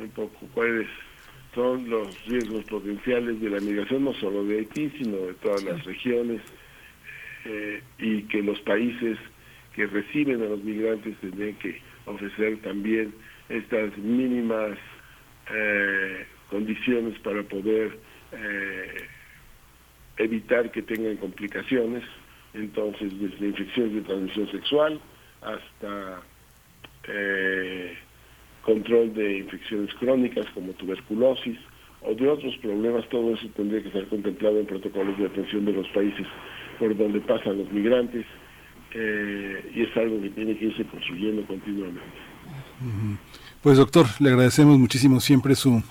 [0.00, 0.88] un poco cuál es
[1.54, 5.84] son los riesgos potenciales de la migración, no solo de Haití, sino de todas las
[5.84, 6.40] regiones,
[7.44, 9.18] eh, y que los países
[9.74, 13.14] que reciben a los migrantes tendrían que ofrecer también
[13.48, 14.78] estas mínimas
[15.52, 17.98] eh, condiciones para poder
[18.32, 18.94] eh,
[20.16, 22.04] evitar que tengan complicaciones,
[22.54, 25.00] entonces desde infecciones de transmisión sexual
[25.42, 26.22] hasta
[28.62, 31.58] control de infecciones crónicas como tuberculosis
[32.02, 35.72] o de otros problemas, todo eso tendría que ser contemplado en protocolos de atención de
[35.72, 36.26] los países
[36.78, 38.26] por donde pasan los migrantes
[38.92, 42.00] eh, y es algo que tiene que irse construyendo continuamente.
[43.62, 45.82] Pues doctor, le agradecemos muchísimo siempre su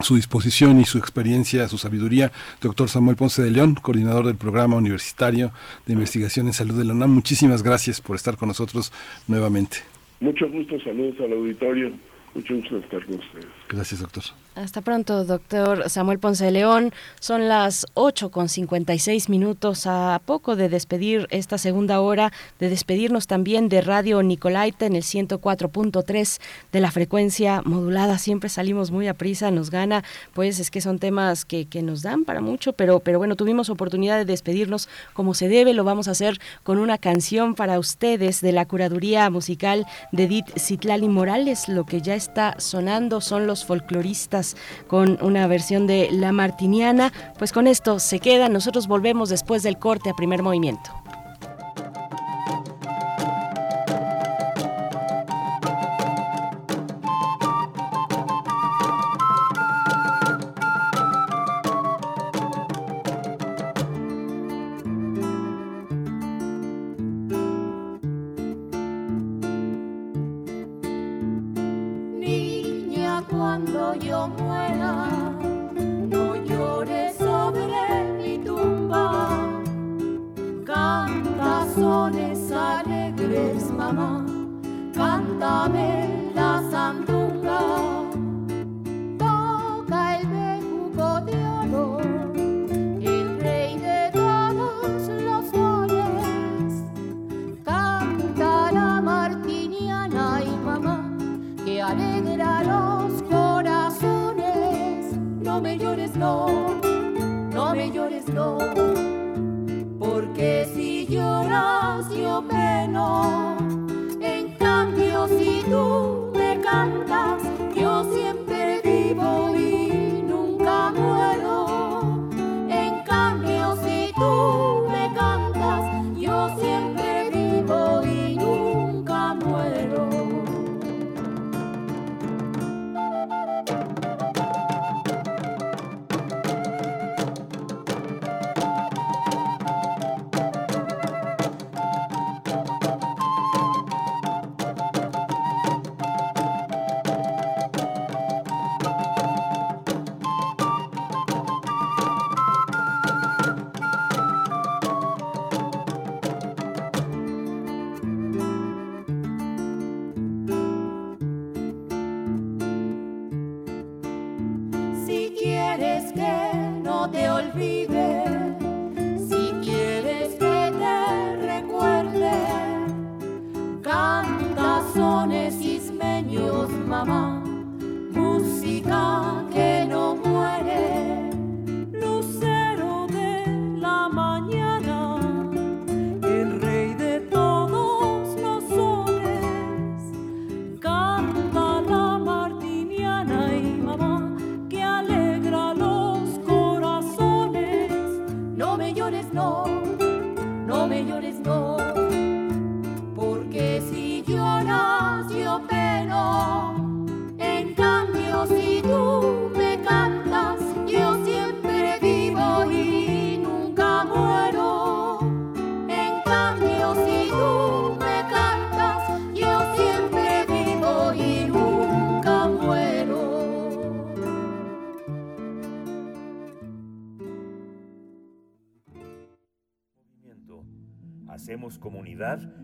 [0.00, 2.32] su disposición y su experiencia, su sabiduría.
[2.60, 5.52] Doctor Samuel Ponce de León, coordinador del programa universitario
[5.86, 7.10] de investigación en salud de la UNAM.
[7.10, 8.92] Muchísimas gracias por estar con nosotros
[9.26, 9.78] nuevamente.
[10.20, 11.92] Mucho gusto, saludos al auditorio.
[12.34, 13.46] Mucho gusto estar con ustedes.
[13.68, 14.24] Gracias, doctor.
[14.56, 16.92] Hasta pronto, doctor Samuel Ponce de León.
[17.20, 23.26] Son las 8 con 56 minutos a poco de despedir esta segunda hora, de despedirnos
[23.26, 26.40] también de Radio Nicolaita en el 104.3
[26.72, 28.18] de la frecuencia modulada.
[28.18, 30.04] Siempre salimos muy a prisa, nos gana,
[30.34, 33.70] pues es que son temas que, que nos dan para mucho, pero, pero bueno, tuvimos
[33.70, 35.74] oportunidad de despedirnos como se debe.
[35.74, 40.58] Lo vamos a hacer con una canción para ustedes de la curaduría musical de Edith
[40.58, 44.45] Citlali Morales, lo que ya es está sonando son los folcloristas
[44.86, 47.12] con una versión de La Martiniana.
[47.38, 48.48] Pues con esto se queda.
[48.48, 51.05] Nosotros volvemos después del corte a primer movimiento.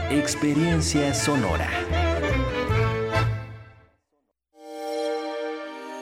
[0.08, 1.68] Experiencia sonora.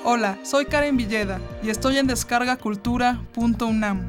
[0.05, 4.09] Hola, soy Karen Villeda y estoy en descargacultura.unam.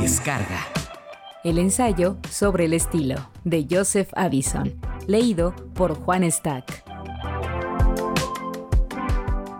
[0.00, 0.66] Descarga.
[1.44, 4.74] El ensayo sobre el estilo de Joseph Addison,
[5.06, 6.87] leído por Juan Stack.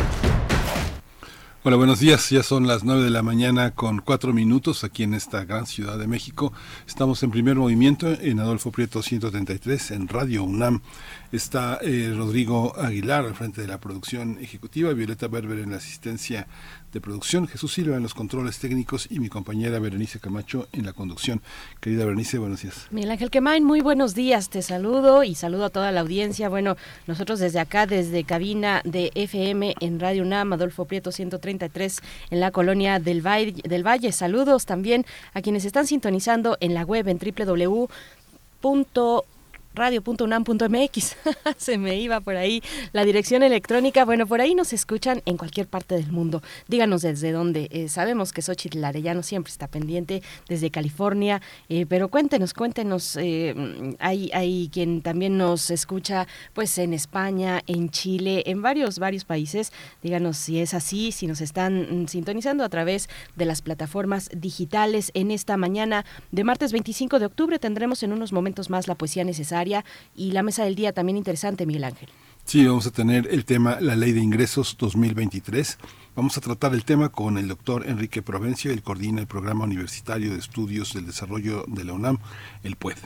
[1.63, 2.27] Hola, buenos días.
[2.31, 5.99] Ya son las 9 de la mañana con cuatro minutos aquí en esta gran ciudad
[5.99, 6.53] de México.
[6.87, 10.81] Estamos en primer movimiento en Adolfo Prieto 133 en Radio UNAM.
[11.31, 16.47] Está eh, Rodrigo Aguilar al frente de la producción ejecutiva, Violeta Berber en la asistencia
[16.91, 20.93] de producción, Jesús Silva en los controles técnicos y mi compañera Berenice Camacho en la
[20.93, 21.41] conducción.
[21.79, 22.87] Querida Berenice, buenos días.
[22.91, 26.49] Miguel Ángel Quemain, muy buenos días, te saludo y saludo a toda la audiencia.
[26.49, 26.77] Bueno,
[27.07, 32.51] nosotros desde acá, desde cabina de FM en Radio UNAM, Adolfo Prieto 133 en la
[32.51, 34.11] colonia del Valle, del Valle.
[34.11, 37.87] Saludos también a quienes están sintonizando en la web en www
[39.73, 41.15] radio.unam.mx.
[41.57, 42.61] Se me iba por ahí
[42.93, 44.05] la dirección electrónica.
[44.05, 46.41] Bueno, por ahí nos escuchan en cualquier parte del mundo.
[46.67, 47.67] Díganos desde dónde.
[47.71, 53.15] Eh, sabemos que Xochitl Arellano siempre está pendiente desde California, eh, pero cuéntenos, cuéntenos.
[53.17, 59.25] Eh, hay, hay quien también nos escucha pues en España, en Chile, en varios, varios
[59.25, 59.71] países.
[60.03, 65.11] Díganos si es así, si nos están mm, sintonizando a través de las plataformas digitales.
[65.13, 69.23] En esta mañana de martes 25 de octubre tendremos en unos momentos más la poesía
[69.23, 69.60] necesaria
[70.15, 72.09] y la mesa del día también interesante, Miguel Ángel.
[72.45, 75.77] Sí, vamos a tener el tema La Ley de Ingresos 2023.
[76.15, 80.33] Vamos a tratar el tema con el doctor Enrique Provencio, él coordina el Programa Universitario
[80.33, 82.17] de Estudios del Desarrollo de la UNAM,
[82.63, 82.97] el PUED.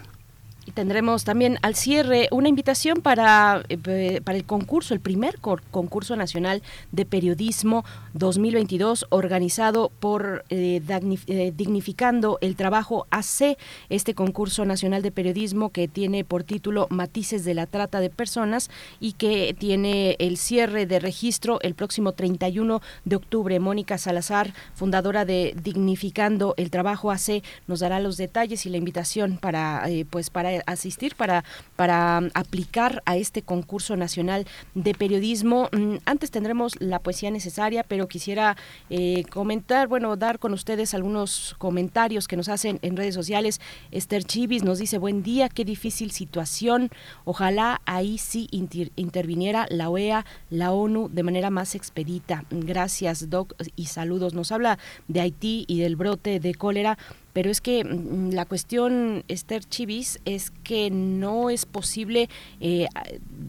[0.72, 6.64] Tendremos también al cierre una invitación para, eh, para el concurso, el primer concurso nacional
[6.92, 10.82] de periodismo 2022 organizado por eh,
[11.28, 13.58] eh, Dignificando el Trabajo AC,
[13.90, 18.70] este concurso nacional de periodismo que tiene por título Matices de la Trata de Personas
[19.00, 23.60] y que tiene el cierre de registro el próximo 31 de octubre.
[23.60, 29.38] Mónica Salazar, fundadora de Dignificando el Trabajo AC, nos dará los detalles y la invitación
[29.38, 31.44] para, pues, para asistir, para,
[31.76, 35.70] para aplicar a este concurso nacional de periodismo.
[35.72, 38.58] Mm, antes tendremos la poesía necesaria, pero quisiera
[38.90, 43.60] eh, comentar, bueno, dar con ustedes algunos comentarios que nos hacen en redes sociales.
[43.92, 46.90] Esther Chivis nos dice, buen día, qué difícil situación.
[47.24, 52.46] Ojalá ahí sí interviniera la OEA, la ONU, de manera más expedita.
[52.50, 54.34] Gracias, Doc, y saludos.
[54.34, 54.78] Nos habla
[55.08, 56.98] de Haití y del brote de cólera
[57.36, 62.30] pero es que mm, la cuestión, Esther Chivis, es que no es posible
[62.62, 62.88] eh,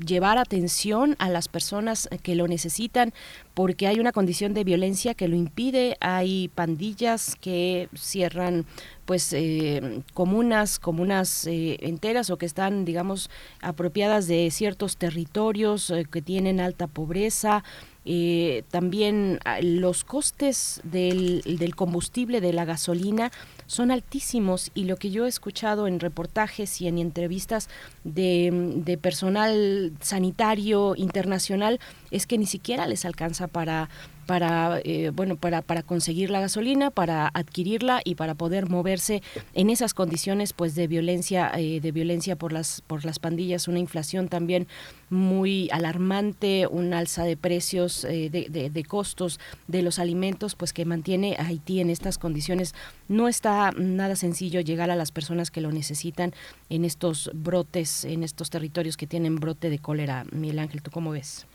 [0.05, 3.15] llevar atención a las personas que lo necesitan
[3.55, 8.67] porque hay una condición de violencia que lo impide, hay pandillas que cierran
[9.05, 13.31] pues eh, comunas, comunas eh, enteras o que están, digamos,
[13.61, 17.63] apropiadas de ciertos territorios que tienen alta pobreza,
[18.09, 23.33] eh, también ah, los costes del, del, combustible, de la gasolina,
[23.66, 24.70] son altísimos.
[24.74, 27.69] Y lo que yo he escuchado en reportajes y en entrevistas
[28.05, 31.81] de, de personal sanitario internacional
[32.12, 33.91] es que ni siquiera les alcanza para
[34.27, 39.23] para eh, bueno para, para conseguir la gasolina para adquirirla y para poder moverse
[39.55, 43.69] en esas condiciones pues de violencia eh, de violencia por las por las pandillas.
[43.69, 44.66] Una inflación también
[45.09, 49.39] muy alarmante un alza de precios eh, de, de, costos
[49.69, 52.74] de los alimentos pues que mantiene a Haití en estas condiciones.
[53.09, 56.35] No está nada sencillo llegar a las personas que lo necesitan
[56.69, 60.24] en estos brotes en estos territorios que tienen brote de cólera.
[60.32, 61.47] Miguel Ángel tú cómo ves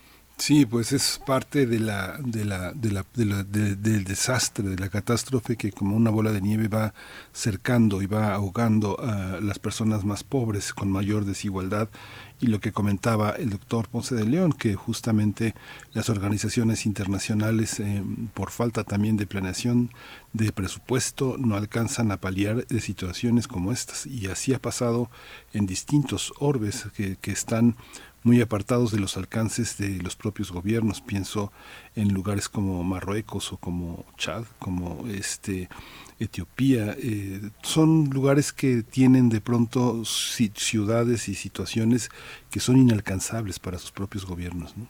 [0.41, 3.03] Sí, pues es parte de la, de la, de la,
[3.43, 6.95] del desastre, de la catástrofe que como una bola de nieve va
[7.31, 11.89] cercando y va ahogando a las personas más pobres con mayor desigualdad
[12.39, 15.53] y lo que comentaba el doctor Ponce de León, que justamente
[15.93, 18.03] las organizaciones internacionales, eh,
[18.33, 19.91] por falta también de planeación
[20.33, 24.07] de presupuesto, no alcanzan a paliar de situaciones como estas.
[24.07, 25.11] Y así ha pasado
[25.53, 27.75] en distintos orbes que, que están
[28.23, 31.01] muy apartados de los alcances de los propios gobiernos.
[31.01, 31.51] Pienso
[31.95, 35.69] en lugares como Marruecos o como Chad, como este
[36.19, 36.95] Etiopía.
[36.99, 42.09] Eh, son lugares que tienen de pronto ciudades y situaciones
[42.49, 44.77] que son inalcanzables para sus propios gobiernos.
[44.77, 44.87] ¿no?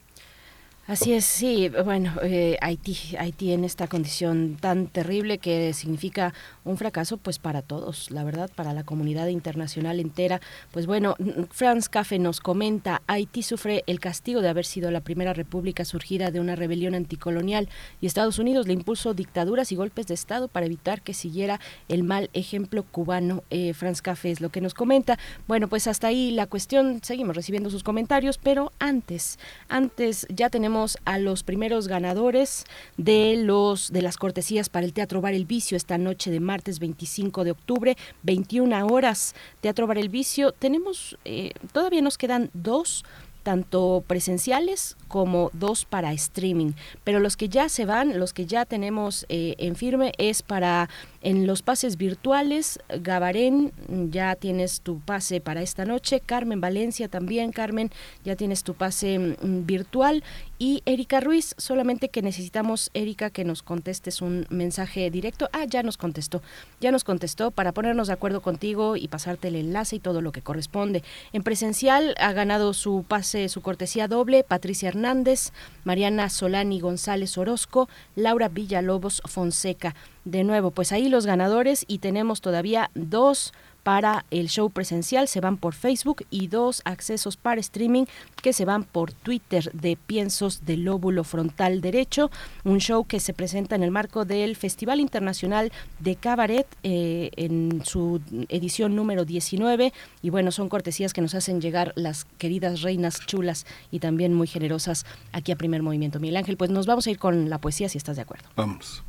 [0.91, 6.33] Así es, sí, bueno, eh, Haití, Haití en esta condición tan terrible que significa
[6.65, 10.41] un fracaso pues para todos, la verdad, para la comunidad internacional entera.
[10.71, 11.15] Pues bueno,
[11.49, 16.29] Franz Café nos comenta, Haití sufre el castigo de haber sido la primera república surgida
[16.29, 17.69] de una rebelión anticolonial
[18.01, 22.03] y Estados Unidos le impuso dictaduras y golpes de Estado para evitar que siguiera el
[22.03, 23.45] mal ejemplo cubano.
[23.49, 25.17] Eh, Franz Café es lo que nos comenta.
[25.47, 29.39] Bueno, pues hasta ahí la cuestión, seguimos recibiendo sus comentarios, pero antes,
[29.69, 32.65] antes ya tenemos a los primeros ganadores
[32.97, 36.79] de los de las cortesías para el Teatro Bar El Vicio esta noche de martes
[36.79, 39.35] 25 de octubre, 21 horas.
[39.61, 40.51] Teatro Bar El Vicio.
[40.51, 43.03] Tenemos, eh, todavía nos quedan dos
[43.43, 46.73] tanto presenciales como dos para streaming.
[47.03, 50.89] Pero los que ya se van, los que ya tenemos eh, en firme es para
[51.21, 52.79] en los pases virtuales.
[52.89, 53.71] Gabarén,
[54.11, 56.19] ya tienes tu pase para esta noche.
[56.19, 57.91] Carmen Valencia también, Carmen,
[58.23, 60.23] ya tienes tu pase mm, virtual.
[60.59, 65.49] Y Erika Ruiz, solamente que necesitamos, Erika, que nos contestes un mensaje directo.
[65.53, 66.43] Ah, ya nos contestó,
[66.79, 70.31] ya nos contestó para ponernos de acuerdo contigo y pasarte el enlace y todo lo
[70.31, 71.03] que corresponde.
[71.33, 75.51] En presencial ha ganado su pase, su cortesía doble, Patricia Hernández,
[75.83, 79.95] Mariana Solani González Orozco, Laura Villalobos Fonseca.
[80.25, 83.53] De nuevo, pues ahí los ganadores y tenemos todavía dos
[83.83, 88.05] para el show presencial se van por Facebook y dos accesos para streaming
[88.41, 92.29] que se van por Twitter de Piensos del Lóbulo Frontal Derecho,
[92.63, 97.83] un show que se presenta en el marco del Festival Internacional de Cabaret eh, en
[97.85, 103.25] su edición número 19 y bueno, son cortesías que nos hacen llegar las queridas reinas
[103.25, 106.19] chulas y también muy generosas aquí a Primer Movimiento.
[106.19, 108.47] Miguel Ángel, pues nos vamos a ir con la poesía si estás de acuerdo.
[108.55, 109.03] Vamos.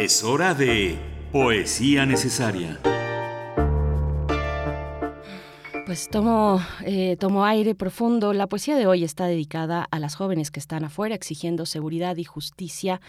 [0.00, 0.98] Es hora de
[1.30, 2.80] Poesía Necesaria.
[5.84, 8.32] Pues tomo, eh, tomo aire profundo.
[8.32, 12.24] La poesía de hoy está dedicada a las jóvenes que están afuera exigiendo seguridad y
[12.24, 13.02] justicia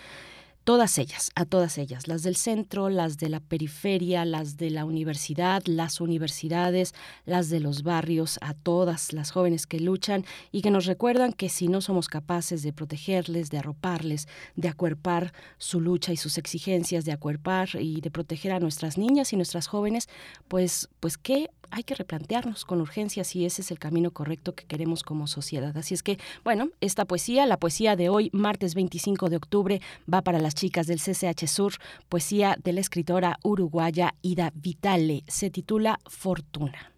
[0.64, 4.86] todas ellas, a todas ellas, las del centro, las de la periferia, las de la
[4.86, 6.94] universidad, las universidades,
[7.26, 11.50] las de los barrios, a todas las jóvenes que luchan y que nos recuerdan que
[11.50, 17.06] si no somos capaces de protegerles, de arroparles, de acuerpar su lucha y sus exigencias,
[17.06, 20.10] de acuerpar y de proteger a nuestras niñas y nuestras jóvenes,
[20.48, 24.66] pues, pues qué hay que replantearnos con urgencia si ese es el camino correcto que
[24.66, 25.76] queremos como sociedad.
[25.78, 29.82] Así es que, bueno, esta poesía, la poesía de hoy, martes 25 de octubre,
[30.12, 31.74] va para las chicas del CCH Sur,
[32.10, 35.24] poesía de la escritora uruguaya Ida Vitale.
[35.28, 36.94] Se titula Fortuna.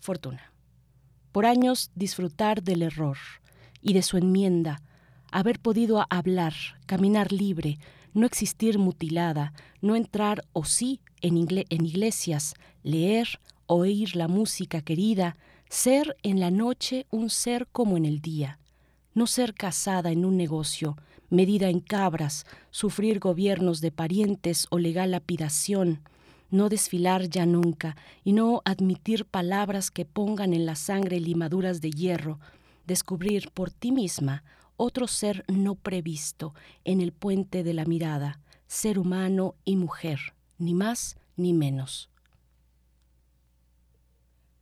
[0.00, 0.52] Fortuna.
[1.32, 3.18] Por años disfrutar del error
[3.80, 4.82] y de su enmienda,
[5.30, 6.54] haber podido hablar,
[6.86, 7.78] caminar libre,
[8.14, 15.36] no existir mutilada, no entrar o sí en, en iglesias, leer, oír la música querida,
[15.68, 18.58] ser en la noche un ser como en el día,
[19.14, 20.96] no ser casada en un negocio,
[21.30, 26.00] medida en cabras, sufrir gobiernos de parientes o legal lapidación,
[26.50, 31.90] no desfilar ya nunca y no admitir palabras que pongan en la sangre limaduras de
[31.90, 32.40] hierro,
[32.86, 34.44] descubrir por ti misma
[34.78, 36.54] otro ser no previsto
[36.84, 42.08] en el puente de la mirada, ser humano y mujer, ni más ni menos.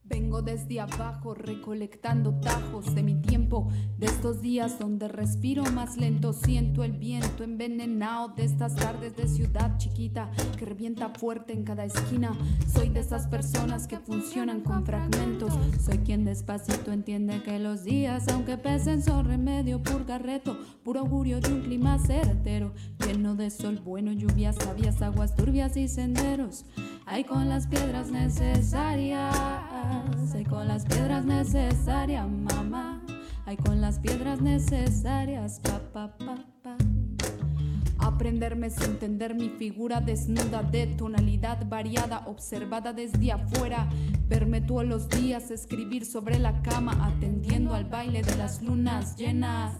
[0.09, 3.69] Vengo desde abajo recolectando tajos de mi tiempo,
[3.99, 9.27] de estos días donde respiro más lento, siento el viento envenenado de estas tardes de
[9.27, 12.37] ciudad chiquita que revienta fuerte en cada esquina.
[12.73, 15.53] Soy de esas personas que funcionan con fragmentos,
[15.85, 21.53] soy quien despacito entiende que los días, aunque pesen, son remedio, purgarreto, puro augurio de
[21.53, 22.73] un clima certero,
[23.05, 26.65] lleno de sol bueno, lluvias sabias, aguas turbias y senderos.
[27.07, 29.76] Hay con las piedras necesarias
[30.35, 33.03] hay con las piedras necesarias, mamá.
[33.45, 36.77] Hay con las piedras necesarias, papá, papá.
[37.99, 43.89] Aprenderme es entender mi figura desnuda de tonalidad variada, observada desde afuera.
[44.29, 49.75] Verme todos los días escribir sobre la cama, atendiendo al baile de las lunas llenas.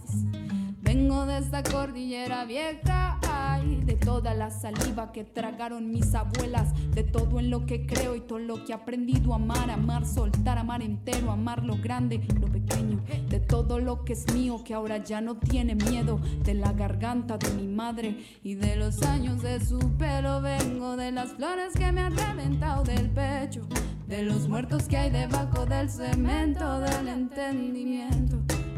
[0.87, 7.03] Vengo de esta cordillera vieja, ay, de toda la saliva que tragaron mis abuelas, de
[7.03, 10.81] todo en lo que creo y todo lo que he aprendido amar, amar, soltar, amar
[10.81, 15.19] entero, amar lo grande, lo pequeño, de todo lo que es mío que ahora ya
[15.19, 19.79] no tiene miedo, de la garganta de mi madre y de los años de su
[19.97, 20.41] pelo.
[20.41, 23.67] Vengo de las flores que me han reventado del pecho,
[24.07, 28.37] de los muertos que hay debajo del cemento, del entendimiento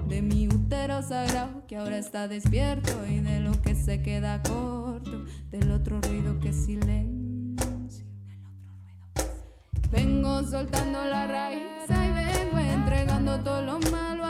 [0.10, 5.24] de mi útero sagrado que ahora está despierto y de lo que se queda corto,
[5.52, 8.06] del otro ruido que silencio.
[9.92, 14.26] Vengo soltando la raíz y vengo entregando todo lo malo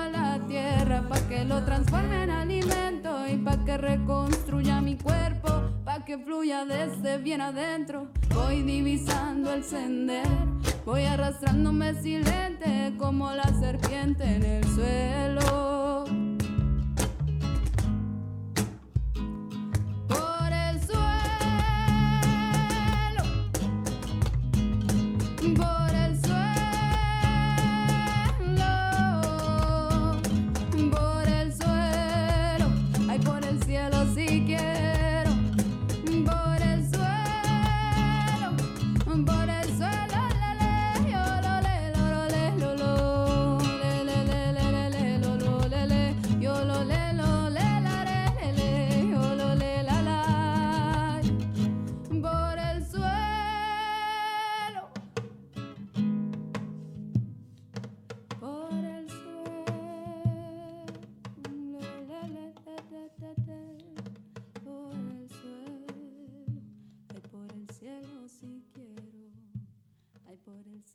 [0.49, 5.49] tierra para que lo transforme en alimento y para que reconstruya mi cuerpo,
[5.85, 8.07] para que fluya desde bien adentro.
[8.33, 16.28] Voy divisando el sendero Voy arrastrándome silente como la serpiente en el suelo.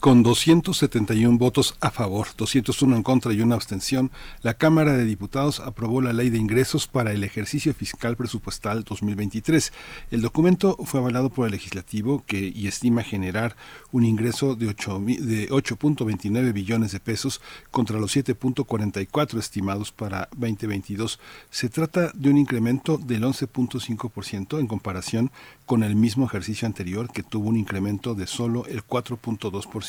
[0.00, 4.12] Con 271 votos a favor, 201 en contra y una abstención,
[4.42, 9.72] la Cámara de Diputados aprobó la Ley de Ingresos para el ejercicio fiscal presupuestal 2023.
[10.12, 13.56] El documento fue avalado por el legislativo que y estima generar
[13.90, 17.40] un ingreso de 8.29 billones de pesos
[17.72, 21.18] contra los 7.44 estimados para 2022.
[21.50, 25.32] Se trata de un incremento del 11.5% en comparación
[25.66, 29.87] con el mismo ejercicio anterior que tuvo un incremento de solo el 4.2%.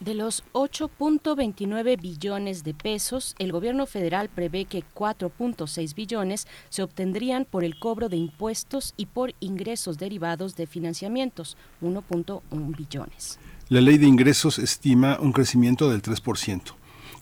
[0.00, 7.44] De los 8.29 billones de pesos, el gobierno federal prevé que 4.6 billones se obtendrían
[7.44, 12.42] por el cobro de impuestos y por ingresos derivados de financiamientos, 1.1
[12.76, 13.38] billones.
[13.68, 16.62] La ley de ingresos estima un crecimiento del 3%,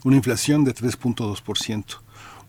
[0.05, 1.97] una inflación de 3.2%,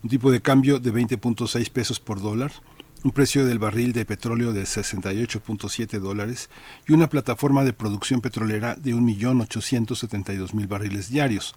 [0.01, 2.53] un tipo de cambio de 20.6 pesos por dólar,
[3.03, 6.49] un precio del barril de petróleo de 68.7 dólares
[6.87, 11.55] y una plataforma de producción petrolera de 1.872.000 barriles diarios.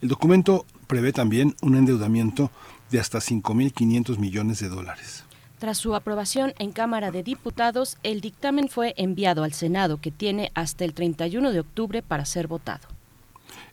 [0.00, 2.50] El documento prevé también un endeudamiento
[2.90, 5.24] de hasta 5.500 millones de dólares.
[5.58, 10.50] Tras su aprobación en Cámara de Diputados, el dictamen fue enviado al Senado, que tiene
[10.54, 12.91] hasta el 31 de octubre para ser votado.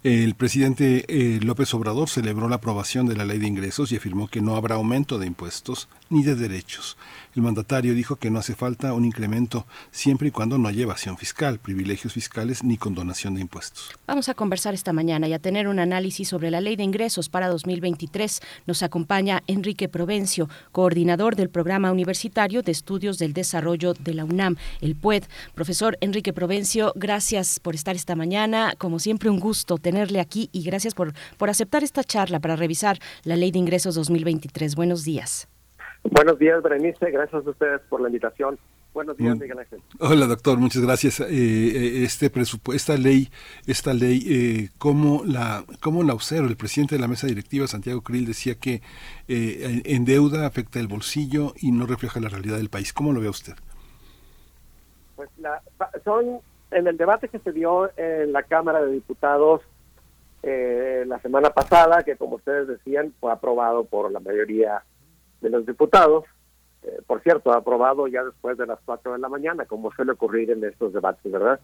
[0.04, 4.30] El presidente eh, López Obrador celebró la aprobación de la ley de ingresos y afirmó
[4.30, 6.98] que no habrá aumento de impuestos ni de derechos.
[7.36, 11.18] El mandatario dijo que no hace falta un incremento siempre y cuando no haya evasión
[11.18, 13.92] fiscal, privilegios fiscales ni condonación de impuestos.
[14.08, 17.30] Vamos a conversar esta mañana y a tener un análisis sobre la ley de ingresos
[17.30, 18.42] para 2023.
[18.66, 24.56] Nos acompaña Enrique Provencio, coordinador del Programa Universitario de Estudios del Desarrollo de la UNAM,
[24.82, 25.24] el PUED.
[25.54, 28.74] Profesor Enrique Provencio, gracias por estar esta mañana.
[28.78, 32.98] Como siempre, un gusto tenerle aquí y gracias por, por aceptar esta charla para revisar
[33.24, 34.76] la ley de ingresos 2023.
[34.76, 35.48] Buenos días.
[36.04, 37.12] Buenos días, Berenice.
[37.12, 38.58] Gracias a ustedes por la invitación.
[38.94, 39.82] Buenos días, Miguel Ángel.
[40.00, 40.58] Hola, doctor.
[40.58, 41.20] Muchas gracias.
[41.20, 42.32] Eh, eh, este
[42.74, 43.30] esta ley,
[43.68, 46.48] esta ley, eh, ¿cómo la, cómo la observa?
[46.48, 48.82] El presidente de la mesa directiva, Santiago Krill, decía que
[49.28, 52.92] eh, en deuda afecta el bolsillo y no refleja la realidad del país.
[52.92, 53.54] ¿Cómo lo ve usted?
[55.16, 55.62] Pues la,
[56.04, 56.40] son
[56.72, 59.62] en el debate que se dio en la Cámara de Diputados
[60.42, 64.84] la semana pasada, que como ustedes decían, fue aprobado por la mayoría
[65.42, 66.26] de los diputados,
[66.84, 70.52] eh, por cierto, aprobado ya después de las 4 de la mañana, como suele ocurrir
[70.52, 71.60] en estos debates, ¿verdad?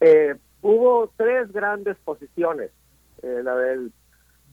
[0.00, 2.70] Eh, hubo tres grandes posiciones,
[3.22, 3.92] eh, la del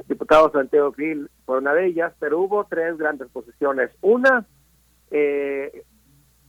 [0.07, 3.91] diputado Santiago Gil fue una de ellas, pero hubo tres grandes posiciones.
[4.01, 4.45] Una,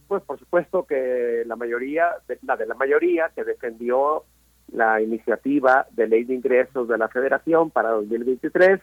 [0.07, 2.09] pues por supuesto que la mayoría,
[2.43, 4.25] la de la mayoría que defendió
[4.73, 8.81] la iniciativa de ley de ingresos de la Federación para 2023,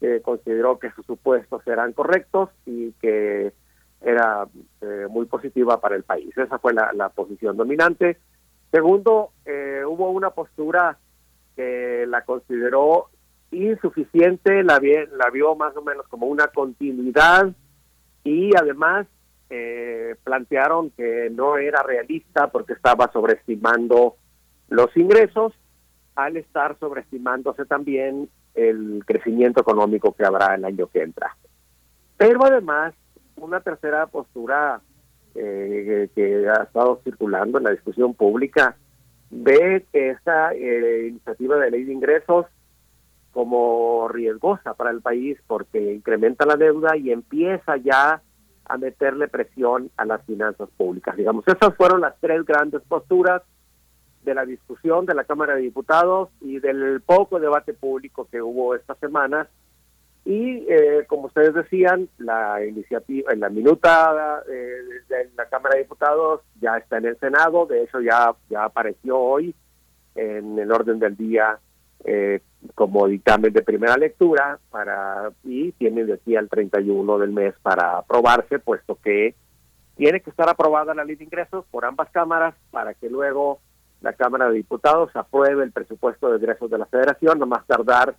[0.00, 3.52] que consideró que sus supuestos eran correctos y que
[4.00, 4.46] era
[4.82, 6.36] eh, muy positiva para el país.
[6.36, 8.18] Esa fue la, posición dominante.
[8.70, 10.98] Segundo, eh, hubo una postura
[11.56, 13.08] que la consideró
[13.50, 14.80] insuficiente, la,
[15.16, 17.52] la vio más o menos como una continuidad
[18.22, 19.06] y además
[19.50, 24.16] eh, plantearon que no era realista porque estaba sobreestimando
[24.68, 25.52] los ingresos
[26.14, 31.36] al estar sobreestimándose también el crecimiento económico que habrá el año que entra.
[32.16, 32.94] Pero además,
[33.36, 34.80] una tercera postura
[35.34, 38.76] eh, que ha estado circulando en la discusión pública
[39.30, 42.46] ve que esta eh, iniciativa de ley de ingresos
[43.32, 48.22] como riesgosa para el país porque incrementa la deuda y empieza ya
[48.68, 51.16] a meterle presión a las finanzas públicas.
[51.16, 53.42] Digamos, esas fueron las tres grandes posturas
[54.24, 58.74] de la discusión de la Cámara de Diputados y del poco debate público que hubo
[58.74, 59.48] esta semana.
[60.24, 65.82] Y eh, como ustedes decían, la iniciativa, en la minuta eh, de la Cámara de
[65.82, 69.54] Diputados ya está en el Senado, de hecho ya, ya apareció hoy
[70.16, 71.60] en el orden del día
[72.04, 72.40] eh,
[72.74, 77.98] como dictamen de primera lectura para y tiene de aquí al 31 del mes para
[77.98, 79.34] aprobarse, puesto que
[79.96, 83.60] tiene que estar aprobada la ley de ingresos por ambas cámaras para que luego
[84.02, 88.14] la Cámara de Diputados apruebe el presupuesto de ingresos de la Federación, no más tardar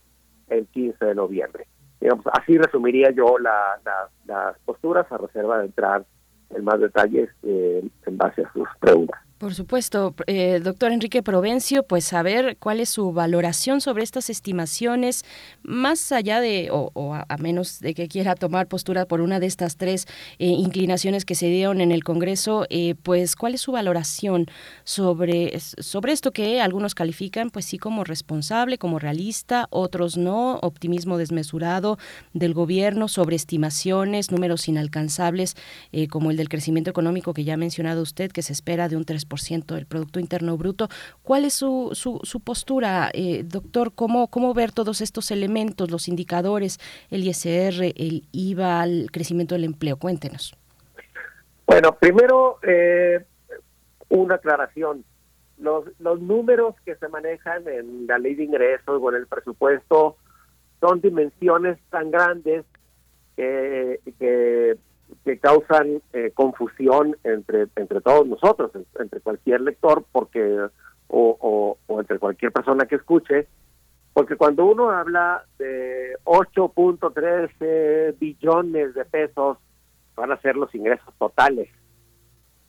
[0.50, 1.68] el 15 de noviembre.
[2.00, 6.06] Digamos, así resumiría yo las posturas a reserva de entrar
[6.50, 9.27] en más detalles eh, en base a sus preguntas.
[9.38, 15.26] Por supuesto, eh, doctor Enrique Provencio, pues saber cuál es su valoración sobre estas estimaciones,
[15.62, 19.78] más allá de, o, a, menos de que quiera tomar postura por una de estas
[19.78, 20.08] tres
[20.40, 24.48] eh, inclinaciones que se dieron en el Congreso, eh, pues cuál es su valoración
[24.84, 31.20] sobre, sobre esto que algunos califican, pues sí, como responsable, como realista, otros no, optimismo
[31.20, 32.00] desmesurado
[32.34, 35.56] del gobierno sobre estimaciones, números inalcanzables,
[36.10, 39.06] como el del crecimiento económico que ya ha mencionado usted, que se espera de un
[39.06, 40.90] 3 2% del Producto Interno Bruto.
[41.24, 43.94] ¿Cuál es su, su, su postura, eh, doctor?
[43.94, 49.64] ¿Cómo, ¿Cómo ver todos estos elementos, los indicadores, el ISR, el IVA, el crecimiento del
[49.64, 49.98] empleo?
[49.98, 50.56] Cuéntenos.
[51.66, 53.26] Bueno, primero, eh,
[54.10, 55.04] una aclaración.
[55.58, 60.18] Los, los números que se manejan en la ley de ingresos o en el presupuesto
[60.80, 62.64] son dimensiones tan grandes
[63.36, 64.78] que, que,
[65.42, 70.68] causan eh, confusión entre, entre todos nosotros, entre cualquier lector, porque
[71.08, 73.48] o, o, entre cualquier persona que escuche,
[74.14, 79.58] porque cuando uno habla de 8.13 billones de pesos,
[80.16, 81.70] van a ser los ingresos totales,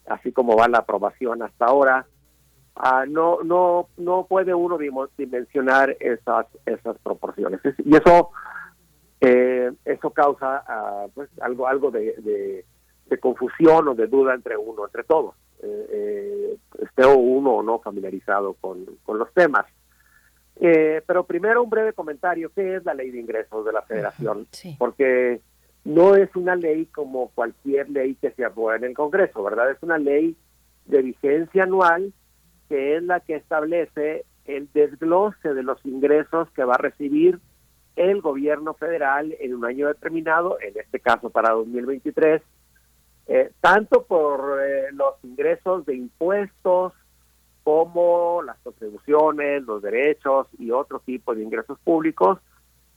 [0.07, 2.07] así como va la aprobación hasta ahora,
[2.77, 4.79] ah, no no no puede uno
[5.17, 7.61] dimensionar esas esas proporciones.
[7.85, 8.31] Y eso
[9.21, 10.65] eh, eso causa
[11.15, 12.65] pues algo algo de,
[13.09, 15.35] de, confusión o de duda entre uno entre todos.
[15.61, 19.67] Eh, eh, esté uno o no familiarizado con, con los temas.
[20.61, 24.49] Eh, pero primero un breve comentario qué es la ley de ingresos de la Federación
[24.77, 25.41] porque
[25.85, 29.81] no es una ley como cualquier ley que se aprueba en el Congreso verdad es
[29.83, 30.37] una ley
[30.87, 32.13] de vigencia anual
[32.69, 37.39] que es la que establece el desglose de los ingresos que va a recibir
[37.99, 42.43] el gobierno federal en un año determinado, en este caso para 2023,
[43.27, 46.93] eh, tanto por eh, los ingresos de impuestos
[47.65, 52.39] como las contribuciones, los derechos y otro tipo de ingresos públicos,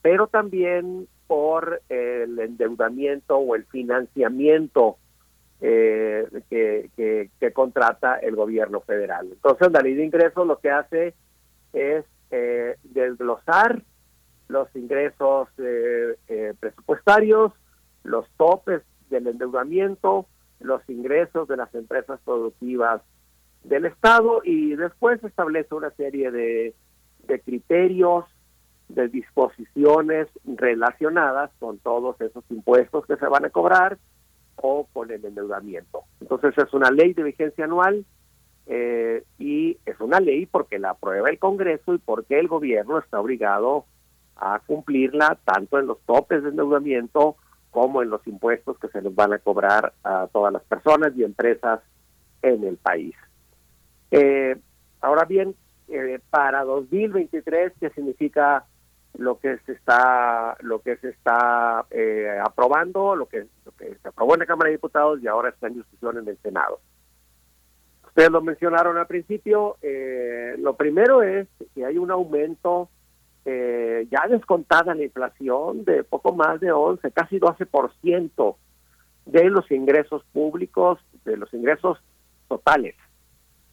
[0.01, 4.97] pero también por el endeudamiento o el financiamiento
[5.59, 9.27] eh, que, contrata el gobierno federal.
[9.31, 11.13] Entonces, la ley de ingresos lo que hace
[11.73, 13.83] es eh, desglosar
[14.51, 17.53] los ingresos eh, eh, presupuestarios,
[18.03, 20.27] los topes del endeudamiento,
[20.59, 23.01] los ingresos de las empresas productivas
[23.63, 26.75] del Estado y después establece una serie de,
[27.27, 28.25] de criterios,
[28.89, 33.97] de disposiciones relacionadas con todos esos impuestos que se van a cobrar
[34.57, 36.03] o con el endeudamiento.
[36.19, 38.05] Entonces es una ley de vigencia anual
[38.67, 43.19] eh, y es una ley porque la aprueba el Congreso y porque el gobierno está
[43.19, 43.85] obligado
[44.41, 47.37] a cumplirla tanto en los topes de endeudamiento
[47.69, 51.23] como en los impuestos que se les van a cobrar a todas las personas y
[51.23, 51.79] empresas
[52.41, 53.15] en el país.
[54.09, 54.57] Eh,
[54.99, 55.55] ahora bien,
[55.87, 58.65] eh, para 2023, ¿qué significa
[59.17, 63.45] lo que se está lo que se está eh, aprobando, lo que,
[63.77, 66.79] se aprobó en la Cámara de Diputados y ahora está en discusión en el Senado.
[68.07, 69.77] Ustedes lo mencionaron al principio.
[69.81, 72.89] Eh, lo primero es que hay un aumento
[73.45, 78.55] eh, ya descontada la inflación de poco más de 11, casi 12%
[79.25, 81.99] de los ingresos públicos, de los ingresos
[82.47, 82.95] totales,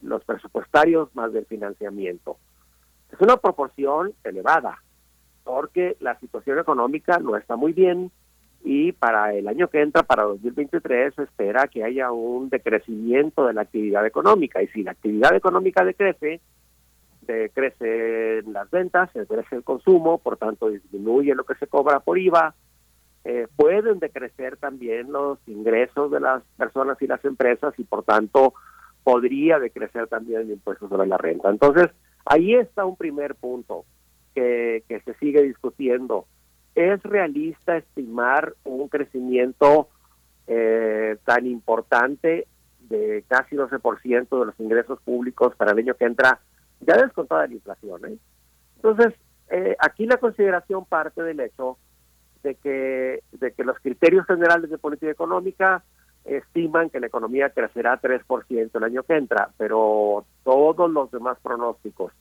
[0.03, 2.39] los presupuestarios más del financiamiento.
[3.13, 4.83] Es una proporción elevada
[5.45, 8.11] porque la situación económica no está muy bien
[8.65, 13.55] y para el año que entra, para 2023, se espera que haya un decrecimiento de
[13.55, 14.63] la actividad económica.
[14.63, 16.41] Y si la actividad económica decrece,
[17.32, 22.18] decrecen las ventas, se decrece el consumo, por tanto disminuye lo que se cobra por
[22.18, 22.55] IVA,
[23.24, 28.55] eh, pueden decrecer también los ingresos de las personas y las empresas y por tanto
[29.05, 31.50] podría decrecer también el impuesto sobre la renta.
[31.50, 31.89] Entonces,
[32.24, 33.84] ahí está un primer punto
[34.34, 36.26] que, se sigue discutiendo.
[36.74, 39.89] ¿Es realista estimar un crecimiento
[40.47, 42.47] eh, tan importante
[42.89, 46.40] de casi 12% de los ingresos públicos para el año que entra,
[46.81, 48.05] ya descontada la inflación?
[48.07, 48.18] ¿eh?
[48.76, 49.15] Entonces,
[49.50, 51.78] eh, aquí la consideración parte del hecho
[52.42, 55.82] de que, de que los criterios generales de política económica
[56.24, 62.12] estiman que la economía crecerá 3% el año que entra, pero todos los demás pronósticos,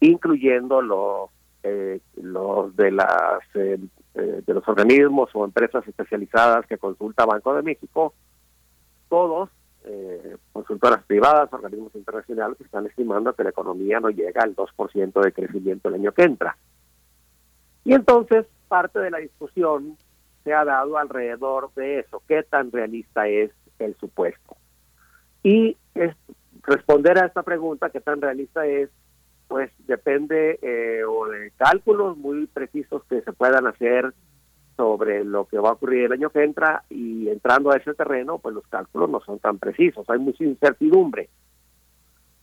[0.00, 1.30] incluyendo los
[1.62, 3.78] eh, los de las eh,
[4.14, 8.14] eh, de los organismos o empresas especializadas que consulta Banco de México,
[9.10, 9.50] todos
[9.84, 15.32] eh, consultoras privadas, organismos internacionales están estimando que la economía no llega al 2% de
[15.32, 16.56] crecimiento el año que entra.
[17.84, 19.96] Y entonces parte de la discusión
[20.44, 24.56] se ha dado alrededor de eso, qué tan realista es el supuesto.
[25.42, 26.14] Y es,
[26.62, 28.90] responder a esta pregunta, qué tan realista es,
[29.48, 34.14] pues depende eh, o de cálculos muy precisos que se puedan hacer
[34.80, 38.38] sobre lo que va a ocurrir el año que entra y entrando a ese terreno,
[38.38, 41.28] pues los cálculos no son tan precisos, hay mucha incertidumbre.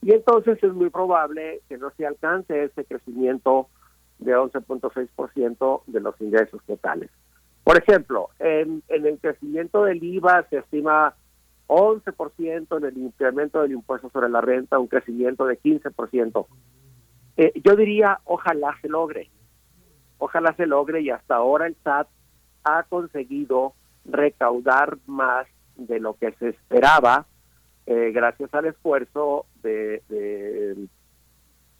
[0.03, 3.69] Y entonces es muy probable que no se alcance ese crecimiento
[4.19, 7.09] de 11.6% de los ingresos totales.
[7.63, 11.15] Por ejemplo, en, el crecimiento del IVA se estima
[11.65, 16.45] 11% en el incremento del impuesto sobre la renta, un crecimiento de 15%.
[17.37, 19.31] Eh, yo diría, ojalá se logre,
[20.19, 22.07] ojalá se logre y hasta ahora el SAT
[22.63, 23.73] ha conseguido
[24.05, 27.25] recaudar más de lo que se esperaba
[27.85, 30.03] eh, gracias al esfuerzo de,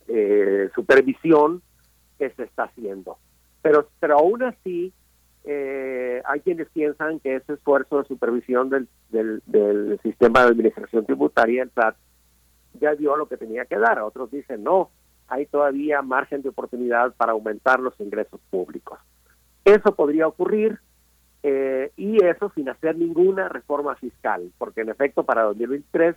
[0.08, 1.62] eh, supervisión
[2.18, 3.18] que se está haciendo.
[3.62, 4.94] Pero, pero aún así,
[5.44, 11.64] eh, hay quienes piensan que ese esfuerzo de supervisión del, del, sistema de administración tributaria,
[11.64, 11.96] el SAT,
[12.80, 14.00] ya dio lo que tenía que dar.
[14.00, 14.92] Otros dicen, no,
[15.28, 19.00] hay todavía margen de oportunidad para aumentar los ingresos públicos.
[19.68, 20.80] Eso podría ocurrir
[21.44, 26.16] eh, y eso sin hacer ninguna reforma fiscal, porque en efecto para 2023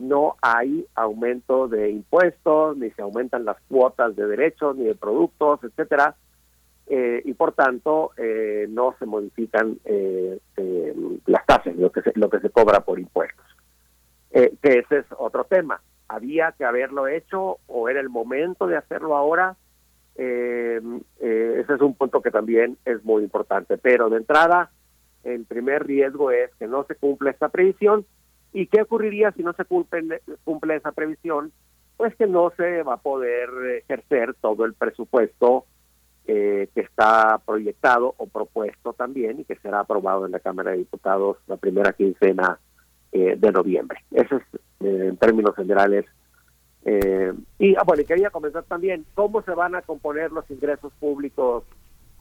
[0.00, 5.64] no hay aumento de impuestos, ni se aumentan las cuotas de derechos, ni de productos,
[5.64, 6.14] etcétera,
[6.88, 9.78] eh, y por tanto eh, no se modifican
[11.24, 13.46] las tasas, lo que se, lo que se cobra por impuestos.
[14.30, 15.80] que ese es otro tema.
[16.06, 19.56] Había que haberlo hecho o era el momento de hacerlo ahora
[20.16, 20.80] eh,
[21.20, 23.78] eh, ese es un punto que también es muy importante.
[23.78, 24.70] Pero de entrada,
[25.24, 28.04] el primer riesgo es que no se cumple esta previsión.
[28.52, 30.20] ¿Y qué ocurriría si no se cumple,
[30.76, 31.52] esa previsión?
[31.96, 33.50] Pues que no se va a poder
[33.84, 35.66] ejercer todo el presupuesto
[36.26, 40.78] eh, que está proyectado o propuesto también y que será aprobado en la Cámara de
[40.78, 42.58] Diputados la primera quincena
[43.12, 44.04] eh, de noviembre.
[44.10, 44.42] Eso es,
[44.80, 46.06] en términos generales,
[46.84, 51.64] eh, y ah, bueno, quería comenzar también cómo se van a componer los ingresos públicos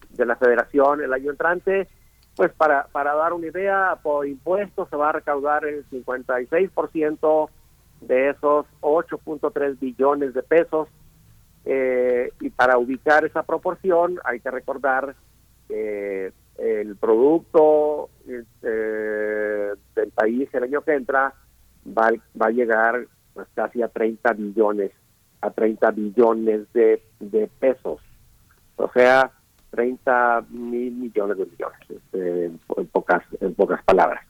[0.09, 1.87] de la federación el año entrante.
[2.35, 7.49] Pues para, para dar una idea, por impuestos se va a recaudar el 56%
[8.01, 10.87] de esos 8.3 billones de pesos.
[11.65, 15.15] Eh, y para ubicar esa proporción hay que recordar
[15.67, 21.33] que el producto eh, del país el año que entra
[21.85, 23.05] va, va a llegar
[23.39, 24.91] pues casi a 30 billones,
[25.39, 28.01] a 30 billones de, de pesos.
[28.75, 29.31] O sea,
[29.71, 32.59] 30 mil millones de millones, este, en,
[32.91, 34.25] pocas, en pocas palabras.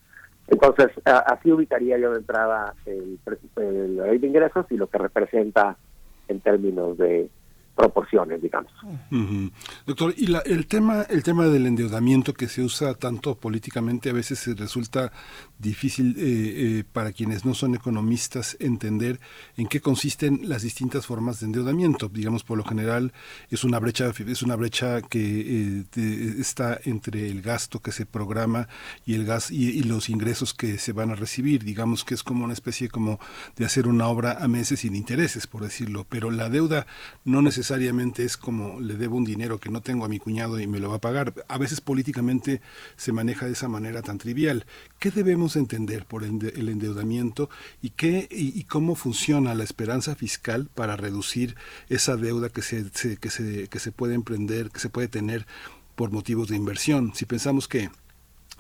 [0.47, 3.19] Entonces, así ubicaría yo de entrada el,
[3.55, 5.75] el, ley de ingresos y lo que representa
[6.27, 7.31] en términos de,
[7.79, 8.71] proporciones, digamos.
[9.85, 14.13] Doctor, y la, el tema el tema del endeudamiento que se usa tanto políticamente a
[14.13, 15.13] veces resulta
[15.59, 16.21] difícil eh,
[16.79, 19.19] eh, para quienes no son economistas entender
[19.57, 22.07] en qué consisten las distintas formas de endeudamiento.
[22.07, 23.13] Digamos, por lo general
[23.49, 28.69] es una brecha es una brecha que eh, está entre el gasto que se programa
[29.05, 31.63] y el gas y, los ingresos que se van a recibir.
[31.63, 33.19] Digamos que es como una especie como
[33.57, 36.05] de hacer una obra a meses sin intereses, por decirlo.
[36.07, 36.87] Pero la deuda
[37.25, 40.67] no necesariamente es como le debo un dinero que no tengo a mi cuñado y
[40.67, 41.33] me lo va a pagar.
[41.49, 42.61] A veces políticamente
[42.95, 44.65] se maneja de esa manera tan trivial.
[44.99, 47.49] ¿Qué debemos entender por el endeudamiento
[47.81, 51.55] y qué y, cómo funciona la esperanza fiscal para reducir
[51.89, 55.45] esa deuda que se, que se que se puede emprender, que se puede tener
[55.95, 57.13] por motivos de inversión?
[57.15, 57.89] Si pensamos que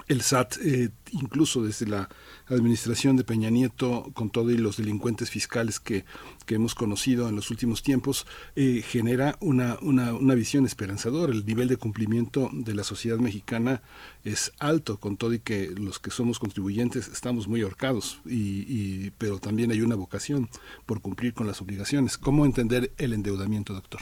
[0.07, 2.09] el SAT, eh, incluso desde la
[2.47, 6.05] administración de Peña Nieto, con todo y los delincuentes fiscales que,
[6.45, 11.31] que hemos conocido en los últimos tiempos, eh, genera una, una, visión esperanzadora.
[11.31, 13.81] El nivel de cumplimiento de la sociedad mexicana
[14.23, 19.39] es alto, con todo y que los que somos contribuyentes estamos muy ahorcados, y, pero
[19.39, 20.49] también hay una vocación
[20.85, 22.17] por cumplir con las obligaciones.
[22.17, 24.01] ¿Cómo entender el endeudamiento, doctor?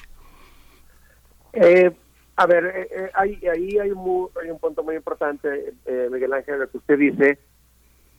[1.54, 1.92] Eh,
[2.40, 6.78] a ver, eh, eh, ahí, ahí hay, un punto muy importante, eh, Miguel Ángel, que
[6.78, 7.40] usted dice,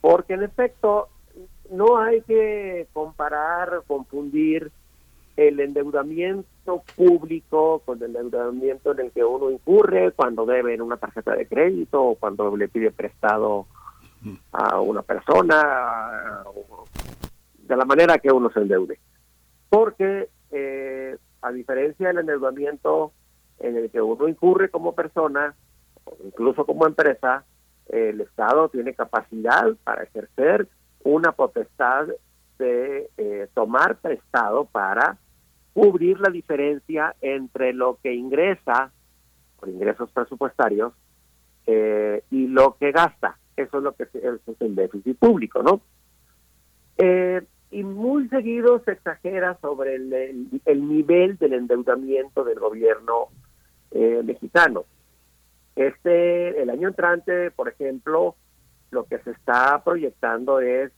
[0.01, 1.09] porque en efecto
[1.71, 4.73] no hay que comparar, confundir
[5.37, 10.97] el endeudamiento público con el endeudamiento en el que uno incurre cuando debe en una
[10.97, 13.67] tarjeta de crédito o cuando le pide prestado
[14.51, 16.43] a una persona,
[17.57, 18.99] de la manera que uno se endeude.
[19.69, 20.29] Porque
[21.41, 23.13] a diferencia del endeudamiento
[23.61, 25.55] en el que uno incurre como persona,
[26.25, 27.45] incluso como empresa,
[27.89, 30.69] el Estado tiene capacidad para ejercer
[31.05, 32.09] una potestad
[32.59, 35.19] de eh, tomar prestado para
[35.73, 38.91] cubrir la diferencia entre lo que ingresa
[39.59, 40.93] por ingresos presupuestarios
[41.67, 43.39] eh, y lo que gasta.
[43.57, 44.11] Eso es lo que es,
[44.61, 45.81] el déficit público, ¿no?
[46.97, 53.29] Eh, y muy seguido se exagera sobre el nivel del endeudamiento del gobierno
[53.91, 54.85] eh, mexicano.
[55.77, 58.35] Este, el año entrante, por ejemplo,
[58.91, 60.91] lo que se está proyectando es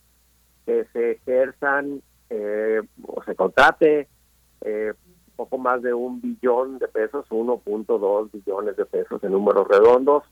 [0.64, 4.08] que se ejerzan eh, o se contrate
[4.62, 4.94] eh,
[5.36, 10.22] poco más de un billón de pesos, 1.2 billones de pesos en números redondos.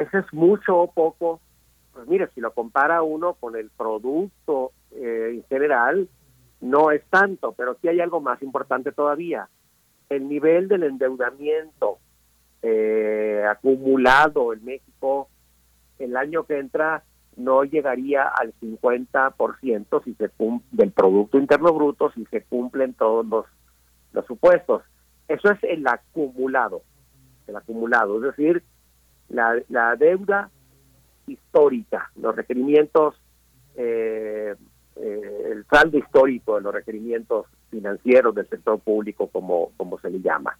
[0.00, 1.40] Eso es mucho o poco,
[1.92, 6.08] pues mire, si lo compara uno con el producto eh, en general,
[6.60, 9.48] no es tanto, pero sí hay algo más importante todavía.
[10.08, 11.98] El nivel del endeudamiento
[12.62, 15.28] eh, acumulado en México
[15.98, 17.04] el año que entra
[17.36, 20.30] no llegaría al 50% si se
[20.72, 23.26] del Producto Interno Bruto si se cumplen todos
[24.12, 24.82] los, supuestos.
[25.28, 26.82] Eso es el acumulado,
[27.46, 28.62] el acumulado, es decir,
[29.28, 30.50] la, la deuda
[31.26, 33.20] histórica, los requerimientos,
[33.74, 34.54] eh,
[34.96, 40.20] eh, el saldo histórico de los requerimientos financieros del sector público, como, como se le
[40.20, 40.58] llama.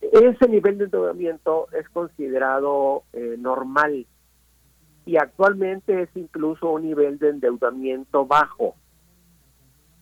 [0.00, 4.06] Ese nivel de endeudamiento es considerado eh, normal
[5.04, 8.76] y actualmente es incluso un nivel de endeudamiento bajo.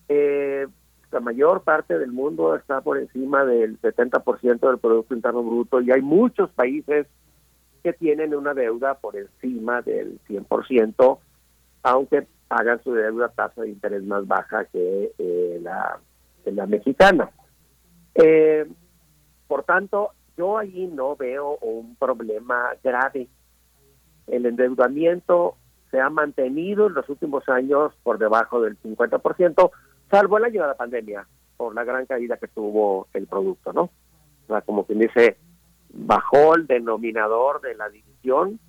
[0.07, 0.67] Eh,
[1.11, 5.91] la mayor parte del mundo está por encima del 70% del Producto Interno Bruto y
[5.91, 7.07] hay muchos países
[7.83, 11.19] que tienen una deuda por encima del 100%,
[11.83, 15.99] aunque pagan su deuda a tasa de interés más baja que eh, la,
[16.45, 17.29] la mexicana.
[18.13, 18.65] Eh,
[19.45, 23.27] por tanto, yo allí no veo un problema grave
[24.27, 25.57] el endeudamiento
[25.91, 29.71] se ha mantenido en los últimos años por debajo del 50%,
[30.09, 31.27] salvo el año de la pandemia,
[31.57, 33.81] por la gran caída que tuvo el producto, ¿no?
[33.83, 35.37] O sea, como quien dice,
[35.89, 38.59] bajó el denominador de la división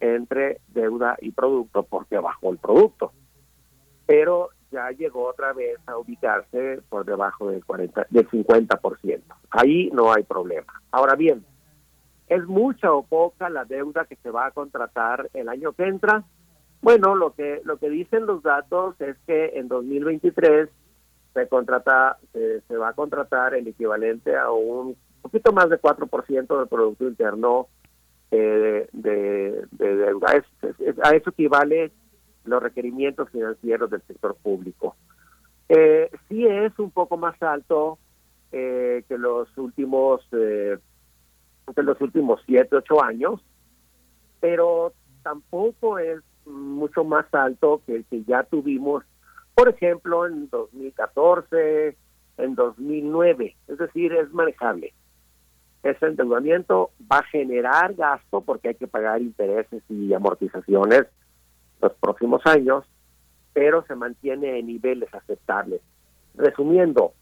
[0.00, 3.12] entre deuda y producto porque bajó el producto.
[4.08, 9.22] Pero ya llegó otra vez a ubicarse por debajo del 40 del 50%.
[9.50, 10.82] Ahí no hay problema.
[10.90, 11.44] Ahora bien,
[12.28, 16.24] ¿Es mucha o poca la deuda que se va a contratar el año que entra?
[16.82, 20.68] Bueno, lo que lo que dicen los datos es que en 2023
[21.34, 26.68] se contrata se, va a contratar el equivalente a un poquito más de 4% del
[26.68, 27.68] producto interno
[28.30, 30.42] eh, de, deuda.
[31.02, 31.92] a eso equivale
[32.48, 34.96] los requerimientos financieros del sector público.
[35.68, 37.98] Eh, sí es un poco más alto
[38.52, 40.78] eh, que los últimos eh,
[41.76, 43.40] en los últimos siete, ocho años,
[44.40, 49.04] pero tampoco es mucho más alto que el que ya tuvimos,
[49.54, 51.96] por ejemplo, en 2014,
[52.38, 53.56] en 2009.
[53.68, 54.94] Es decir, es manejable.
[55.82, 61.06] Ese endeudamiento va a generar gasto porque hay que pagar intereses y amortizaciones
[61.80, 62.84] los próximos años,
[63.52, 65.80] pero se mantiene en niveles aceptables.
[66.34, 67.12] Resumiendo,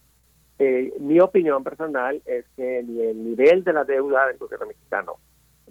[0.59, 5.17] eh, mi opinión personal es que ni el nivel de la deuda del gobierno mexicano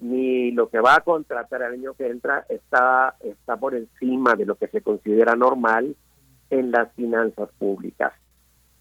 [0.00, 4.44] ni lo que va a contratar el año que entra está está por encima de
[4.44, 5.96] lo que se considera normal
[6.50, 8.12] en las finanzas públicas.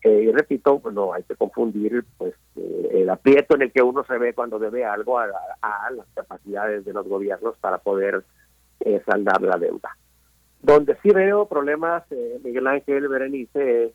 [0.03, 3.81] Eh, y repito, pues, no hay que confundir pues eh, el aprieto en el que
[3.81, 8.23] uno se ve cuando debe algo a, las capacidades de los gobiernos para poder
[9.05, 9.97] saldar la deuda.
[10.61, 12.03] Donde sí veo problemas,
[12.43, 13.91] Miguel Ángel Berenice, es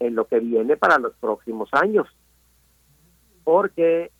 [0.00, 2.08] en lo que viene para los próximos años.
[3.44, 4.10] Porque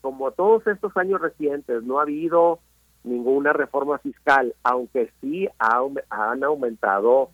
[0.00, 2.60] como todos estos años recientes no ha habido
[3.04, 7.30] ninguna reforma fiscal, aunque sí han aumentado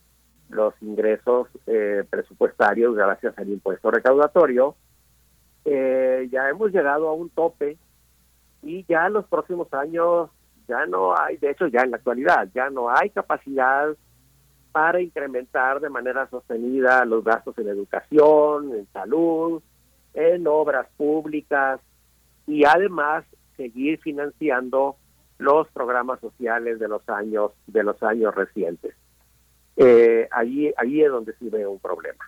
[0.51, 4.77] los ingresos eh, presupuestarios gracias al impuesto recaudatorio,
[5.65, 7.79] eh, ya hemos llegado a un tope
[8.63, 10.31] y ya en los próximos años
[10.69, 13.95] ya no hay, de hecho ya en la actualidad, ya no hay capacidad
[14.73, 19.63] para incrementar de manera sostenida los gastos en educación, en salud,
[20.15, 21.81] en obras públicas
[22.47, 23.25] y además
[23.57, 24.97] seguir financiando
[25.39, 28.95] los programas sociales de los años de los años recientes.
[29.77, 32.25] Eh, allí, allí es donde sí veo un problema.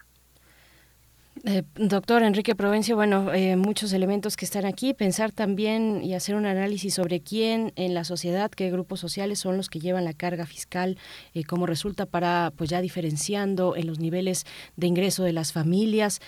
[1.44, 6.34] Eh, doctor Enrique Provencio, bueno, eh, muchos elementos que están aquí, pensar también y hacer
[6.34, 10.14] un análisis sobre quién en la sociedad, qué grupos sociales son los que llevan la
[10.14, 10.96] carga fiscal,
[11.34, 14.44] eh, cómo resulta para, pues ya diferenciando en los niveles
[14.76, 16.20] de ingreso de las familias,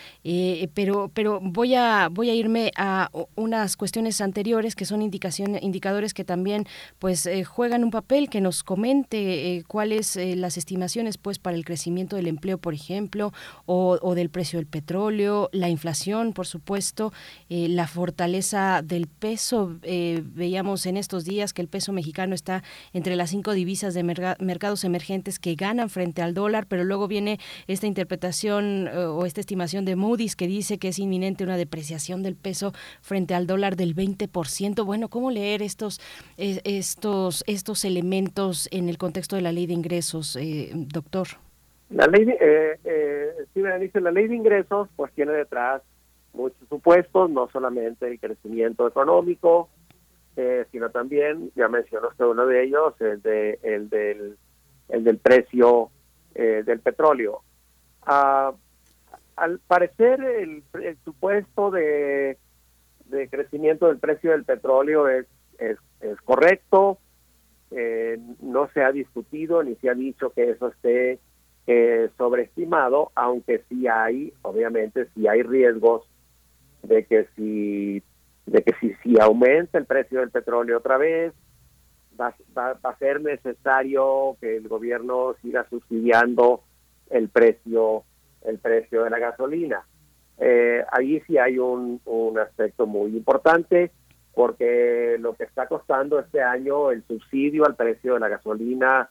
[0.75, 6.25] pero, pero voy a, voy a irme a unas cuestiones anteriores que son indicadores que
[6.25, 6.67] también,
[6.99, 12.27] pues juegan un papel, que nos comente cuáles las estimaciones, pues para el crecimiento del
[12.27, 13.33] empleo, por ejemplo,
[13.67, 14.98] o del precio del petróleo
[15.52, 17.12] la inflación, por supuesto,
[17.49, 19.78] eh, la fortaleza del peso.
[19.83, 22.62] Eh, veíamos en estos días que el peso mexicano está
[22.93, 27.39] entre las cinco divisas de mercados emergentes que ganan frente al dólar, pero luego viene
[27.68, 32.23] esta interpretación eh, o esta estimación de Moody's que dice que es inminente una depreciación
[32.23, 34.85] del peso frente al dólar del 20%.
[34.85, 36.01] Bueno, ¿cómo leer estos,
[36.36, 40.36] estos, estos elementos en el contexto de la ley de ingresos,
[40.75, 41.28] doctor?
[41.91, 45.83] La ley, eh, dice, la ley de ingresos pues tiene detrás
[46.33, 49.68] muchos supuestos, no solamente el crecimiento económico,
[50.36, 54.36] eh, sino también, ya mencionó usted uno de ellos, el, de, el, del,
[54.89, 55.91] el del precio
[56.35, 57.43] eh, del petróleo.
[58.02, 58.52] Ah,
[59.36, 60.62] al parecer, el,
[61.05, 62.39] supuesto de,
[63.07, 65.27] de, crecimiento del precio del petróleo es,
[65.59, 66.99] es, es correcto,
[67.70, 71.18] eh, no se ha discutido ni se ha dicho que eso esté
[71.71, 76.03] eh, sobreestimado, aunque sí hay, obviamente, sí hay riesgos
[76.83, 78.03] de que si
[78.47, 81.35] de que si, si aumenta el precio del petróleo otra vez,
[82.19, 86.63] va, va, a ser necesario que el gobierno siga subsidiando
[87.11, 88.05] el precio
[88.47, 89.85] el precio de la gasolina.
[90.39, 93.91] Eh, ahí sí hay un, un aspecto muy importante
[94.33, 99.11] porque lo que está costando este año el subsidio al precio de la gasolina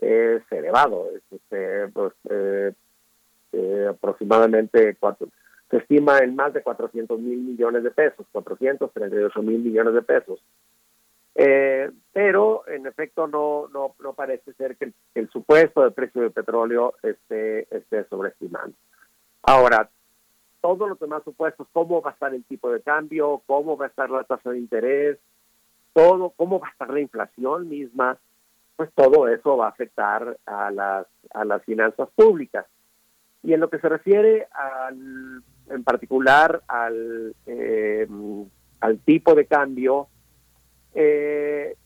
[0.00, 2.72] es elevado, es, este, pues, eh,
[3.52, 5.28] eh, aproximadamente cuatro,
[5.70, 10.42] se estima en más de 400 mil millones de pesos, 438 mil millones de pesos.
[11.36, 16.32] Eh, pero en efecto no, no, no parece ser que el, supuesto del precio del
[16.32, 18.74] petróleo esté, esté sobreestimando.
[19.42, 19.88] Ahora,
[20.60, 23.88] todos los demás supuestos, cómo va a estar el tipo de cambio, cómo va a
[23.88, 25.18] estar la tasa de interés,
[25.92, 28.18] todo, cómo va a estar la inflación misma,
[28.80, 32.64] pues todo eso va a afectar a las, a las finanzas públicas.
[33.42, 38.08] Y en lo que se refiere al, en particular al, eh,
[38.80, 40.08] al tipo de cambio,
[40.94, 41.76] eh,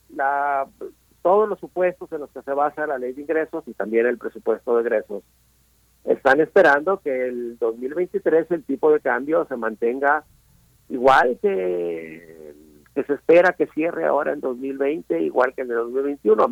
[1.21, 4.17] todos los supuestos en los que se basa la ley de ingresos y también el
[4.17, 5.25] presupuesto de egresos
[6.05, 10.23] están esperando que el 2023 el tipo de cambio se mantenga
[10.89, 12.55] igual que,
[12.95, 16.49] que se espera que cierre ahora en 2020, igual que en el 2021,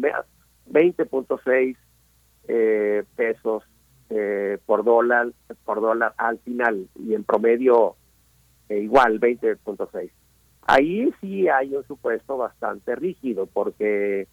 [0.71, 1.77] 20.6
[2.49, 3.63] eh, pesos
[4.11, 5.29] eh, por dólar
[5.65, 7.97] por dólar al final y en promedio
[8.69, 10.11] eh, igual 20.6
[10.67, 14.27] ahí sí hay un supuesto bastante rígido porque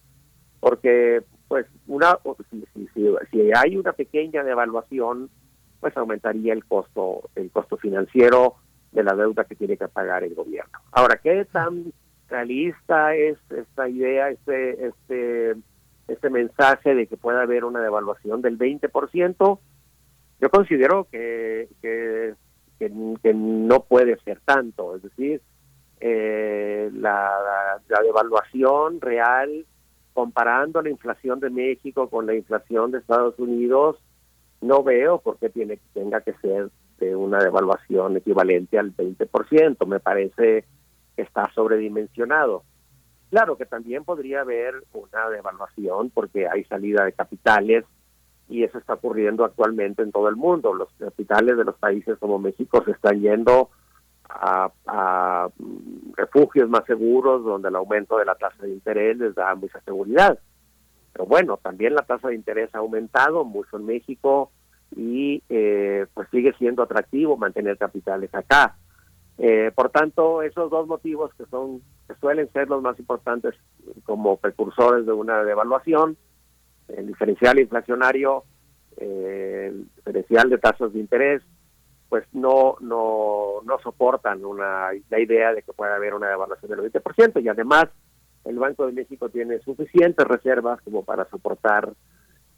[0.58, 2.18] porque pues una
[2.50, 2.88] si, si,
[3.30, 5.30] si, hay una pequeña devaluación
[5.80, 8.56] pues aumentaría el costo el costo financiero
[8.92, 10.78] de la deuda que tiene que pagar el gobierno.
[10.92, 11.92] Ahora qué tan
[12.28, 15.56] realista es esta idea este este
[16.08, 19.58] este mensaje de que pueda haber una devaluación del 20%
[20.40, 22.34] yo considero que, que,
[23.34, 25.42] no puede ser tanto es decir
[26.00, 27.30] eh, la,
[27.88, 29.66] la, devaluación real
[30.14, 33.96] comparando la inflación de México con la inflación de Estados Unidos,
[34.60, 36.70] no veo por qué tiene, tenga que ser
[37.00, 39.86] de una devaluación equivalente al 20%.
[39.86, 40.64] Me parece
[41.16, 42.62] que está sobredimensionado.
[43.30, 47.84] Claro que también podría haber una devaluación porque hay salida de capitales
[48.48, 50.74] y eso está ocurriendo actualmente en todo el mundo.
[50.74, 53.70] Los capitales de los países como México se están yendo
[54.28, 55.48] a,
[56.16, 60.38] refugios más seguros donde el aumento de la tasa de interés les da mucha seguridad.
[61.12, 64.50] Pero bueno, también la tasa de interés ha aumentado mucho en México
[64.96, 68.76] y eh, pues sigue siendo atractivo mantener capitales acá.
[69.38, 73.54] Eh, por tanto, esos dos motivos que son que suelen ser los más importantes
[74.04, 76.16] como precursores de una devaluación,
[76.88, 78.44] el diferencial inflacionario,
[78.96, 81.42] eh, el diferencial de tasas de interés
[82.10, 86.92] pues no no no soportan una la idea de que pueda haber una devaluación del
[86.92, 87.86] 20% y además
[88.44, 91.92] el Banco de México tiene suficientes reservas como para soportar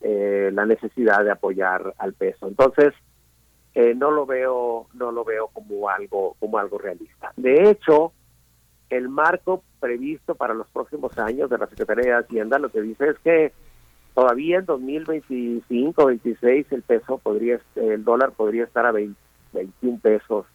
[0.02, 2.48] eh, la necesidad de apoyar al peso.
[2.48, 2.92] Entonces
[3.74, 7.32] eh, no lo veo no lo veo como algo como algo realista.
[7.36, 8.12] De hecho,
[8.90, 13.08] el marco previsto para los próximos años de la Secretaría de Hacienda lo que dice
[13.08, 13.52] es que
[14.14, 19.16] todavía en 2025, 26 el peso podría el dólar podría estar a 20
[19.52, 20.46] 21 pesos.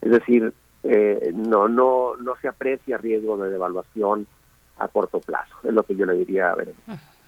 [0.00, 4.26] Es decir, eh, no, no, no se aprecia riesgo de devaluación
[4.78, 6.74] a corto plazo, es lo que yo le diría a ver.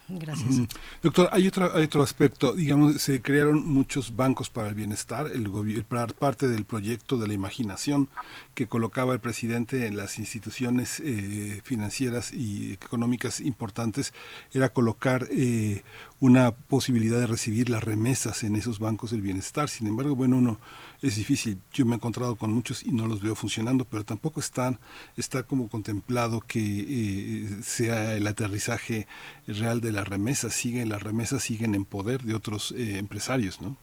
[0.09, 0.69] Gracias.
[1.03, 2.53] Doctor, hay otro, hay otro aspecto.
[2.53, 5.85] Digamos, se crearon muchos bancos para el bienestar, el,
[6.19, 8.09] parte del proyecto de la imaginación
[8.55, 14.15] que colocaba el presidente en las instituciones eh, financieras y económicas importantes
[14.53, 15.83] era colocar eh,
[16.21, 19.69] una posibilidad de recibir las remesas en esos bancos del bienestar.
[19.69, 20.61] Sin embargo, bueno, uno
[21.07, 21.59] es difícil.
[21.73, 24.79] Yo me he encontrado con muchos y no los veo funcionando, pero tampoco están,
[25.17, 29.07] está como contemplado que eh, sea el aterrizaje
[29.47, 30.55] real de las remesas.
[30.55, 33.77] Siguen, las remesas siguen en poder de otros eh, empresarios, ¿no?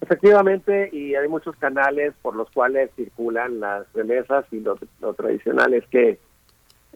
[0.00, 4.76] Efectivamente, y hay muchos canales por los cuales circulan las remesas y lo,
[5.14, 6.18] tradicional es que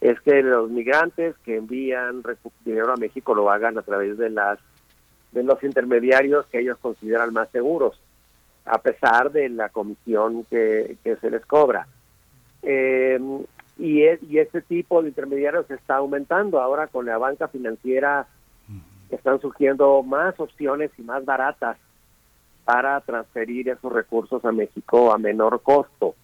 [0.01, 2.23] es que los migrantes que envían
[2.65, 4.59] dinero a México lo hagan a través de las
[5.33, 7.99] de los intermediarios que ellos consideran más seguros
[8.67, 11.87] a pesar de la comisión que, se les cobra.
[12.63, 13.19] Eh,
[13.79, 18.27] y, es, ese tipo de intermediarios está aumentando ahora con la banca financiera
[19.11, 21.77] están surgiendo más opciones y más baratas
[22.65, 26.15] para transferir esos recursos a México a menor costo.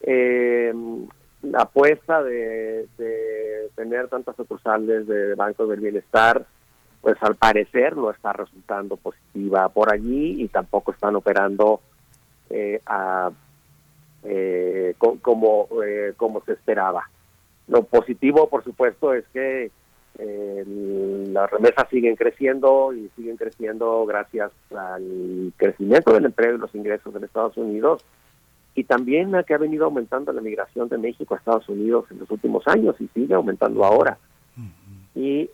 [0.00, 0.74] Eh,
[1.42, 6.44] la apuesta de, de, tener tantas sucursales de bancos del bienestar,
[7.04, 11.82] pues al parecer no está resultando positiva por allí y tampoco están operando
[12.48, 13.30] eh, a,
[14.22, 17.10] eh, como, eh, como se esperaba.
[17.68, 19.70] Lo positivo, por supuesto, es que
[20.18, 20.64] eh,
[21.28, 27.12] las remesas siguen creciendo y siguen creciendo gracias al crecimiento del empleo y los ingresos
[27.12, 28.02] de Estados Unidos
[28.74, 32.20] y también a que ha venido aumentando la migración de México a Estados Unidos en
[32.20, 34.16] los últimos años y sigue aumentando ahora.
[35.14, 35.48] Y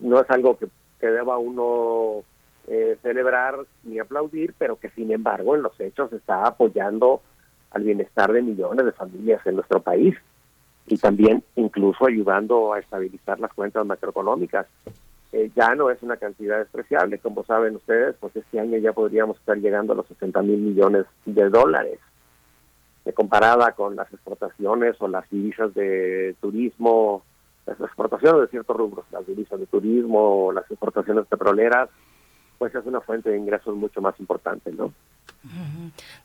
[0.00, 0.68] no es algo que,
[1.00, 2.24] deba uno
[2.66, 7.22] eh, celebrar ni aplaudir, pero que sin embargo en los hechos está apoyando
[7.70, 10.16] al bienestar de millones de familias en nuestro país
[10.86, 14.66] y también incluso ayudando a estabilizar las cuentas macroeconómicas.
[15.32, 19.36] Eh, ya no es una cantidad despreciable, como saben ustedes, pues este año ya podríamos
[19.36, 21.98] estar llegando a los 60 mil millones de dólares.
[23.14, 27.22] Comparada con las exportaciones o las divisas de turismo,
[27.66, 31.90] las exportaciones de ciertos rubros, las divisas de turismo las exportaciones petroleras,
[32.58, 34.92] pues es una fuente de ingresos mucho más importante, ¿no?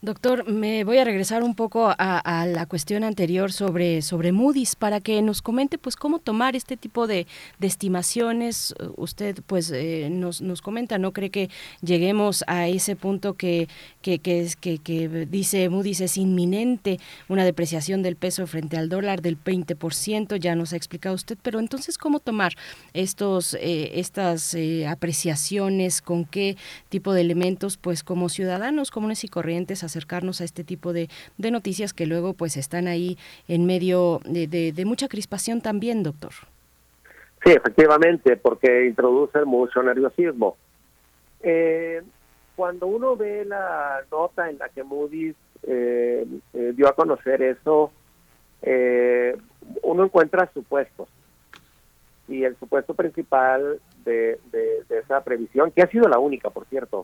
[0.02, 5.00] Doctor, me voy a regresar un poco a, la cuestión anterior sobre, sobre Moody's para
[5.00, 7.28] que nos comente pues cómo tomar este tipo de,
[7.60, 8.74] estimaciones.
[8.98, 11.50] Usted pues eh, nos, nos comenta, ¿no cree que
[11.82, 13.68] lleguemos a ese punto que,
[14.02, 20.38] que, que, dice Moody's es inminente una depreciación del peso frente al dólar del 20%?
[20.38, 22.54] Ya nos ha explicado usted, pero entonces cómo tomar
[22.94, 26.58] estos, eh, estas eh, apreciaciones, con qué
[26.90, 31.52] tipo de elementos pues como ciudadanos, como y corrientes acercarnos a este tipo de, de
[31.52, 33.18] noticias que luego pues están ahí
[33.48, 36.32] en medio de, de, mucha crispación también, doctor.
[37.44, 40.58] Sí, efectivamente, porque introduce mucho nerviosismo.
[41.42, 42.02] Eh,
[42.56, 47.92] cuando uno ve la nota en la que Moody's eh, eh, dio a conocer eso,
[49.84, 51.10] uno encuentra supuestos.
[52.28, 56.66] Y el supuesto principal de, de, de, esa previsión, que ha sido la única, por
[56.66, 57.04] cierto,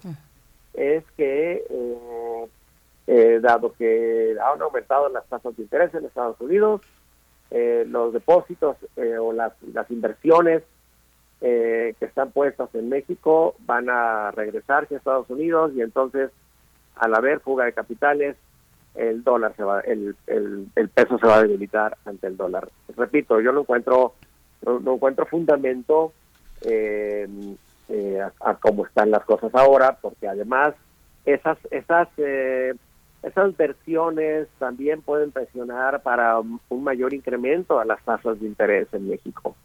[0.77, 2.47] es que, eh,
[3.07, 6.81] eh, dado que han aumentado las tasas de interés en Estados Unidos,
[7.49, 8.77] eh, los depósitos
[9.19, 10.63] o las, las inversiones
[11.39, 16.31] que están puestas en México van a regresarse a Estados Unidos y entonces
[16.95, 18.35] al haber fuga de capitales
[18.95, 22.67] el dólar se va el, el, el peso se va a debilitar ante el dólar.
[22.95, 24.15] Repito yo no encuentro
[24.65, 26.11] no, no encuentro fundamento
[26.61, 27.27] eh,
[27.89, 30.73] eh, a, cómo están las cosas ahora, porque además
[31.25, 32.73] esas esas eh,
[33.23, 39.09] esas versiones también pueden presionar para un mayor incremento a las tasas de interés en
[39.09, 39.55] México,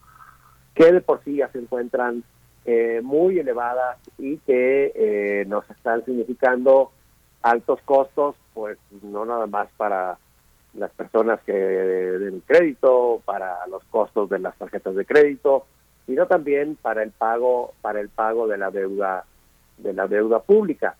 [0.74, 2.24] que de por sí ya se encuentran
[2.64, 6.92] eh, muy elevadas y que nos están significando
[7.42, 10.16] altos costos, pues no nada más para
[10.74, 15.66] las personas que den crédito, para los costos de las tarjetas de crédito,
[16.06, 19.24] sino también para el pago para el pago de la deuda
[19.78, 20.96] de la deuda pública.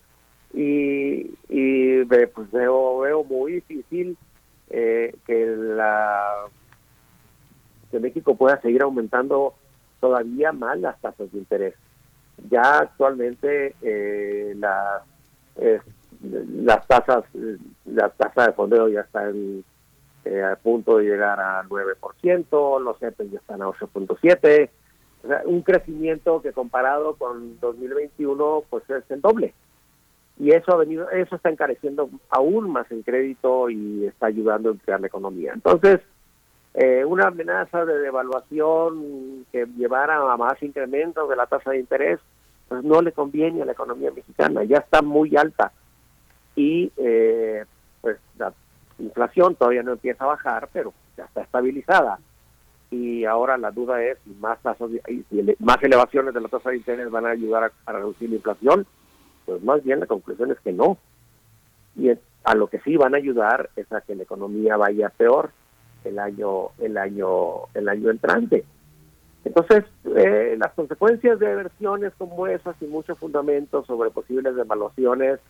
[0.55, 4.17] Y, y pues veo veo muy difícil
[4.71, 6.47] eh, que la
[7.91, 9.55] que México pueda seguir aumentando
[10.01, 11.75] todavía más las tasas de interés.
[12.51, 15.03] Ya actualmente eh, la,
[16.23, 17.25] las tasas
[17.85, 19.31] la tasa de fondeo ya está
[20.25, 24.71] eh, a punto de llegar al 9%, los CEPES ya están a 8.7%,
[25.44, 29.55] un crecimiento que comparado con 2021 pues es el doble.
[30.39, 34.73] Y eso ha venido, eso está encareciendo aún más el crédito y está ayudando a
[34.73, 35.52] enfriar la economía.
[35.55, 36.01] Entonces,
[36.75, 42.18] eh, una amenaza de devaluación que llevara a más incrementos de la tasa de interés,
[42.68, 45.70] pues no le conviene a la economía mexicana, ya está muy alta.
[46.57, 47.65] Y eh,
[48.01, 48.52] pues la
[48.99, 52.18] inflación todavía no empieza a bajar, pero ya está estabilizada
[52.93, 54.91] y ahora la duda es más tasas
[55.59, 58.87] más elevaciones de la tasa de interés van a ayudar a, reducir la inflación.
[59.47, 60.99] Pues más bien la conclusión es que no.
[61.97, 65.51] Y a lo que sí van a ayudar es a que la economía vaya peor
[66.05, 68.65] el año el año el año entrante.
[69.47, 75.41] Entonces eh, las consecuencias de versiones como esas y muchos fundamentos sobre posibles devaluaciones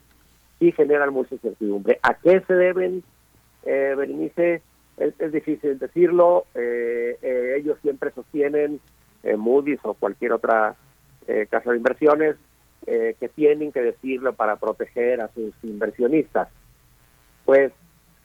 [0.61, 1.99] sí generan mucha incertidumbre.
[2.03, 3.03] A qué se deben
[3.65, 4.62] eh, Berenice
[4.97, 6.47] es, difícil decirlo.
[6.55, 8.81] Eh, eh, ellos siempre sostienen,
[9.23, 10.77] eh, Moody's o cualquier otra
[11.51, 12.37] casa de inversiones,
[12.85, 16.49] que tienen que decirlo para proteger a sus inversionistas.
[17.45, 17.73] Pues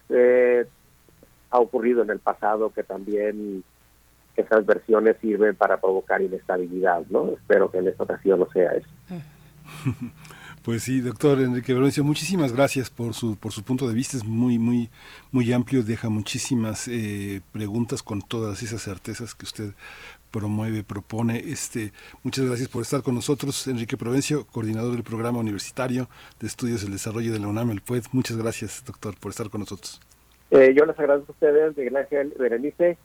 [0.10, 3.64] ha ocurrido en el pasado que también
[4.36, 7.34] esas versiones sirven para provocar inestabilidad, ¿no?
[7.34, 8.90] Espero que en esta ocasión no sea eso.
[10.68, 14.26] Pues sí, doctor Enrique Verónica, muchísimas gracias por su por su punto de vista, es
[14.26, 14.90] muy muy
[15.32, 19.70] muy amplio, deja muchísimas eh, preguntas con todas esas certezas que usted
[20.30, 21.38] promueve, propone.
[21.38, 26.10] Este, muchas gracias por estar con nosotros, Enrique Provencio, coordinador del programa universitario
[26.42, 28.04] de estudios del desarrollo de la UNAM, el PUED.
[28.12, 30.02] Muchas gracias, doctor, por estar con nosotros.
[30.52, 32.98] Eh, yo les agradezco a ustedes, Miguel Ángel Berenice.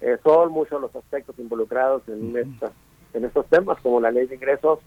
[0.00, 2.34] Eh, son muchos los aspectos involucrados en,
[3.12, 4.78] en estos temas, como la ley de ingresos,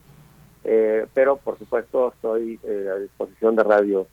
[0.64, 4.08] eh, pero por supuesto estoy eh, a disposición de Radio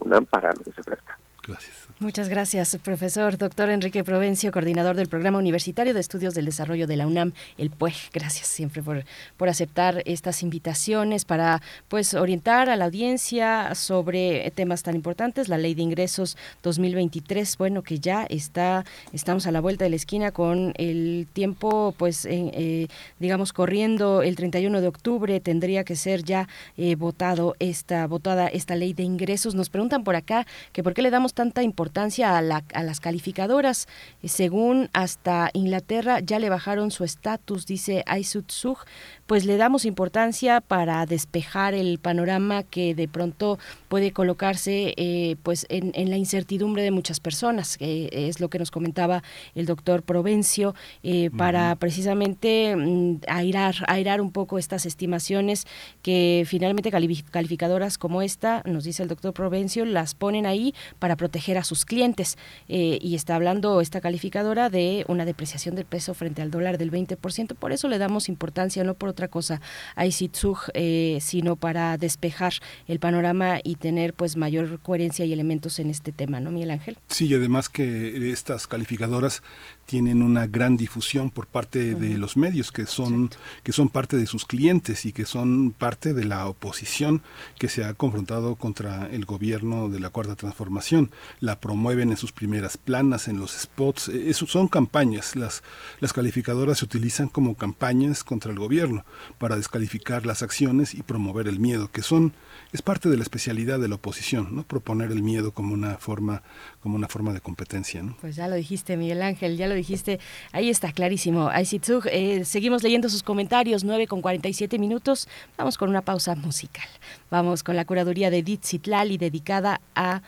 [0.00, 1.18] UNAM para lo que se ofrezca.
[1.46, 1.84] Gracias.
[2.00, 3.38] Muchas gracias, profesor.
[3.38, 7.70] Doctor Enrique Provencio, coordinador del Programa Universitario de Estudios del Desarrollo de la UNAM, el
[7.70, 7.94] PUEG.
[8.12, 9.04] Gracias siempre por,
[9.36, 15.48] por aceptar estas invitaciones para pues orientar a la audiencia sobre temas tan importantes.
[15.48, 19.96] La Ley de Ingresos 2023, bueno, que ya está, estamos a la vuelta de la
[19.96, 22.88] esquina con el tiempo, pues, eh,
[23.20, 28.74] digamos, corriendo el 31 de octubre, tendría que ser ya eh, votado esta, votada esta
[28.74, 29.54] Ley de Ingresos.
[29.54, 33.88] Nos preguntan por acá que por qué le damos tanta importancia a, las calificadoras.
[34.22, 38.78] Eh, según hasta Inglaterra ya le bajaron su estatus, dice Aysut Sug,
[39.26, 45.66] pues le damos importancia para despejar el panorama que de pronto puede colocarse eh, pues
[45.68, 49.22] en, la incertidumbre de muchas personas, que es lo que nos comentaba
[49.54, 55.66] el doctor Provencio, eh, para precisamente mm, airar, airar un poco estas estimaciones
[56.02, 61.56] que finalmente calificadoras como esta, nos dice el doctor Provencio, las ponen ahí para proteger
[61.56, 62.36] a sus clientes.
[62.68, 66.90] Eh, y está hablando esta calificadora de una depreciación del peso frente al dólar del
[66.90, 69.62] 20%, por eso le damos importancia, no por otra cosa
[69.96, 72.52] a ICITSUG, eh, sino para despejar
[72.88, 76.98] el panorama y tener pues mayor coherencia y elementos en este tema, ¿no, Miguel Ángel?
[77.08, 79.42] Sí, y además que estas calificadoras
[79.86, 83.30] tienen una gran difusión por parte de los medios que son
[83.62, 87.22] que son parte de sus clientes y que son parte de la oposición
[87.58, 91.10] que se ha confrontado contra el gobierno de la cuarta transformación.
[91.40, 94.08] La promueven en sus primeras planas en los spots.
[94.08, 95.36] Eh, eso son campañas.
[95.36, 95.62] Las
[96.00, 99.04] las calificadoras se utilizan como campañas contra el gobierno
[99.38, 102.32] para descalificar las acciones y promover el miedo que son
[102.72, 106.42] es parte de la especialidad de la oposición no proponer el miedo como una forma
[106.80, 108.16] como una forma de competencia ¿no?
[108.20, 110.20] pues ya lo dijiste Miguel Ángel ya lo dijiste,
[110.52, 111.50] ahí está clarísimo.
[111.52, 115.28] Eh, seguimos leyendo sus comentarios, 9 con 47 minutos.
[115.56, 116.88] Vamos con una pausa musical.
[117.30, 120.22] Vamos con la curaduría de Edith Zitlali dedicada a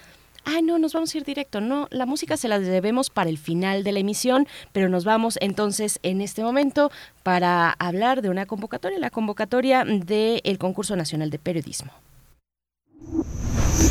[0.46, 1.60] ah, no, nos vamos a ir directo.
[1.60, 5.38] No, la música se la debemos para el final de la emisión, pero nos vamos
[5.40, 6.90] entonces en este momento
[7.22, 11.92] para hablar de una convocatoria, la convocatoria del Concurso Nacional de Periodismo.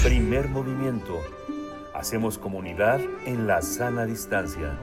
[0.03, 1.44] Primer movimiento.
[1.95, 4.77] Hacemos comunidad en la sana distancia.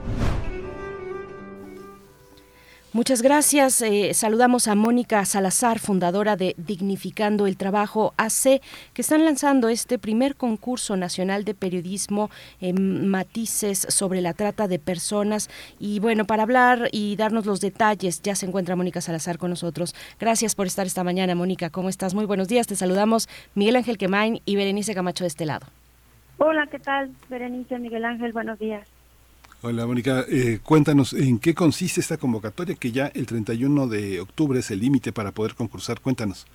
[2.95, 3.83] Muchas gracias.
[3.83, 8.63] Eh, saludamos a Mónica Salazar, fundadora de Dignificando el Trabajo AC,
[8.95, 12.31] que están lanzando este primer concurso nacional de periodismo
[12.63, 15.51] en matices sobre la trata de personas.
[15.79, 19.95] Y bueno, para hablar y darnos los detalles, ya se encuentra Mónica Salazar con nosotros.
[20.19, 21.69] Gracias por estar esta mañana, Mónica.
[21.69, 22.15] ¿Cómo estás?
[22.15, 22.67] Muy buenos días.
[22.67, 25.67] Te saludamos Miguel Ángel Quemain y Berenice Camacho de este lado.
[26.45, 27.13] Hola, ¿qué tal?
[27.31, 28.85] Berenice, Miguel Ángel, buenos días.
[29.63, 30.25] Hola, Mónica.
[30.29, 34.81] Eh, cuéntanos en qué consiste esta convocatoria, que ya el 31 de octubre es el
[34.81, 36.01] límite para poder concursar.
[36.01, 36.49] Cuéntanos.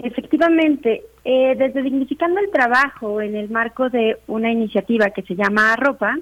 [0.00, 5.72] Efectivamente, eh, desde Dignificando el Trabajo, en el marco de una iniciativa que se llama
[5.72, 6.16] Arropa,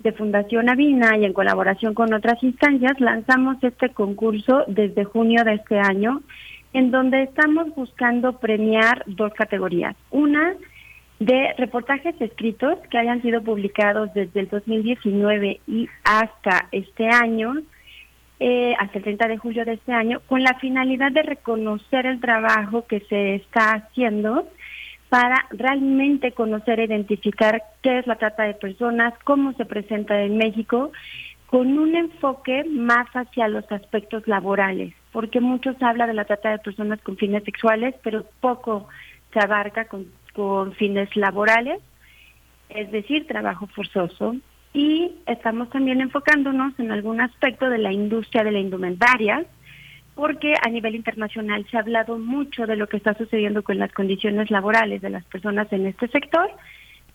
[0.00, 5.54] de Fundación Avina y en colaboración con otras instancias, lanzamos este concurso desde junio de
[5.54, 6.22] este año,
[6.72, 9.94] en donde estamos buscando premiar dos categorías.
[10.10, 10.56] Una,
[11.18, 17.54] de reportajes escritos que hayan sido publicados desde el 2019 y hasta este año,
[18.38, 22.20] eh, hasta el 30 de julio de este año, con la finalidad de reconocer el
[22.20, 24.46] trabajo que se está haciendo
[25.08, 30.36] para realmente conocer e identificar qué es la trata de personas, cómo se presenta en
[30.36, 30.92] México,
[31.46, 36.58] con un enfoque más hacia los aspectos laborales, porque muchos hablan de la trata de
[36.58, 38.88] personas con fines sexuales, pero poco
[39.32, 40.06] se abarca con
[40.36, 41.80] con fines laborales,
[42.68, 44.36] es decir, trabajo forzoso.
[44.74, 49.46] Y estamos también enfocándonos en algún aspecto de la industria de la indumentaria,
[50.14, 53.92] porque a nivel internacional se ha hablado mucho de lo que está sucediendo con las
[53.92, 56.50] condiciones laborales de las personas en este sector,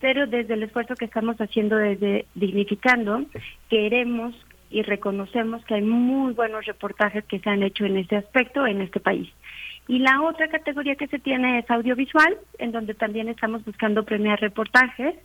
[0.00, 3.24] pero desde el esfuerzo que estamos haciendo desde Dignificando,
[3.70, 4.34] queremos
[4.68, 8.80] y reconocemos que hay muy buenos reportajes que se han hecho en este aspecto en
[8.80, 9.28] este país.
[9.88, 14.40] Y la otra categoría que se tiene es audiovisual, en donde también estamos buscando premiar
[14.40, 15.16] reportajes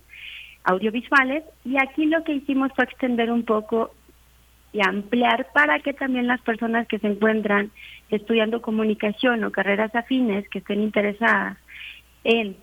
[0.64, 3.94] audiovisuales y aquí lo que hicimos fue extender un poco
[4.72, 7.70] y ampliar para que también las personas que se encuentran
[8.10, 11.56] estudiando comunicación o carreras afines que estén interesadas
[12.24, 12.56] en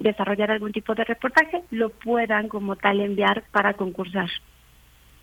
[0.00, 4.30] desarrollar algún tipo de reportaje lo puedan como tal enviar para concursar.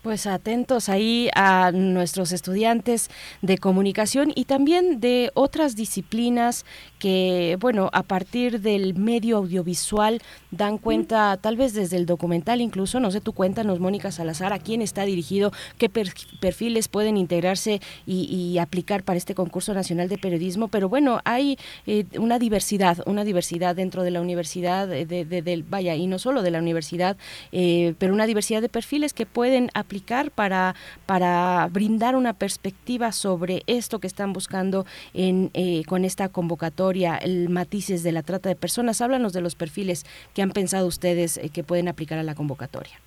[0.02, 3.08] Pues atentos ahí a nuestros estudiantes
[3.40, 6.66] de comunicación y también de otras disciplinas
[6.98, 12.98] que, bueno, a partir del medio audiovisual dan cuenta, tal vez desde el documental incluso,
[12.98, 18.58] no sé, tú cuéntanos, Mónica Salazar, a quién está dirigido, qué perfiles pueden integrarse y,
[18.58, 23.76] aplicar para este concurso nacional de periodismo, pero bueno, hay eh, una diversidad, una diversidad
[23.76, 27.16] dentro de la universidad, de, del, vaya, y no solo de la universidad,
[27.52, 29.91] eh, pero una diversidad de perfiles que pueden aplicar
[30.34, 30.74] para,
[31.06, 37.48] para brindar una perspectiva sobre esto que están buscando en, eh, con esta convocatoria, el
[37.48, 39.00] matices de la trata de personas.
[39.00, 40.04] Háblanos de los perfiles
[40.34, 42.98] que han pensado ustedes eh, que pueden aplicar a la convocatoria.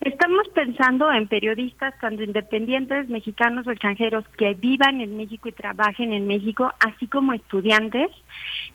[0.00, 6.12] Estamos pensando en periodistas, tanto independientes, mexicanos o extranjeros, que vivan en México y trabajen
[6.12, 8.10] en México, así como estudiantes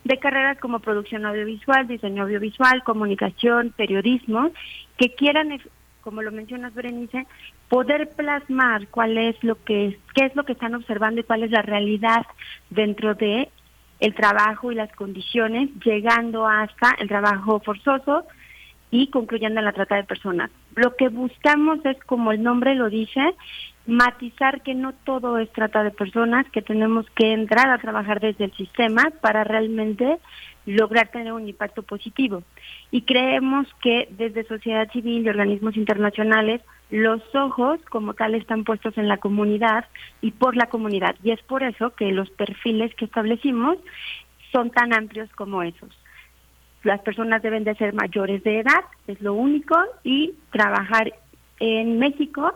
[0.04, 4.52] de carreras como producción audiovisual, diseño audiovisual, comunicación, periodismo,
[4.96, 5.60] que quieran
[6.08, 7.26] como lo mencionas Berenice,
[7.68, 11.50] poder plasmar cuál es lo que qué es lo que están observando y cuál es
[11.50, 12.24] la realidad
[12.70, 13.50] dentro de
[14.00, 18.24] el trabajo y las condiciones, llegando hasta el trabajo forzoso
[18.90, 20.50] y concluyendo en la trata de personas.
[20.76, 23.34] Lo que buscamos es, como el nombre lo dice,
[23.86, 28.46] matizar que no todo es trata de personas, que tenemos que entrar a trabajar desde
[28.46, 30.18] el sistema para realmente
[30.68, 32.42] lograr tener un impacto positivo.
[32.90, 38.96] Y creemos que desde sociedad civil y organismos internacionales, los ojos como tal están puestos
[38.98, 39.86] en la comunidad
[40.20, 41.16] y por la comunidad.
[41.22, 43.78] Y es por eso que los perfiles que establecimos
[44.52, 45.90] son tan amplios como esos.
[46.82, 51.12] Las personas deben de ser mayores de edad, es lo único, y trabajar
[51.60, 52.54] en México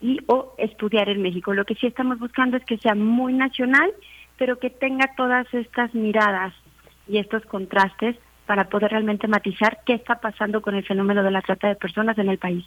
[0.00, 1.54] y o estudiar en México.
[1.54, 3.92] Lo que sí estamos buscando es que sea muy nacional,
[4.38, 6.54] pero que tenga todas estas miradas
[7.10, 8.16] y estos contrastes
[8.46, 12.18] para poder realmente matizar qué está pasando con el fenómeno de la trata de personas
[12.18, 12.64] en el país.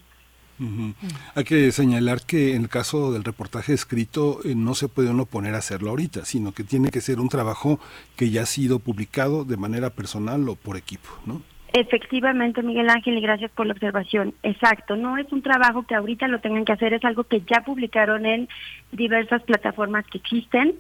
[1.35, 5.25] Hay que señalar que en el caso del reportaje escrito eh, no se puede uno
[5.25, 7.79] poner a hacerlo ahorita, sino que tiene que ser un trabajo
[8.15, 11.41] que ya ha sido publicado de manera personal o por equipo, ¿no?
[11.73, 14.35] Efectivamente, Miguel Ángel, y gracias por la observación.
[14.43, 17.61] Exacto, no es un trabajo que ahorita lo tengan que hacer, es algo que ya
[17.65, 18.47] publicaron en
[18.91, 20.75] diversas plataformas que existen,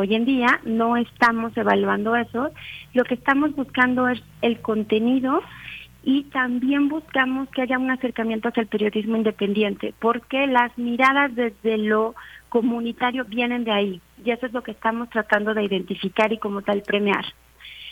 [0.00, 2.52] Hoy en día no estamos evaluando eso,
[2.94, 5.42] lo que estamos buscando es el contenido
[6.04, 11.78] y también buscamos que haya un acercamiento hacia el periodismo independiente, porque las miradas desde
[11.78, 12.14] lo
[12.48, 16.62] comunitario vienen de ahí y eso es lo que estamos tratando de identificar y como
[16.62, 17.24] tal premiar.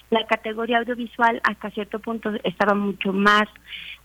[0.08, 3.48] La categoría audiovisual hasta cierto punto estaba mucho más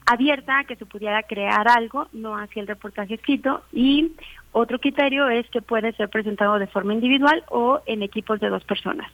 [0.08, 4.14] abierta a que se pudiera crear algo, no hacia el reportaje escrito, y
[4.52, 8.64] otro criterio es que puede ser presentado de forma individual o en equipos de dos
[8.66, 9.12] personas.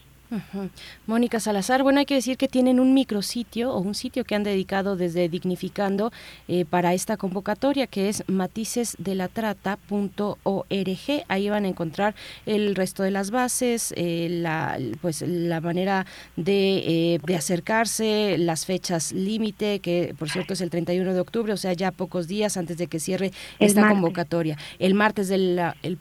[1.06, 4.44] Mónica Salazar, bueno, hay que decir que tienen un micrositio o un sitio que han
[4.44, 6.12] dedicado desde Dignificando
[6.48, 11.26] eh, para esta convocatoria, que es maticesdelatrata.org.
[11.28, 12.16] Ahí van a encontrar
[12.46, 18.66] el resto de las bases, eh, la, pues, la manera de, eh, de acercarse, las
[18.66, 22.58] fechas límite, que por cierto es el 31 de octubre, o sea, ya pocos días
[22.58, 24.58] antes de que cierre esta convocatoria.
[24.80, 25.98] El martes del el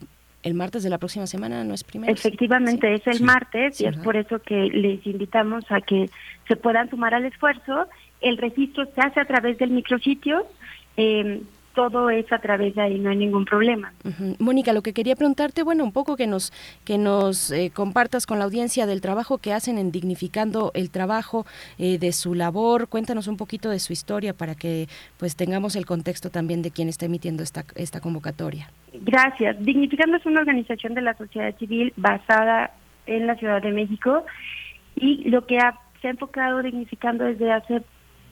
[0.47, 2.11] el martes de la próxima semana, ¿no es primero?
[2.11, 6.09] Efectivamente, es el martes y es por eso que les invitamos a que
[6.47, 7.87] se puedan sumar al esfuerzo.
[8.21, 10.47] El registro se hace a través del micrositio.
[10.95, 11.41] Eh,
[11.77, 13.93] todo es a través de ahí, no hay ningún problema.
[14.39, 16.51] Mónica, lo que quería preguntarte, bueno, un poco que nos
[16.83, 21.45] que nos eh, compartas con la audiencia del trabajo que hacen en dignificando el trabajo
[21.77, 22.87] eh, de su labor.
[22.87, 24.87] Cuéntanos un poquito de su historia para que
[25.19, 28.71] pues tengamos el contexto también de quién está emitiendo esta esta convocatoria.
[28.93, 29.63] Gracias.
[29.63, 32.71] Dignificando es una organización de la sociedad civil basada
[33.05, 34.25] en la Ciudad de México
[34.95, 35.59] y lo que
[36.01, 37.83] se ha enfocado dignificando desde hace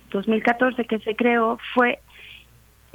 [0.10, 2.00] 2014 que se creó fue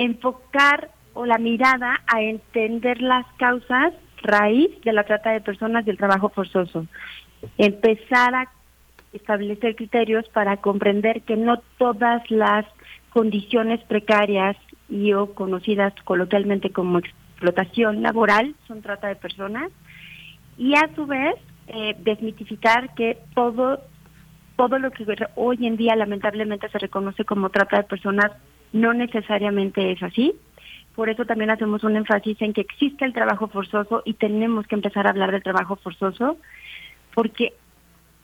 [0.01, 5.99] enfocar o la mirada a entender las causas raíz de la trata de personas del
[5.99, 6.87] trabajo forzoso.
[7.59, 8.51] Empezar a
[9.13, 12.65] establecer criterios para comprender que no todas las
[13.11, 14.57] condiciones precarias
[14.89, 19.71] y o conocidas coloquialmente como explotación laboral son trata de personas
[20.57, 21.35] y a su vez
[21.67, 23.81] eh, desmitificar que todo
[24.57, 25.05] todo lo que
[25.37, 28.31] hoy en día lamentablemente se reconoce como trata de personas
[28.73, 30.35] no necesariamente es así.
[30.95, 34.75] Por eso también hacemos un énfasis en que existe el trabajo forzoso y tenemos que
[34.75, 36.37] empezar a hablar del trabajo forzoso,
[37.15, 37.55] porque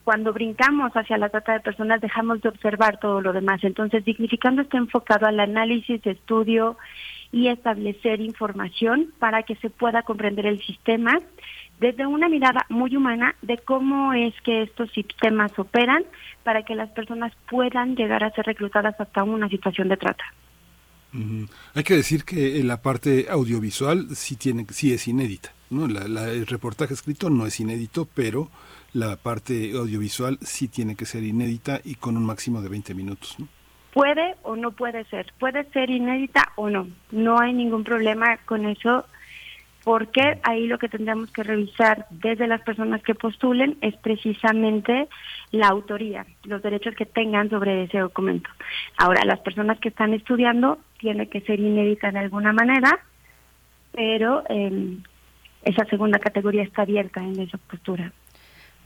[0.05, 3.65] cuando brincamos hacia la trata de personas dejamos de observar todo lo demás.
[3.65, 6.77] Entonces, dignificando está enfocado al análisis, estudio
[7.33, 11.21] y establecer información para que se pueda comprender el sistema
[11.81, 16.05] desde una mirada muy humana de cómo es que estos sistemas operan
[16.47, 20.23] para que las personas puedan llegar a ser reclutadas hasta una situación de trata.
[21.75, 25.87] Hay que decir que la parte audiovisual sí tiene, sí es inédita, ¿no?
[25.87, 28.49] el reportaje escrito no es inédito, pero
[28.93, 33.35] la parte audiovisual sí tiene que ser inédita y con un máximo de 20 minutos,
[33.41, 33.49] ¿no?
[33.93, 38.67] Puede o no puede ser, puede ser inédita o no, no hay ningún problema con
[38.67, 39.05] eso
[39.87, 45.09] porque ahí lo que tendríamos que revisar desde las personas que postulen es precisamente
[45.53, 48.51] la autoría, los derechos que tengan sobre ese documento.
[48.99, 52.99] Ahora, las personas que están estudiando tiene que ser inédita de alguna manera,
[53.93, 54.99] pero eh,
[55.63, 58.13] esa segunda categoría está abierta en esa postura.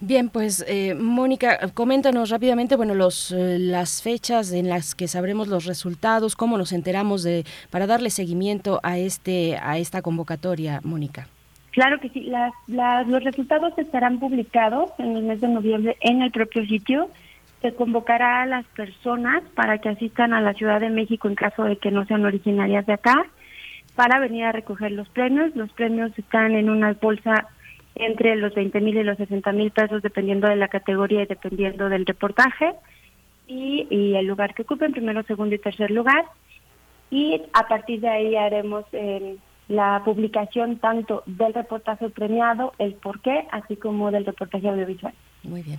[0.03, 5.47] Bien, pues eh, Mónica, coméntanos rápidamente, bueno, los eh, las fechas en las que sabremos
[5.47, 11.29] los resultados, cómo nos enteramos de para darle seguimiento a este a esta convocatoria, Mónica.
[11.71, 12.33] Claro que sí,
[12.67, 17.09] los resultados estarán publicados en el mes de noviembre en el propio sitio.
[17.63, 21.65] Se convocará a las personas para que asistan a la Ciudad de México en caso
[21.65, 23.25] de que no sean originarias de acá,
[23.95, 25.55] para venir a recoger los premios.
[25.55, 27.49] Los premios están en una bolsa
[27.95, 31.89] entre los 20 mil y los 60 mil pesos dependiendo de la categoría y dependiendo
[31.89, 32.73] del reportaje
[33.47, 36.25] y, y, el lugar que ocupen, primero, segundo y tercer lugar.
[37.11, 39.37] Y a partir de ahí haremos eh,
[39.71, 45.15] la publicación tanto del reportaje premiado, el por qué, así como del reportaje audiovisual.
[45.45, 45.79] Muy bien.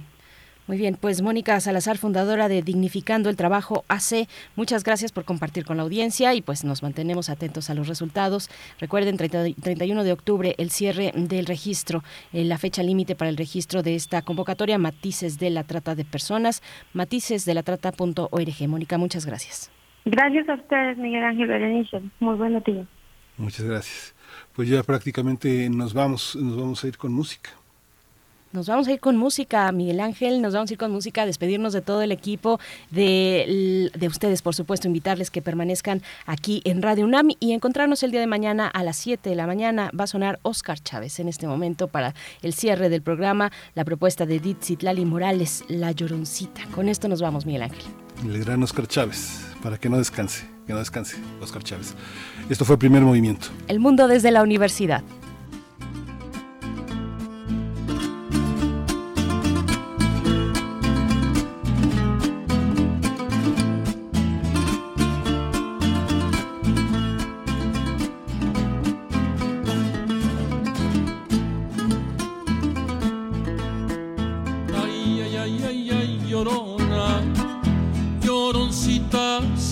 [0.68, 5.66] Muy bien, pues Mónica Salazar, fundadora de Dignificando el Trabajo AC, muchas gracias por compartir
[5.66, 8.50] con la audiencia y pues nos mantenemos atentos a los resultados.
[8.80, 13.84] Recuerden, 31 de octubre, el cierre del registro, eh, la fecha límite para el registro
[13.84, 16.62] de esta convocatoria, Matices de la Trata de Personas,
[16.94, 18.68] maticesdelatrata.org.
[18.70, 19.70] Mónica, muchas gracias.
[20.06, 22.02] Gracias a ustedes, Miguel Ángel Berenice.
[22.22, 22.86] Muy buen día.
[23.42, 24.14] Muchas gracias.
[24.56, 27.50] Pues ya prácticamente nos vamos, nos vamos a ir con música.
[28.52, 31.72] Nos vamos a ir con música, Miguel Ángel, nos vamos a ir con música, despedirnos
[31.74, 32.60] de todo el equipo,
[32.92, 38.12] de, de ustedes, por supuesto, invitarles que permanezcan aquí en Radio UNAM y encontrarnos el
[38.12, 39.90] día de mañana a las 7 de la mañana.
[39.98, 44.26] Va a sonar Oscar Chávez en este momento para el cierre del programa, la propuesta
[44.26, 46.62] de Lali Morales, La Lloroncita.
[46.76, 47.86] Con esto nos vamos, Miguel Ángel.
[48.24, 51.96] El gran Oscar Chávez, para que no descanse, que no descanse, Oscar Chávez.
[52.50, 53.48] Esto fue el primer movimiento.
[53.68, 55.04] El mundo desde la universidad.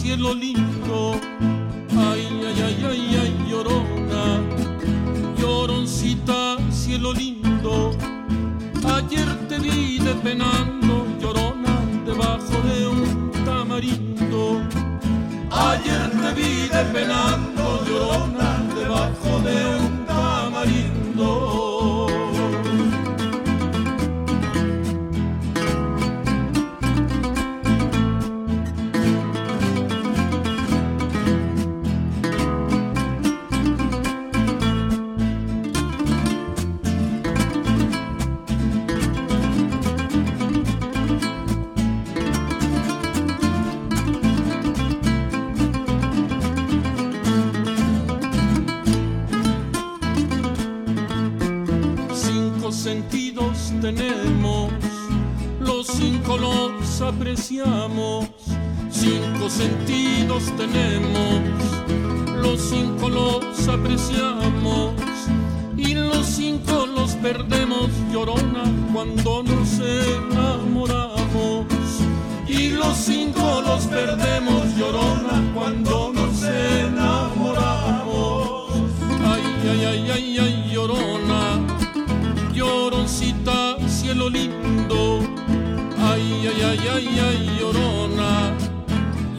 [0.09, 1.49] cielo lindo.
[8.95, 11.75] Ayer te vi depenando, llorona,
[12.06, 14.61] debajo de un tamarindo.
[15.51, 19.89] Ayer te vi depenando, llorona, debajo de un
[53.82, 54.72] tenemos,
[55.59, 58.27] los cinco los apreciamos,
[58.91, 61.41] cinco sentidos tenemos,
[62.41, 64.93] los cinco los apreciamos
[65.77, 71.66] y los cinco los perdemos, llorona, cuando nos enamoramos.
[72.48, 78.09] Y los cinco los perdemos, llorona, cuando nos enamoramos.
[79.24, 81.80] Ay, ay, ay, ay, ay, llorona
[82.59, 83.68] lloroncita,
[84.09, 85.19] cielo lindo.
[86.01, 88.57] Ay, ay, ay, ay, ay, llorona.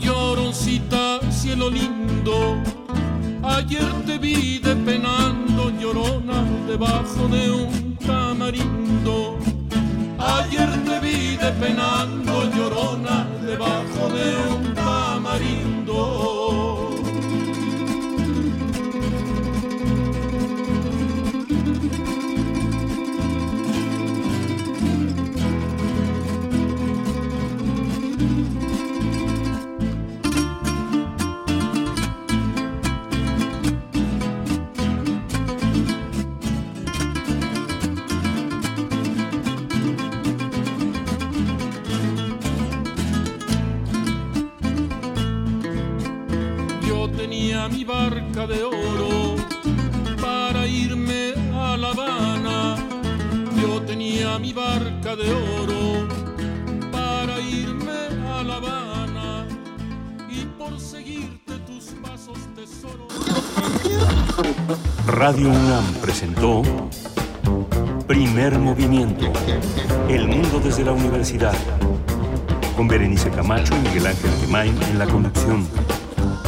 [0.00, 2.62] Lloroncita, cielo lindo.
[3.42, 9.38] Ayer te vi depenando, llorona, debajo de un tamarindo.
[10.18, 16.39] Ayer te vi depenando, llorona, debajo de un tamarindo.
[47.60, 49.36] Tenía mi barca de oro
[50.20, 52.76] para irme a La Habana.
[53.60, 56.08] Yo tenía mi barca de oro
[56.90, 57.92] para irme
[58.32, 59.46] a La Habana
[60.30, 63.08] y por seguirte tus pasos tesoro.
[65.06, 66.62] Radio UNAM presentó
[68.06, 69.30] Primer Movimiento.
[70.08, 71.54] El mundo desde la universidad.
[72.76, 75.99] Con Berenice Camacho y Miguel Ángel Gemain en la conducción.